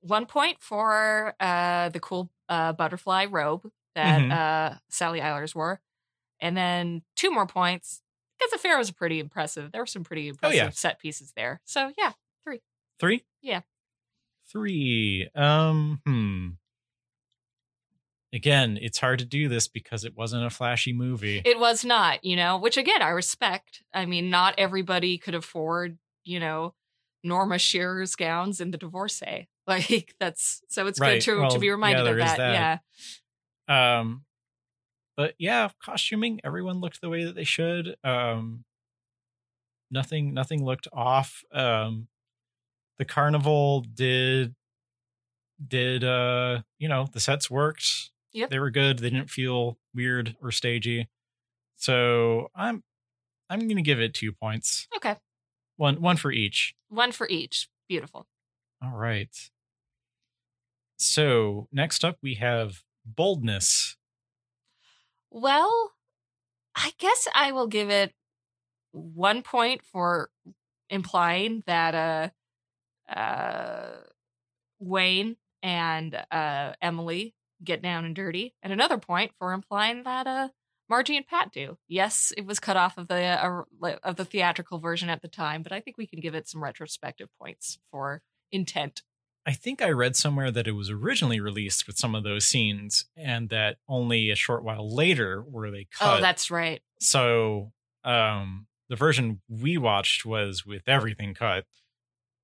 one 0.00 0.26
point 0.26 0.58
for 0.60 1.34
uh 1.40 1.88
the 1.88 1.98
cool 2.00 2.30
uh 2.48 2.72
butterfly 2.72 3.24
robe 3.24 3.68
that 3.94 4.20
Mhm. 4.20 4.30
uh 4.32 4.78
sally 4.88 5.20
eilers 5.20 5.54
wore 5.54 5.80
and 6.40 6.56
then 6.56 7.02
two 7.16 7.30
more 7.30 7.46
points 7.46 8.02
because 8.38 8.52
the 8.52 8.58
fair 8.58 8.78
was 8.78 8.90
pretty 8.90 9.18
impressive 9.18 9.72
there 9.72 9.82
were 9.82 9.86
some 9.86 10.04
pretty 10.04 10.28
impressive 10.28 10.60
Oh, 10.60 10.64
yeah. 10.64 10.70
set 10.70 10.98
pieces 11.00 11.32
there 11.36 11.60
so 11.64 11.92
yeah 11.98 12.12
three. 12.44 12.60
Three? 13.00 13.24
Yeah. 13.42 13.60
Three. 14.50 15.28
Um, 15.34 16.00
hmm. 16.06 16.48
Again, 18.32 18.78
it's 18.80 18.98
hard 18.98 19.18
to 19.20 19.24
do 19.24 19.48
this 19.48 19.66
because 19.68 20.04
it 20.04 20.16
wasn't 20.16 20.44
a 20.44 20.50
flashy 20.50 20.92
movie. 20.92 21.40
it 21.44 21.58
was 21.58 21.84
not 21.84 22.22
you 22.24 22.36
know 22.36 22.58
which 22.58 22.76
again 22.76 23.00
i 23.00 23.08
respect 23.08 23.82
i 23.94 24.04
mean 24.04 24.28
not 24.30 24.54
everybody 24.58 25.16
could 25.16 25.34
afford 25.34 25.96
you 26.24 26.38
know 26.40 26.74
norma 27.24 27.56
shearer's 27.58 28.14
gowns 28.16 28.60
in 28.60 28.72
the 28.72 28.78
divorcee 28.78 29.48
like 29.66 30.14
that's 30.20 30.60
so 30.68 30.86
it's 30.86 31.00
Right. 31.00 31.14
good 31.14 31.22
to, 31.32 31.40
Well, 31.40 31.50
to 31.50 31.58
be 31.58 31.70
reminded 31.70 32.04
yeah, 32.04 32.10
of 32.10 32.16
that. 32.18 32.36
that. 32.36 32.80
yeah 33.68 33.98
Um, 33.98 34.24
but 35.16 35.34
yeah, 35.38 35.70
costuming, 35.82 36.40
everyone 36.44 36.80
looked 36.80 37.00
the 37.00 37.08
way 37.08 37.24
that 37.24 37.34
they 37.34 37.44
should. 37.44 37.96
Um, 38.04 38.64
nothing, 39.90 40.34
nothing 40.34 40.62
looked 40.62 40.88
off. 40.92 41.42
Um, 41.52 42.08
the 42.98 43.04
carnival 43.04 43.80
did, 43.82 44.54
did, 45.66 46.04
uh, 46.04 46.62
you 46.78 46.88
know, 46.88 47.06
the 47.12 47.20
sets 47.20 47.50
worked. 47.50 48.10
yeah 48.32 48.46
They 48.46 48.58
were 48.58 48.70
good. 48.70 48.98
They 48.98 49.10
didn't 49.10 49.30
feel 49.30 49.78
weird 49.94 50.36
or 50.42 50.50
stagey. 50.50 51.08
So 51.76 52.50
I'm, 52.54 52.82
I'm 53.50 53.60
going 53.60 53.76
to 53.76 53.82
give 53.82 54.00
it 54.00 54.14
two 54.14 54.32
points. 54.32 54.88
okay 54.96 55.16
One, 55.76 56.00
one 56.00 56.16
for 56.16 56.32
each. 56.32 56.74
one 56.88 57.12
for 57.12 57.28
each 57.28 57.68
beautiful 57.88 58.26
All 58.82 58.96
right. 58.96 59.28
So 60.98 61.68
next 61.72 62.04
up 62.04 62.16
we 62.22 62.34
have 62.34 62.82
boldness. 63.04 63.96
Well, 65.30 65.92
I 66.74 66.92
guess 66.98 67.28
I 67.34 67.52
will 67.52 67.66
give 67.66 67.90
it 67.90 68.14
one 68.92 69.42
point 69.42 69.82
for 69.84 70.30
implying 70.88 71.62
that 71.66 71.94
uh 71.94 72.30
uh 73.08 73.90
Wayne 74.78 75.36
and 75.62 76.14
uh 76.30 76.72
Emily 76.80 77.34
get 77.64 77.82
down 77.82 78.04
and 78.04 78.14
dirty, 78.14 78.54
and 78.62 78.72
another 78.72 78.98
point 78.98 79.32
for 79.38 79.52
implying 79.52 80.02
that 80.04 80.26
uh 80.26 80.48
Margie 80.88 81.16
and 81.16 81.26
Pat 81.26 81.50
do. 81.52 81.78
Yes, 81.88 82.32
it 82.36 82.46
was 82.46 82.60
cut 82.60 82.76
off 82.76 82.96
of 82.96 83.08
the 83.08 83.16
uh, 83.22 83.62
of 84.04 84.16
the 84.16 84.24
theatrical 84.24 84.78
version 84.78 85.08
at 85.08 85.20
the 85.22 85.28
time, 85.28 85.62
but 85.62 85.72
I 85.72 85.80
think 85.80 85.98
we 85.98 86.06
can 86.06 86.20
give 86.20 86.34
it 86.34 86.48
some 86.48 86.62
retrospective 86.62 87.28
points 87.40 87.78
for 87.90 88.22
intent. 88.52 89.02
I 89.44 89.52
think 89.52 89.80
I 89.80 89.90
read 89.90 90.16
somewhere 90.16 90.50
that 90.50 90.66
it 90.66 90.72
was 90.72 90.90
originally 90.90 91.38
released 91.40 91.86
with 91.86 91.96
some 91.98 92.14
of 92.16 92.24
those 92.24 92.44
scenes 92.44 93.06
and 93.16 93.48
that 93.50 93.76
only 93.88 94.30
a 94.30 94.34
short 94.36 94.64
while 94.64 94.92
later 94.92 95.40
were 95.42 95.70
they 95.70 95.86
cut. 95.96 96.18
Oh, 96.18 96.20
that's 96.20 96.50
right. 96.50 96.82
so 97.00 97.72
um 98.04 98.66
the 98.88 98.96
version 98.96 99.40
we 99.48 99.76
watched 99.78 100.24
was 100.24 100.64
with 100.64 100.82
everything 100.86 101.34
cut. 101.34 101.64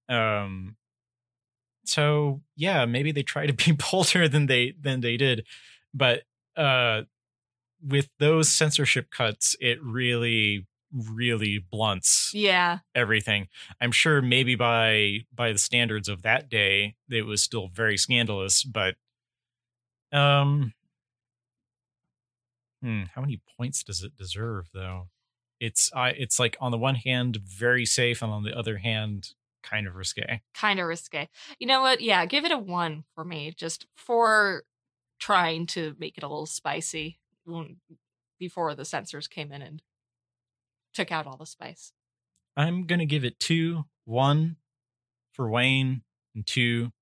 Um 0.09 0.77
so 1.85 2.43
yeah, 2.57 2.85
maybe 2.85 3.13
they 3.13 3.23
try 3.23 3.47
to 3.47 3.53
be 3.65 3.73
bolder 3.73 4.29
than 4.29 4.47
they 4.47 4.75
than 4.81 5.01
they 5.01 5.17
did. 5.17 5.47
But 5.95 6.23
uh 6.57 7.03
with 7.83 8.09
those 8.19 8.51
censorship 8.51 9.11
cuts, 9.11 9.57
it 9.61 9.83
really 9.83 10.67
really 10.93 11.59
blunts 11.59 12.33
Yeah. 12.35 12.81
everything. 12.95 13.49
I'm 13.81 13.93
sure 13.93 14.23
maybe 14.23 14.57
by 14.57 15.21
by 15.35 15.53
the 15.53 15.59
standards 15.59 16.09
of 16.09 16.23
that 16.23 16.49
day, 16.51 16.97
it 17.11 17.23
was 17.27 17.43
still 17.43 17.69
very 17.69 17.97
scandalous, 17.99 18.65
but 18.65 18.97
um 20.13 20.73
hmm, 22.83 23.05
how 23.15 23.21
many 23.21 23.41
points 23.57 23.83
does 23.83 24.03
it 24.03 24.17
deserve 24.17 24.69
though? 24.73 25.09
It's 25.61 25.91
I 25.95 26.11
it's 26.11 26.39
like 26.39 26.57
on 26.61 26.73
the 26.73 26.79
one 26.79 26.97
hand 26.97 27.37
very 27.37 27.87
safe 27.87 28.23
and 28.23 28.33
on 28.33 28.43
the 28.43 28.57
other 28.57 28.79
hand 28.79 29.31
kind 29.63 29.87
of 29.87 29.95
risque. 29.95 30.41
kind 30.55 30.79
of 30.81 30.87
risque. 30.87 31.29
You 31.59 31.67
know 31.67 31.81
what? 31.83 32.01
Yeah, 32.01 32.27
give 32.27 32.45
it 32.45 32.53
a 32.53 32.59
one 32.59 33.05
for 33.15 33.25
me, 33.25 33.53
just 33.57 33.87
for 33.95 34.65
trying 35.21 35.67
to 35.67 35.95
make 35.99 36.17
it 36.19 36.25
a 36.25 36.29
little 36.29 36.47
spicy 36.47 37.19
before 38.39 38.75
the 38.75 38.85
censors 38.85 39.29
came 39.29 39.53
in 39.53 39.63
and 39.63 39.83
took 40.95 41.11
out 41.13 41.27
all 41.27 41.37
the 41.37 41.47
spice. 41.47 41.93
I'm 42.57 42.87
gonna 42.87 43.07
give 43.07 43.25
it 43.25 43.39
two, 43.39 43.85
one 44.05 44.57
for 45.33 45.49
Wayne 45.51 46.03
and 46.35 46.47
two 46.47 46.93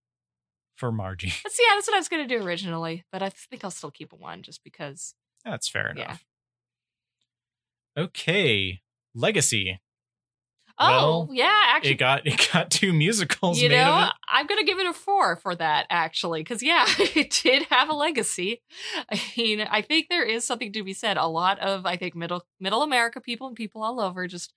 for 0.76 0.92
Margie. 0.92 1.28
See, 1.48 1.64
yeah, 1.68 1.74
that's 1.74 1.88
what 1.88 1.94
I 1.96 1.98
was 1.98 2.08
going 2.08 2.26
to 2.26 2.38
do 2.38 2.42
originally, 2.42 3.04
but 3.12 3.22
I 3.22 3.28
think 3.28 3.64
I'll 3.64 3.70
still 3.70 3.90
keep 3.90 4.12
a 4.12 4.16
one 4.16 4.42
just 4.42 4.64
because. 4.64 5.14
That's 5.44 5.68
fair 5.68 5.92
Yeah. 5.96 6.04
enough. 6.04 6.24
Okay. 7.98 8.80
Legacy. 9.14 9.80
Oh, 10.82 10.88
well, 10.88 11.28
yeah, 11.32 11.60
actually 11.66 11.92
it 11.92 11.98
got 11.98 12.26
it 12.26 12.48
got 12.52 12.70
two 12.70 12.92
musicals 12.92 13.60
you 13.60 13.68
know 13.68 14.08
i'm 14.28 14.46
gonna 14.46 14.64
give 14.64 14.78
it 14.78 14.86
a 14.86 14.92
four 14.92 15.36
for 15.36 15.54
that 15.54 15.86
actually 15.90 16.40
because 16.40 16.62
yeah 16.62 16.84
it 16.98 17.38
did 17.42 17.64
have 17.64 17.88
a 17.88 17.92
legacy 17.92 18.62
i 19.10 19.20
mean 19.36 19.60
i 19.60 19.82
think 19.82 20.06
there 20.08 20.24
is 20.24 20.44
something 20.44 20.72
to 20.72 20.82
be 20.82 20.92
said 20.92 21.16
a 21.16 21.26
lot 21.26 21.58
of 21.58 21.86
i 21.86 21.96
think 21.96 22.14
middle 22.14 22.44
middle 22.58 22.82
america 22.82 23.20
people 23.20 23.46
and 23.46 23.56
people 23.56 23.82
all 23.82 24.00
over 24.00 24.26
just 24.26 24.54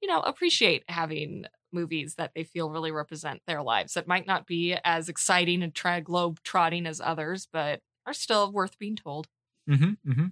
you 0.00 0.08
know 0.08 0.20
appreciate 0.20 0.84
having 0.88 1.44
movies 1.72 2.14
that 2.14 2.30
they 2.34 2.44
feel 2.44 2.70
really 2.70 2.92
represent 2.92 3.42
their 3.46 3.62
lives 3.62 3.94
that 3.94 4.08
might 4.08 4.26
not 4.26 4.46
be 4.46 4.76
as 4.84 5.08
exciting 5.08 5.62
and 5.62 5.74
try 5.74 6.00
globe 6.00 6.38
trotting 6.42 6.86
as 6.86 7.00
others 7.00 7.48
but 7.52 7.80
are 8.06 8.14
still 8.14 8.50
worth 8.52 8.78
being 8.78 8.96
told 8.96 9.26
Mm-hmm. 9.68 10.10
Mm-hmm. 10.10 10.26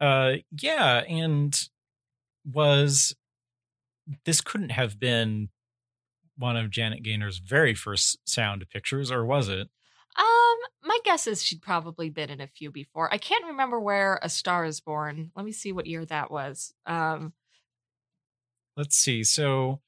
Uh 0.00 0.32
yeah, 0.60 0.98
and 1.08 1.68
was 2.44 3.14
this 4.24 4.40
couldn't 4.40 4.70
have 4.70 4.98
been 4.98 5.48
one 6.36 6.56
of 6.56 6.70
Janet 6.70 7.02
Gaynor's 7.04 7.38
very 7.38 7.74
first 7.74 8.18
sound 8.28 8.64
pictures, 8.70 9.10
or 9.10 9.24
was 9.24 9.48
it? 9.48 9.68
um 10.16 10.58
my 10.84 10.96
guess 11.04 11.26
is 11.26 11.42
she'd 11.42 11.60
probably 11.60 12.08
been 12.08 12.30
in 12.30 12.40
a 12.40 12.46
few 12.46 12.70
before 12.70 13.12
i 13.12 13.18
can't 13.18 13.46
remember 13.46 13.80
where 13.80 14.20
a 14.22 14.28
star 14.28 14.64
is 14.64 14.80
born 14.80 15.32
let 15.34 15.44
me 15.44 15.50
see 15.50 15.72
what 15.72 15.86
year 15.86 16.04
that 16.04 16.30
was 16.30 16.72
um 16.86 17.32
Let's 18.76 18.96
see. 18.96 19.22
So 19.22 19.80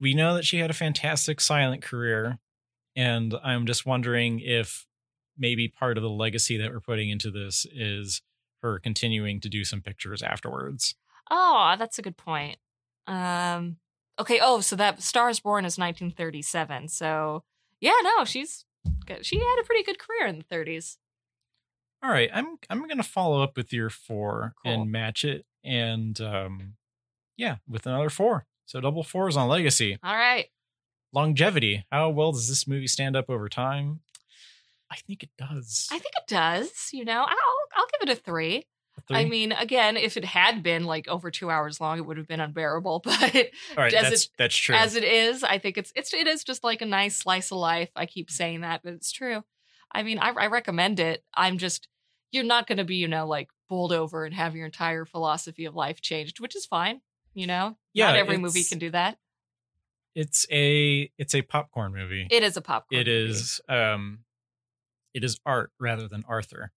we 0.00 0.14
know 0.14 0.34
that 0.34 0.44
she 0.44 0.58
had 0.58 0.70
a 0.70 0.74
fantastic 0.74 1.40
silent 1.40 1.82
career, 1.82 2.38
and 2.94 3.34
I'm 3.42 3.66
just 3.66 3.86
wondering 3.86 4.40
if 4.40 4.86
maybe 5.36 5.66
part 5.68 5.96
of 5.96 6.02
the 6.02 6.10
legacy 6.10 6.56
that 6.58 6.70
we're 6.70 6.80
putting 6.80 7.10
into 7.10 7.30
this 7.30 7.66
is 7.72 8.22
her 8.62 8.78
continuing 8.78 9.40
to 9.40 9.48
do 9.48 9.64
some 9.64 9.80
pictures 9.82 10.22
afterwards. 10.22 10.94
Oh, 11.30 11.74
that's 11.78 11.98
a 11.98 12.02
good 12.02 12.16
point. 12.16 12.58
Um, 13.06 13.76
okay. 14.18 14.38
Oh, 14.42 14.60
so 14.60 14.76
that 14.76 15.02
Stars 15.02 15.40
Born 15.40 15.64
is 15.64 15.78
1937. 15.78 16.88
So 16.88 17.44
yeah, 17.80 17.94
no, 18.02 18.24
she's 18.24 18.64
she 19.22 19.38
had 19.38 19.60
a 19.60 19.64
pretty 19.64 19.82
good 19.82 19.98
career 19.98 20.26
in 20.26 20.38
the 20.38 20.54
30s. 20.54 20.96
All 22.02 22.10
right, 22.10 22.28
I'm 22.34 22.58
I'm 22.68 22.86
gonna 22.86 23.02
follow 23.02 23.42
up 23.42 23.56
with 23.56 23.72
your 23.72 23.88
four 23.88 24.54
Cool. 24.62 24.72
and 24.82 24.92
match 24.92 25.24
it, 25.24 25.46
and 25.64 26.20
um, 26.20 26.74
yeah, 27.36 27.56
with 27.68 27.86
another 27.86 28.10
four. 28.10 28.46
So 28.66 28.80
double 28.80 29.02
fours 29.02 29.36
on 29.38 29.48
legacy. 29.48 29.98
All 30.02 30.14
right. 30.14 30.46
Longevity. 31.12 31.86
How 31.90 32.10
well 32.10 32.32
does 32.32 32.48
this 32.48 32.66
movie 32.66 32.88
stand 32.88 33.16
up 33.16 33.30
over 33.30 33.48
time? 33.48 34.00
I 34.90 34.96
think 34.96 35.22
it 35.22 35.30
does. 35.38 35.88
I 35.90 35.98
think 35.98 36.12
it 36.16 36.28
does. 36.28 36.90
You 36.92 37.04
know, 37.04 37.20
I'll 37.22 37.68
I'll 37.74 37.86
give 37.98 38.08
it 38.08 38.12
a 38.12 38.20
three. 38.20 38.66
A 38.96 39.14
I 39.14 39.22
three? 39.22 39.30
mean, 39.30 39.52
again, 39.52 39.96
if 39.96 40.16
it 40.16 40.24
had 40.24 40.62
been 40.62 40.84
like 40.84 41.08
over 41.08 41.30
two 41.30 41.50
hours 41.50 41.80
long, 41.80 41.98
it 41.98 42.06
would 42.06 42.16
have 42.16 42.28
been 42.28 42.40
unbearable. 42.40 43.00
But 43.04 43.34
right, 43.76 43.92
as 43.94 44.10
that's 44.10 44.28
that's 44.38 44.56
true. 44.56 44.76
as 44.76 44.94
it 44.94 45.04
is, 45.04 45.42
I 45.44 45.58
think 45.58 45.76
it's 45.78 45.92
it's 45.96 46.12
it 46.14 46.26
is 46.26 46.44
just 46.44 46.62
like 46.64 46.80
a 46.82 46.86
nice 46.86 47.16
slice 47.16 47.50
of 47.50 47.58
life. 47.58 47.90
I 47.96 48.06
keep 48.06 48.30
saying 48.30 48.60
that, 48.62 48.82
but 48.84 48.92
it's 48.94 49.10
true. 49.12 49.42
I 49.92 50.02
mean, 50.02 50.18
I, 50.18 50.30
I 50.30 50.46
recommend 50.46 51.00
it. 51.00 51.24
I'm 51.34 51.58
just 51.58 51.88
you're 52.32 52.44
not 52.44 52.66
going 52.66 52.78
to 52.78 52.84
be, 52.84 52.96
you 52.96 53.06
know, 53.08 53.26
like 53.26 53.48
bowled 53.68 53.92
over 53.92 54.24
and 54.24 54.34
have 54.34 54.56
your 54.56 54.66
entire 54.66 55.04
philosophy 55.04 55.64
of 55.66 55.74
life 55.76 56.00
changed, 56.00 56.40
which 56.40 56.56
is 56.56 56.66
fine. 56.66 57.00
You 57.32 57.46
know, 57.46 57.76
Yeah, 57.92 58.06
not 58.08 58.16
every 58.16 58.36
movie 58.38 58.64
can 58.64 58.78
do 58.78 58.90
that. 58.90 59.18
it's 60.14 60.46
a 60.50 61.10
it's 61.18 61.34
a 61.34 61.42
popcorn 61.42 61.92
movie. 61.94 62.26
It 62.30 62.42
is 62.42 62.56
a 62.56 62.60
popcorn. 62.60 63.00
it 63.00 63.06
movie. 63.06 63.30
is 63.32 63.60
um, 63.68 64.20
it 65.14 65.24
is 65.24 65.38
art 65.44 65.72
rather 65.80 66.06
than 66.08 66.24
Arthur. 66.28 66.72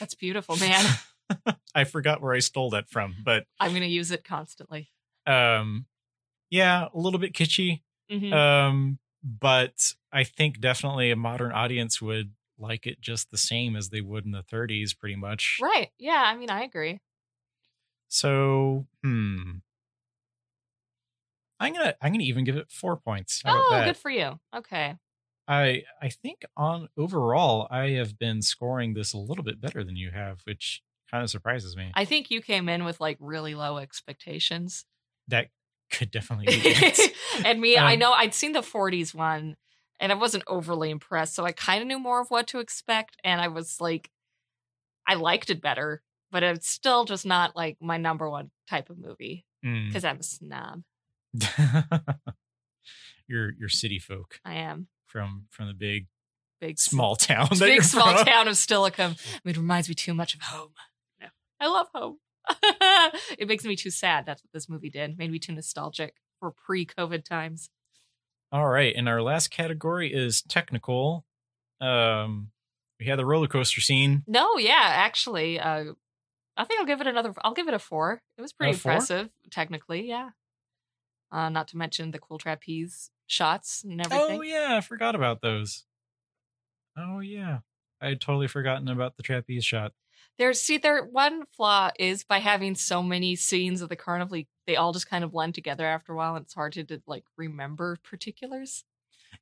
That's 0.00 0.14
beautiful, 0.14 0.56
man. 0.56 0.84
I 1.74 1.84
forgot 1.84 2.20
where 2.22 2.32
I 2.34 2.38
stole 2.40 2.70
that 2.70 2.88
from, 2.88 3.14
but 3.24 3.46
I'm 3.60 3.70
going 3.72 3.82
to 3.82 3.88
use 3.88 4.10
it 4.10 4.24
constantly. 4.24 4.90
um, 5.26 5.86
yeah, 6.50 6.86
a 6.94 6.98
little 6.98 7.18
bit 7.18 7.32
kitschy. 7.32 7.82
Mhm. 8.10 8.32
Um, 8.32 8.98
but 9.24 9.92
I 10.12 10.22
think 10.24 10.60
definitely 10.60 11.10
a 11.10 11.16
modern 11.16 11.50
audience 11.52 12.00
would 12.00 12.32
like 12.58 12.86
it 12.86 13.00
just 13.00 13.30
the 13.30 13.36
same 13.38 13.74
as 13.76 13.88
they 13.88 14.00
would 14.00 14.24
in 14.24 14.30
the 14.30 14.42
30s, 14.44 14.94
pretty 14.94 15.16
much. 15.16 15.58
right. 15.60 15.90
Yeah. 15.98 16.22
I 16.24 16.36
mean, 16.36 16.48
I 16.50 16.62
agree. 16.62 17.00
So, 18.08 18.86
hmm. 19.02 19.58
I'm 21.58 21.72
gonna 21.72 21.94
I'm 22.02 22.12
gonna 22.12 22.24
even 22.24 22.44
give 22.44 22.56
it 22.56 22.70
four 22.70 22.96
points. 22.96 23.42
How 23.44 23.56
Oh, 23.56 23.82
good 23.84 23.96
for 23.96 24.10
you. 24.10 24.38
Okay. 24.54 24.94
I 25.48 25.84
I 26.02 26.08
think 26.08 26.44
on 26.56 26.88
overall 26.96 27.68
I 27.70 27.90
have 27.90 28.18
been 28.18 28.42
scoring 28.42 28.94
this 28.94 29.12
a 29.12 29.18
little 29.18 29.44
bit 29.44 29.60
better 29.60 29.84
than 29.84 29.96
you 29.96 30.10
have, 30.10 30.40
which 30.44 30.82
kind 31.10 31.22
of 31.22 31.30
surprises 31.30 31.76
me. 31.76 31.92
I 31.94 32.04
think 32.04 32.30
you 32.30 32.40
came 32.42 32.68
in 32.68 32.84
with 32.84 33.00
like 33.00 33.16
really 33.20 33.54
low 33.54 33.78
expectations. 33.78 34.84
that 35.28 35.48
could 35.90 36.10
definitely 36.10 36.46
be 36.46 36.60
it. 36.64 37.12
and 37.46 37.60
me, 37.60 37.76
I 37.76 37.92
Um, 37.94 37.98
know 38.00 38.12
I'd 38.12 38.34
seen 38.34 38.50
the 38.52 38.60
40s 38.60 39.14
one 39.14 39.56
and 40.00 40.10
I 40.10 40.16
wasn't 40.16 40.42
overly 40.48 40.90
impressed. 40.90 41.34
So 41.36 41.44
I 41.44 41.52
kind 41.52 41.80
of 41.80 41.86
knew 41.86 42.00
more 42.00 42.20
of 42.20 42.28
what 42.28 42.48
to 42.48 42.58
expect. 42.58 43.16
And 43.22 43.40
I 43.40 43.46
was 43.48 43.80
like, 43.80 44.10
I 45.06 45.14
liked 45.14 45.48
it 45.48 45.62
better, 45.62 46.02
but 46.32 46.42
it's 46.42 46.68
still 46.68 47.04
just 47.04 47.24
not 47.24 47.54
like 47.54 47.76
my 47.80 47.98
number 47.98 48.28
one 48.28 48.50
type 48.68 48.90
of 48.90 48.98
movie 48.98 49.44
Mm. 49.64 49.86
because 49.88 50.04
I'm 50.04 50.18
a 50.18 50.22
snob. 50.22 50.82
you're 53.28 53.52
you're 53.58 53.68
city 53.68 53.98
folk 53.98 54.40
I 54.44 54.54
am. 54.54 54.88
From 55.06 55.46
from 55.50 55.66
the 55.68 55.74
big 55.74 56.06
Big, 56.60 56.78
small 56.78 57.16
town. 57.16 57.48
that 57.50 57.58
big 57.60 57.82
small 57.82 58.16
from. 58.16 58.26
town 58.26 58.48
of 58.48 58.54
Steilacoom. 58.54 59.10
I 59.34 59.40
mean, 59.44 59.54
it 59.54 59.56
reminds 59.58 59.88
me 59.88 59.94
too 59.94 60.14
much 60.14 60.34
of 60.34 60.40
home. 60.42 60.70
No, 61.20 61.26
I 61.60 61.68
love 61.68 61.88
home. 61.94 62.18
it 63.38 63.46
makes 63.48 63.64
me 63.64 63.76
too 63.76 63.90
sad. 63.90 64.24
That's 64.26 64.42
what 64.42 64.52
this 64.52 64.68
movie 64.68 64.88
did. 64.90 65.18
Made 65.18 65.30
me 65.30 65.38
too 65.38 65.52
nostalgic 65.52 66.14
for 66.40 66.50
pre-COVID 66.52 67.24
times. 67.24 67.70
All 68.52 68.66
right, 68.68 68.94
and 68.96 69.08
our 69.08 69.20
last 69.20 69.50
category 69.50 70.12
is 70.14 70.40
technical. 70.42 71.24
Um, 71.80 72.50
we 73.00 73.06
had 73.06 73.18
the 73.18 73.26
roller 73.26 73.48
coaster 73.48 73.80
scene. 73.80 74.22
No, 74.26 74.56
yeah, 74.56 74.78
actually, 74.80 75.58
uh, 75.60 75.92
I 76.56 76.64
think 76.64 76.80
I'll 76.80 76.86
give 76.86 77.00
it 77.02 77.06
another. 77.06 77.34
I'll 77.42 77.52
give 77.54 77.68
it 77.68 77.74
a 77.74 77.78
four. 77.78 78.22
It 78.38 78.42
was 78.42 78.52
pretty 78.52 78.72
A 78.72 78.76
four? 78.78 78.92
impressive, 78.92 79.28
technically. 79.50 80.08
Yeah. 80.08 80.30
Uh, 81.36 81.50
not 81.50 81.68
to 81.68 81.76
mention 81.76 82.12
the 82.12 82.18
cool 82.18 82.38
trapeze 82.38 83.10
shots 83.26 83.84
and 83.84 84.00
everything. 84.00 84.38
Oh 84.38 84.40
yeah, 84.40 84.78
I 84.78 84.80
forgot 84.80 85.14
about 85.14 85.42
those. 85.42 85.84
Oh 86.96 87.20
yeah, 87.20 87.58
I 88.00 88.08
had 88.08 88.22
totally 88.22 88.48
forgotten 88.48 88.88
about 88.88 89.18
the 89.18 89.22
trapeze 89.22 89.62
shot. 89.62 89.92
There's 90.38 90.62
see, 90.62 90.78
there 90.78 91.04
one 91.04 91.44
flaw 91.54 91.90
is 91.98 92.24
by 92.24 92.38
having 92.38 92.74
so 92.74 93.02
many 93.02 93.36
scenes 93.36 93.82
of 93.82 93.90
the 93.90 93.96
carnival, 93.96 94.44
they 94.66 94.76
all 94.76 94.94
just 94.94 95.10
kind 95.10 95.24
of 95.24 95.32
blend 95.32 95.54
together 95.54 95.84
after 95.84 96.14
a 96.14 96.16
while, 96.16 96.36
and 96.36 96.44
it's 96.46 96.54
hard 96.54 96.72
to, 96.72 96.84
to 96.84 97.02
like 97.06 97.24
remember 97.36 97.98
particulars. 98.02 98.84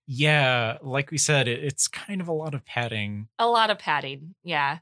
Yeah, 0.04 0.78
like 0.82 1.12
we 1.12 1.18
said, 1.18 1.46
it, 1.46 1.62
it's 1.62 1.86
kind 1.86 2.20
of 2.20 2.26
a 2.26 2.32
lot 2.32 2.54
of 2.54 2.64
padding. 2.64 3.28
A 3.38 3.46
lot 3.46 3.70
of 3.70 3.78
padding. 3.78 4.34
Yeah. 4.42 4.78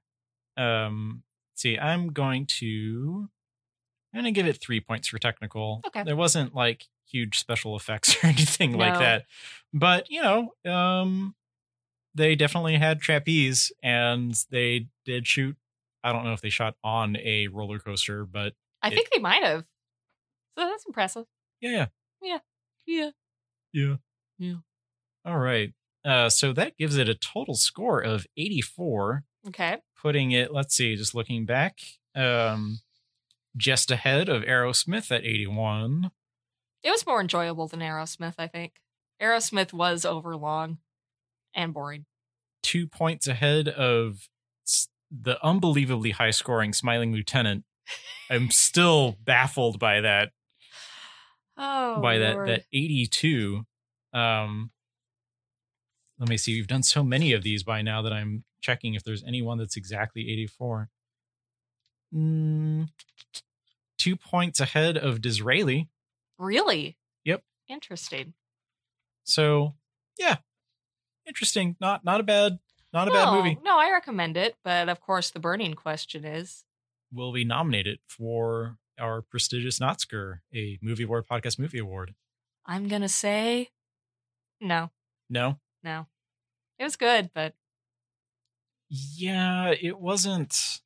Um, 0.57 1.25
see, 1.57 1.79
I'm 1.79 2.09
going 2.15 2.47
to, 2.61 3.29
I'm 4.15 4.23
going 4.23 4.33
to 4.33 4.39
give 4.39 4.47
it 4.47 4.63
three 4.63 4.81
points 4.81 5.09
for 5.09 5.19
technical. 5.19 5.83
Okay. 5.87 6.05
There 6.05 6.17
wasn't 6.17 6.55
like 6.55 6.87
huge 7.13 7.39
special 7.39 7.77
effects 7.77 8.17
or 8.25 8.29
anything 8.29 8.77
like 8.77 8.99
that, 8.99 9.27
but 9.73 10.11
you 10.11 10.23
know, 10.23 10.53
um, 10.71 11.35
they 12.15 12.35
definitely 12.35 12.77
had 12.79 13.01
trapeze 13.01 13.71
and 13.83 14.35
they 14.51 14.89
did 15.05 15.27
shoot. 15.27 15.57
I 16.05 16.13
don't 16.13 16.25
know 16.25 16.33
if 16.33 16.41
they 16.41 16.51
shot 16.51 16.75
on 16.83 17.17
a 17.17 17.47
roller 17.49 17.79
coaster, 17.79 18.25
but 18.25 18.55
I 18.83 18.89
It- 18.89 18.95
think 18.95 19.11
they 19.11 19.21
might 19.21 19.43
have. 19.45 19.65
So 20.59 20.67
that's 20.67 20.85
impressive. 20.87 21.27
yeah, 21.61 21.87
yeah, 22.21 22.39
Yeah. 22.87 23.11
yeah, 23.73 23.97
Yeah. 24.39 24.57
All 25.25 25.39
right. 25.39 25.73
Uh, 26.05 26.29
so 26.29 26.53
that 26.53 26.77
gives 26.77 26.97
it 26.97 27.09
a 27.09 27.15
total 27.15 27.55
score 27.55 28.01
of 28.03 28.27
84. 28.37 29.25
Okay. 29.47 29.79
putting 29.97 30.33
it 30.33 30.53
let's 30.53 30.75
see 30.75 30.95
just 30.97 31.15
looking 31.15 31.45
back 31.47 31.79
um 32.17 32.81
just 33.57 33.91
ahead 33.91 34.29
of 34.29 34.43
arrowsmith 34.43 35.11
at 35.11 35.25
81 35.25 36.11
It 36.83 36.91
was 36.91 37.07
more 37.07 37.21
enjoyable 37.21 37.69
than 37.69 37.81
Arrowsmith, 37.81 38.35
I 38.39 38.47
think. 38.49 38.75
Arrowsmith 39.21 39.73
was 39.73 40.05
overlong 40.05 40.79
and 41.55 41.73
boring. 41.73 42.07
two 42.63 42.87
points 42.89 43.29
ahead 43.29 43.69
of 43.69 44.29
the 45.11 45.37
unbelievably 45.45 46.11
high 46.13 46.31
scoring 46.31 46.73
smiling 46.73 47.13
lieutenant 47.13 47.65
i'm 48.31 48.51
still 48.67 49.17
baffled 49.25 49.79
by 49.79 50.01
that 50.01 50.31
Oh, 51.59 52.01
by 52.01 52.17
that 52.19 52.35
Lord. 52.37 52.49
that 52.49 52.63
82 52.73 53.67
um 54.15 54.71
let 56.19 56.31
me 56.31 56.39
see 56.39 56.55
we've 56.55 56.67
done 56.67 56.83
so 56.83 57.05
many 57.05 57.33
of 57.35 57.43
these 57.43 57.63
by 57.63 57.83
now 57.83 58.01
that 58.01 58.13
i'm 58.15 58.45
checking 58.63 58.95
if 58.95 59.05
there's 59.05 59.23
anyone 59.25 59.59
that's 59.59 59.77
exactly 59.77 60.31
84 60.31 60.89
mm, 62.15 62.89
two 63.99 64.17
points 64.17 64.61
ahead 64.61 64.97
of 64.97 65.21
disraeli 65.21 65.89
Really? 66.43 66.97
Yep. 67.25 67.45
Interesting. 67.69 68.35
So 69.23 69.75
yeah, 70.19 70.39
interesting. 71.25 71.77
Not 71.81 72.05
not 72.05 72.19
a 72.19 72.25
bad 72.25 72.59
not 72.93 73.07
a 73.07 73.13
bad 73.13 73.33
movie. 73.33 73.59
No, 73.63 73.79
I 73.79 73.93
recommend 73.93 74.37
it, 74.37 74.57
but 74.65 74.89
of 74.89 75.01
course 75.01 75.31
the 75.31 75.39
burning 75.39 75.75
question 75.75 76.25
is 76.25 76.65
Will 77.13 77.31
we 77.31 77.45
nominate 77.45 77.87
it 77.87 78.01
for 78.09 78.79
our 78.99 79.23
prestigious 79.23 79.79
Notsker, 79.79 80.41
a 80.53 80.79
movie 80.83 81.05
award 81.05 81.27
podcast 81.31 81.61
movie 81.61 81.79
award. 81.79 82.15
I'm 82.67 82.89
gonna 82.89 83.09
say 83.09 83.71
no, 84.61 84.91
No, 85.31 85.59
no. 85.85 86.07
It 86.79 86.85
was 86.85 86.97
good, 86.97 87.31
but 87.33 87.55
yeah, 88.89 89.73
it 89.81 89.99
wasn't. 90.01 90.81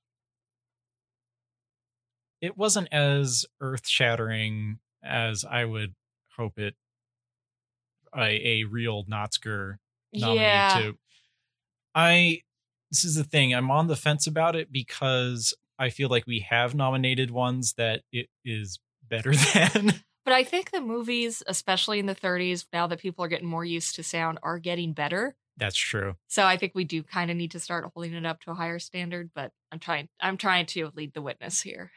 It 2.42 2.56
wasn't 2.56 2.88
as 2.92 3.46
earth 3.60 3.88
shattering 3.88 4.80
as 5.06 5.44
I 5.44 5.64
would 5.64 5.94
hope 6.36 6.58
it. 6.58 6.74
A, 8.16 8.60
a 8.62 8.64
real 8.64 9.04
Notsker 9.04 9.76
nominee 10.12 10.40
yeah, 10.40 10.80
to. 10.80 10.94
I 11.94 12.40
this 12.90 13.04
is 13.04 13.16
the 13.16 13.24
thing. 13.24 13.54
I'm 13.54 13.70
on 13.70 13.88
the 13.88 13.96
fence 13.96 14.26
about 14.26 14.56
it 14.56 14.72
because 14.72 15.54
I 15.78 15.90
feel 15.90 16.08
like 16.08 16.26
we 16.26 16.40
have 16.48 16.74
nominated 16.74 17.30
ones 17.30 17.74
that 17.74 18.02
it 18.12 18.28
is 18.44 18.78
better 19.08 19.34
than. 19.54 19.94
but 20.24 20.34
I 20.34 20.44
think 20.44 20.70
the 20.70 20.80
movies, 20.80 21.42
especially 21.46 21.98
in 21.98 22.06
the 22.06 22.14
30s, 22.14 22.66
now 22.72 22.86
that 22.86 23.00
people 23.00 23.24
are 23.24 23.28
getting 23.28 23.48
more 23.48 23.64
used 23.64 23.96
to 23.96 24.02
sound, 24.02 24.38
are 24.42 24.58
getting 24.58 24.92
better. 24.92 25.36
That's 25.58 25.76
true. 25.76 26.14
So 26.28 26.44
I 26.44 26.56
think 26.56 26.72
we 26.74 26.84
do 26.84 27.02
kind 27.02 27.30
of 27.30 27.36
need 27.36 27.52
to 27.52 27.60
start 27.60 27.90
holding 27.94 28.12
it 28.12 28.26
up 28.26 28.40
to 28.40 28.50
a 28.50 28.54
higher 28.54 28.78
standard. 28.78 29.30
But 29.34 29.52
I'm 29.72 29.78
trying. 29.78 30.08
I'm 30.20 30.36
trying 30.36 30.66
to 30.66 30.90
lead 30.94 31.14
the 31.14 31.22
witness 31.22 31.62
here. 31.62 31.90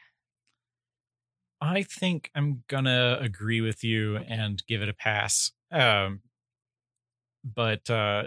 I 1.60 1.82
think 1.82 2.30
I'm 2.34 2.62
gonna 2.68 3.18
agree 3.20 3.60
with 3.60 3.84
you 3.84 4.16
and 4.16 4.62
give 4.66 4.82
it 4.82 4.88
a 4.88 4.94
pass. 4.94 5.52
Um, 5.70 6.20
but 7.44 7.88
uh, 7.90 8.24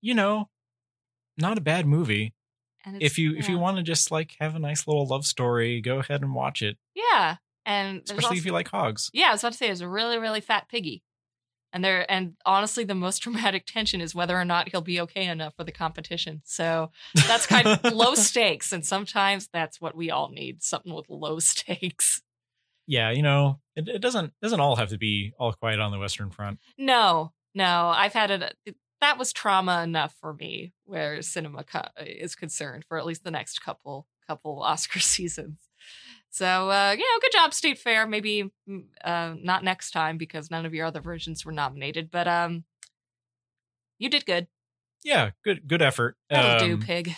you 0.00 0.14
know, 0.14 0.48
not 1.38 1.58
a 1.58 1.60
bad 1.60 1.86
movie. 1.86 2.34
If 3.00 3.18
you 3.18 3.34
if 3.36 3.48
you 3.48 3.58
want 3.58 3.78
to 3.78 3.82
just 3.82 4.10
like 4.10 4.36
have 4.40 4.54
a 4.54 4.58
nice 4.58 4.86
little 4.86 5.06
love 5.06 5.24
story, 5.24 5.80
go 5.80 5.98
ahead 6.00 6.20
and 6.20 6.34
watch 6.34 6.60
it. 6.60 6.76
yeah, 6.94 7.36
and 7.64 8.02
Especially 8.04 8.36
if 8.36 8.44
you 8.44 8.52
like 8.52 8.68
hogs. 8.68 9.10
Yeah, 9.14 9.28
I 9.28 9.32
was 9.32 9.42
about 9.42 9.52
to 9.52 9.58
say 9.58 9.66
there's 9.66 9.80
a 9.80 9.88
really, 9.88 10.18
really 10.18 10.42
fat 10.42 10.68
piggy. 10.68 11.02
And 11.74 11.84
there 11.84 12.10
and 12.10 12.34
honestly 12.46 12.84
the 12.84 12.94
most 12.94 13.18
dramatic 13.22 13.66
tension 13.66 14.00
is 14.00 14.14
whether 14.14 14.38
or 14.38 14.44
not 14.44 14.70
he'll 14.70 14.80
be 14.80 15.00
okay 15.02 15.26
enough 15.26 15.54
for 15.56 15.64
the 15.64 15.72
competition. 15.72 16.40
So 16.44 16.90
that's 17.26 17.46
kind 17.46 17.66
of 17.66 17.92
low 17.92 18.14
stakes. 18.14 18.72
And 18.72 18.86
sometimes 18.86 19.48
that's 19.52 19.80
what 19.80 19.94
we 19.94 20.10
all 20.10 20.30
need. 20.30 20.62
Something 20.62 20.94
with 20.94 21.10
low 21.10 21.38
stakes. 21.40 22.22
Yeah, 22.86 23.10
you 23.10 23.22
know, 23.22 23.60
it, 23.76 23.88
it 23.88 23.98
doesn't 24.00 24.32
doesn't 24.40 24.60
all 24.60 24.76
have 24.76 24.90
to 24.90 24.98
be 24.98 25.32
all 25.38 25.52
quiet 25.52 25.80
on 25.80 25.90
the 25.90 25.98
Western 25.98 26.30
Front. 26.30 26.60
No, 26.78 27.32
no. 27.54 27.92
I've 27.94 28.12
had 28.12 28.30
it 28.30 28.56
that 29.00 29.18
was 29.18 29.32
trauma 29.32 29.82
enough 29.82 30.14
for 30.18 30.32
me 30.32 30.72
where 30.84 31.20
cinema 31.20 31.64
co- 31.64 31.80
uh, 31.80 32.04
is 32.06 32.34
concerned 32.34 32.84
for 32.88 32.96
at 32.96 33.04
least 33.04 33.22
the 33.22 33.30
next 33.30 33.60
couple 33.60 34.06
couple 34.26 34.62
Oscar 34.62 35.00
seasons. 35.00 35.58
So 36.34 36.68
uh, 36.68 36.90
you 36.98 37.04
know, 37.04 37.20
good 37.20 37.30
job, 37.30 37.54
State 37.54 37.78
Fair. 37.78 38.08
Maybe 38.08 38.50
mm, 38.68 38.84
uh, 39.04 39.34
not 39.40 39.62
next 39.62 39.92
time 39.92 40.18
because 40.18 40.50
none 40.50 40.66
of 40.66 40.74
your 40.74 40.84
other 40.84 41.00
versions 41.00 41.46
were 41.46 41.52
nominated, 41.52 42.10
but 42.10 42.26
um, 42.26 42.64
you 44.00 44.08
did 44.08 44.26
good. 44.26 44.48
Yeah, 45.04 45.30
good 45.44 45.68
good 45.68 45.80
effort. 45.80 46.16
That'll 46.28 46.66
do, 46.66 46.74
Um, 46.74 46.80
pig. 46.80 47.14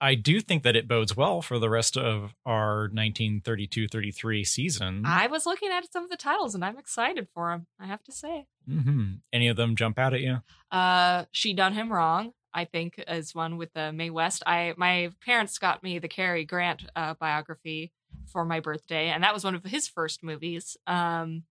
I 0.00 0.14
do 0.14 0.40
think 0.40 0.62
that 0.62 0.76
it 0.76 0.86
bodes 0.86 1.16
well 1.16 1.42
for 1.42 1.58
the 1.58 1.68
rest 1.70 1.96
of 1.96 2.34
our 2.46 2.90
1932-33 2.90 4.46
season. 4.46 5.02
I 5.06 5.26
was 5.26 5.44
looking 5.46 5.70
at 5.70 5.90
some 5.92 6.04
of 6.04 6.10
the 6.10 6.16
titles 6.16 6.54
and 6.54 6.64
I'm 6.64 6.78
excited 6.78 7.26
for 7.34 7.50
them. 7.50 7.66
I 7.80 7.86
have 7.86 8.02
to 8.04 8.12
say. 8.12 8.46
hmm 8.68 9.14
Any 9.32 9.48
of 9.48 9.56
them 9.56 9.74
jump 9.76 9.98
out 9.98 10.12
at 10.14 10.20
you? 10.20 10.42
Uh, 10.70 11.24
she 11.32 11.54
done 11.54 11.72
him 11.72 11.90
wrong. 11.92 12.34
I 12.54 12.64
think 12.64 13.02
is 13.08 13.34
one 13.34 13.56
with 13.56 13.72
the 13.72 13.92
Mae 13.92 14.10
West. 14.10 14.42
I 14.46 14.74
my 14.76 15.10
parents 15.24 15.58
got 15.58 15.82
me 15.82 15.98
the 15.98 16.08
Cary 16.08 16.44
Grant 16.44 16.84
uh, 16.94 17.14
biography 17.14 17.92
for 18.26 18.44
my 18.44 18.60
birthday, 18.60 19.08
and 19.08 19.24
that 19.24 19.34
was 19.34 19.44
one 19.44 19.54
of 19.54 19.64
his 19.64 19.88
first 19.88 20.22
movies. 20.22 20.76
Um, 20.86 21.42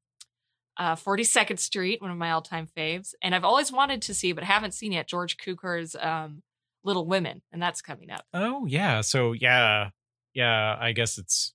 uh, 0.76 0.96
42nd 0.96 1.60
Street, 1.60 2.02
one 2.02 2.10
of 2.10 2.18
my 2.18 2.32
all-time 2.32 2.68
faves, 2.76 3.14
and 3.22 3.36
I've 3.36 3.44
always 3.44 3.72
wanted 3.72 4.02
to 4.04 4.14
see, 4.16 4.32
but 4.32 4.44
haven't 4.44 4.74
seen 4.74 4.92
yet. 4.92 5.08
George 5.08 5.38
Cukor's 5.38 5.96
um, 6.00 6.42
Little 6.84 7.06
Women, 7.06 7.42
and 7.52 7.62
that's 7.62 7.82
coming 7.82 8.10
up. 8.10 8.26
Oh 8.34 8.66
yeah. 8.66 9.02
So 9.02 9.34
yeah, 9.34 9.90
yeah. 10.34 10.76
I 10.80 10.94
guess 10.94 11.18
it's 11.18 11.54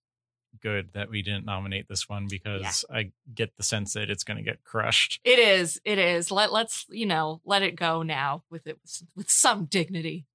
good 0.61 0.91
that 0.95 1.11
we 1.11 1.23
didn't 1.23 1.45
nominate 1.45 1.89
this 1.89 2.09
one 2.09 2.27
because 2.29 2.85
I 2.93 3.13
get 3.35 3.57
the 3.57 3.63
sense 3.63 3.93
that 3.95 4.11
it's 4.11 4.25
going 4.25 4.37
to 4.37 4.43
get 4.43 4.63
crushed. 4.65 5.21
It 5.25 5.39
is, 5.39 5.81
it 5.85 5.99
is. 5.99 6.31
Let 6.31 6.53
let's 6.53 6.87
you 6.91 7.07
know 7.07 7.41
let 7.45 7.63
it 7.63 7.77
go 7.77 8.03
now 8.03 8.45
with 8.51 8.67
it 8.67 8.79
with 9.17 9.31
some 9.31 9.65
dignity. 9.67 10.27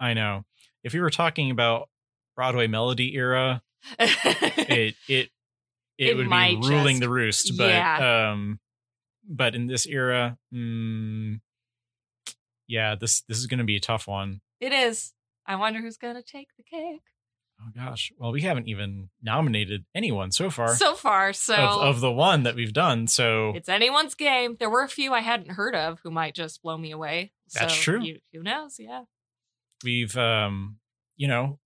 I 0.00 0.14
know. 0.14 0.44
If 0.84 0.94
you 0.94 1.02
were 1.02 1.10
talking 1.10 1.50
about 1.50 1.88
Broadway 2.36 2.66
melody 2.66 3.14
era, 3.14 3.62
it 3.98 4.16
it 4.68 4.94
it, 5.08 5.30
It 5.98 6.16
would 6.16 6.28
be 6.30 6.56
ruling 6.68 6.96
just- 6.96 7.00
the 7.00 7.08
roost. 7.08 7.56
But 7.58 7.68
yeah. 7.70 8.30
um, 8.32 8.58
but 9.28 9.54
in 9.54 9.66
this 9.68 9.86
era, 9.86 10.36
mm, 10.52 11.40
yeah, 12.66 12.94
this 12.94 13.22
this 13.22 13.38
is 13.38 13.46
going 13.46 13.58
to 13.58 13.64
be 13.64 13.76
a 13.76 13.80
tough 13.80 14.06
one. 14.08 14.40
it 14.60 14.72
is. 14.72 15.12
I 15.46 15.56
wonder 15.56 15.80
who's 15.80 15.96
gonna 15.96 16.22
take 16.22 16.48
the 16.56 16.62
cake. 16.62 17.02
Oh 17.64 17.70
gosh. 17.74 18.12
Well, 18.18 18.32
we 18.32 18.40
haven't 18.42 18.66
even 18.68 19.08
nominated 19.22 19.84
anyone 19.94 20.32
so 20.32 20.50
far 20.50 20.74
so 20.74 20.94
far. 20.94 21.32
So 21.32 21.54
of, 21.54 21.96
of 21.96 22.00
the 22.00 22.10
one 22.10 22.42
that 22.42 22.54
we've 22.56 22.72
done. 22.72 23.06
So 23.06 23.52
it's 23.54 23.68
anyone's 23.68 24.14
game. 24.14 24.56
There 24.58 24.70
were 24.70 24.82
a 24.82 24.88
few 24.88 25.12
I 25.12 25.20
hadn't 25.20 25.52
heard 25.52 25.74
of 25.74 26.00
who 26.02 26.10
might 26.10 26.34
just 26.34 26.62
blow 26.62 26.76
me 26.76 26.90
away. 26.90 27.32
That's 27.54 27.74
So 27.74 27.80
true. 27.80 28.02
You, 28.02 28.18
who 28.32 28.42
knows? 28.42 28.76
Yeah. 28.78 29.04
we've 29.84 30.16
um, 30.16 30.78
you 31.16 31.28
know, 31.28 31.58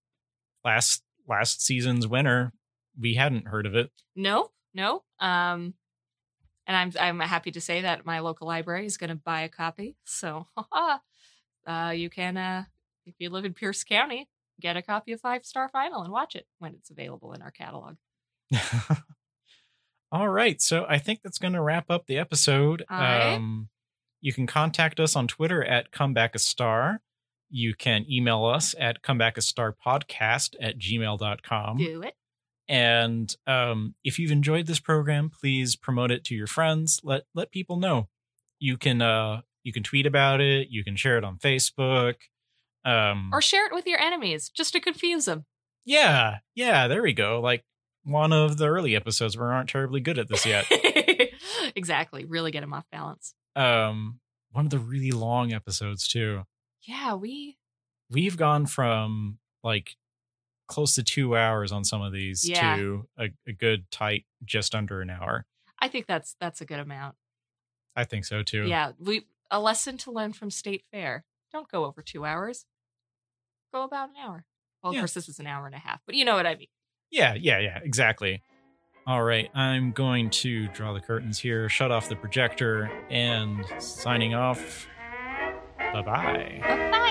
last 0.64 1.03
last 1.26 1.64
season's 1.64 2.07
winner, 2.07 2.53
we 3.01 3.14
hadn't 3.14 3.49
heard 3.49 3.64
of 3.66 3.74
it. 3.74 3.90
No, 4.14 4.51
no. 4.74 5.03
Um, 5.18 5.74
and 6.66 6.76
I'm 6.76 6.92
I'm 7.01 7.20
happy 7.20 7.53
to 7.53 7.61
say 7.61 7.82
that 7.82 8.05
my 8.05 8.18
local 8.18 8.47
library 8.47 8.84
is 8.86 8.97
going 8.99 9.11
to 9.11 9.16
buy 9.16 9.42
a 9.42 9.49
copy. 9.49 9.97
So, 10.05 10.47
uh, 11.66 11.92
you 11.94 12.11
can 12.11 12.36
uh, 12.36 12.64
if 13.07 13.14
you 13.18 13.30
live 13.30 13.44
in 13.44 13.55
Pierce 13.55 13.84
County, 13.84 14.28
get 14.61 14.76
a 14.76 14.82
copy 14.82 15.12
of 15.12 15.20
Five 15.20 15.44
Star 15.44 15.68
Final 15.68 16.02
and 16.02 16.12
watch 16.12 16.34
it 16.34 16.46
when 16.59 16.74
it's 16.74 16.90
available 16.90 17.32
in 17.32 17.42
our 17.42 17.50
catalog. 17.50 17.96
All 20.12 20.28
right. 20.28 20.61
So 20.61 20.86
I 20.88 20.98
think 20.98 21.20
that's 21.22 21.38
going 21.38 21.54
to 21.54 21.62
wrap 21.62 21.90
up 21.90 22.07
the 22.07 22.18
episode. 22.18 22.84
Right. 22.90 23.34
Um, 23.34 23.68
you 24.20 24.32
can 24.32 24.46
contact 24.46 24.98
us 25.00 25.16
on 25.16 25.26
Twitter 25.26 25.64
at 25.64 25.92
comeback 25.92 26.34
a 26.34 26.38
star. 26.38 27.00
You 27.50 27.74
can 27.74 28.07
email 28.11 28.44
us 28.44 28.74
at 28.78 29.02
comebackastarpodcast 29.02 30.57
at 30.61 30.78
gmail.com. 30.78 31.76
Do 31.76 32.02
it. 32.02 32.14
And 32.68 33.34
um, 33.46 33.94
if 34.02 34.18
you've 34.18 34.32
enjoyed 34.32 34.66
this 34.66 34.80
program, 34.80 35.30
please 35.30 35.76
promote 35.76 36.11
it 36.11 36.24
to 36.24 36.34
your 36.34 36.48
friends. 36.48 37.00
Let 37.04 37.22
let 37.34 37.52
people 37.52 37.76
know. 37.76 38.09
You 38.59 38.76
can 38.76 39.00
uh, 39.00 39.42
you 39.62 39.72
can 39.72 39.84
tweet 39.84 40.07
about 40.07 40.40
it. 40.40 40.68
You 40.70 40.82
can 40.82 40.96
share 40.96 41.18
it 41.18 41.24
on 41.24 41.38
Facebook. 41.38 42.14
Um, 42.87 43.30
Or 43.32 43.43
share 43.43 43.66
it 43.66 43.74
with 43.74 43.87
your 43.87 44.01
enemies 44.01 44.49
just 44.49 44.72
to 44.74 44.80
confuse 44.80 45.24
them. 45.26 45.45
yeah, 45.84 46.39
yeah. 46.55 46.87
There 46.89 47.03
we 47.03 47.12
go. 47.12 47.41
Like 47.41 47.64
one 48.05 48.32
of 48.32 48.57
the 48.59 48.66
early 48.68 48.95
episodes. 48.95 49.37
We 49.37 49.45
aren't 49.45 49.68
terribly 49.68 50.01
good 50.01 50.18
at 50.18 50.28
this 50.28 50.47
yet. 50.47 50.66
exactly. 51.76 52.24
Really 52.24 52.51
get 52.51 52.61
them 52.61 52.72
off 52.72 52.84
balance. 52.93 53.34
um, 53.57 54.20
one 54.53 54.64
of 54.66 54.70
the 54.70 54.78
really 54.78 55.11
long 55.11 55.53
episodes 55.53 56.07
too. 56.09 56.45
Yeah, 56.82 57.14
we 57.14 57.59
We've 58.11 58.37
gone 58.37 58.66
from 58.66 59.39
like 59.64 59.97
close 60.68 60.95
to 60.95 61.03
two 61.03 61.37
hours 61.37 61.72
on 61.72 61.84
some 61.84 62.01
of 62.03 62.12
these 62.12 62.49
Yeah. 62.49 62.76
to 62.76 63.09
a, 63.18 63.26
a 63.49 63.53
good 63.53 63.91
tight 63.91 64.24
just 64.45 64.74
under 64.74 65.01
an 65.01 65.11
hour. 65.11 65.45
I 65.80 65.89
think 65.89 66.07
that's 66.07 66.37
that's 66.41 66.61
a 66.61 66.64
good 66.64 66.78
amount. 66.78 67.16
I 67.97 68.05
think 68.05 68.24
so 68.24 68.43
too. 68.43 68.66
Yeah, 68.66 68.93
we 68.99 69.26
a 69.51 69.61
lesson 69.61 69.97
to 69.99 70.12
learn 70.12 70.32
from 70.32 70.51
State 70.51 70.84
Fair. 70.93 71.24
Don't 71.53 71.68
go 71.70 71.84
over 71.84 72.01
two 72.03 72.24
hours. 72.24 72.64
Go 73.73 73.83
about 73.83 74.11
an 74.11 74.14
hour. 74.23 74.45
Well, 74.83 74.93
of 74.93 74.99
course, 74.99 75.14
this 75.14 75.29
is 75.29 75.39
an 75.39 75.47
hour 75.47 75.67
and 75.67 75.75
a 75.75 75.79
half, 75.79 76.01
but 76.07 76.14
you 76.14 76.25
know 76.25 76.37
what 76.37 76.47
I 76.47 76.55
mean. 76.55 76.69
Yeah, 77.11 77.35
yeah, 77.35 77.59
yeah, 77.59 77.79
exactly. 77.83 78.43
All 79.07 79.23
right, 79.23 79.49
I'm 79.55 79.93
going 79.93 80.31
to 80.31 80.69
draw 80.69 80.93
the 80.93 81.01
curtains 81.01 81.39
here, 81.39 81.69
shut 81.69 81.93
off 81.93 82.09
the 82.09 82.17
projector, 82.17 82.91
and 83.11 83.64
signing 83.79 84.35
off. 84.35 84.87
Bye 85.79 86.03
bye. 86.03 86.61
Bye 86.62 87.05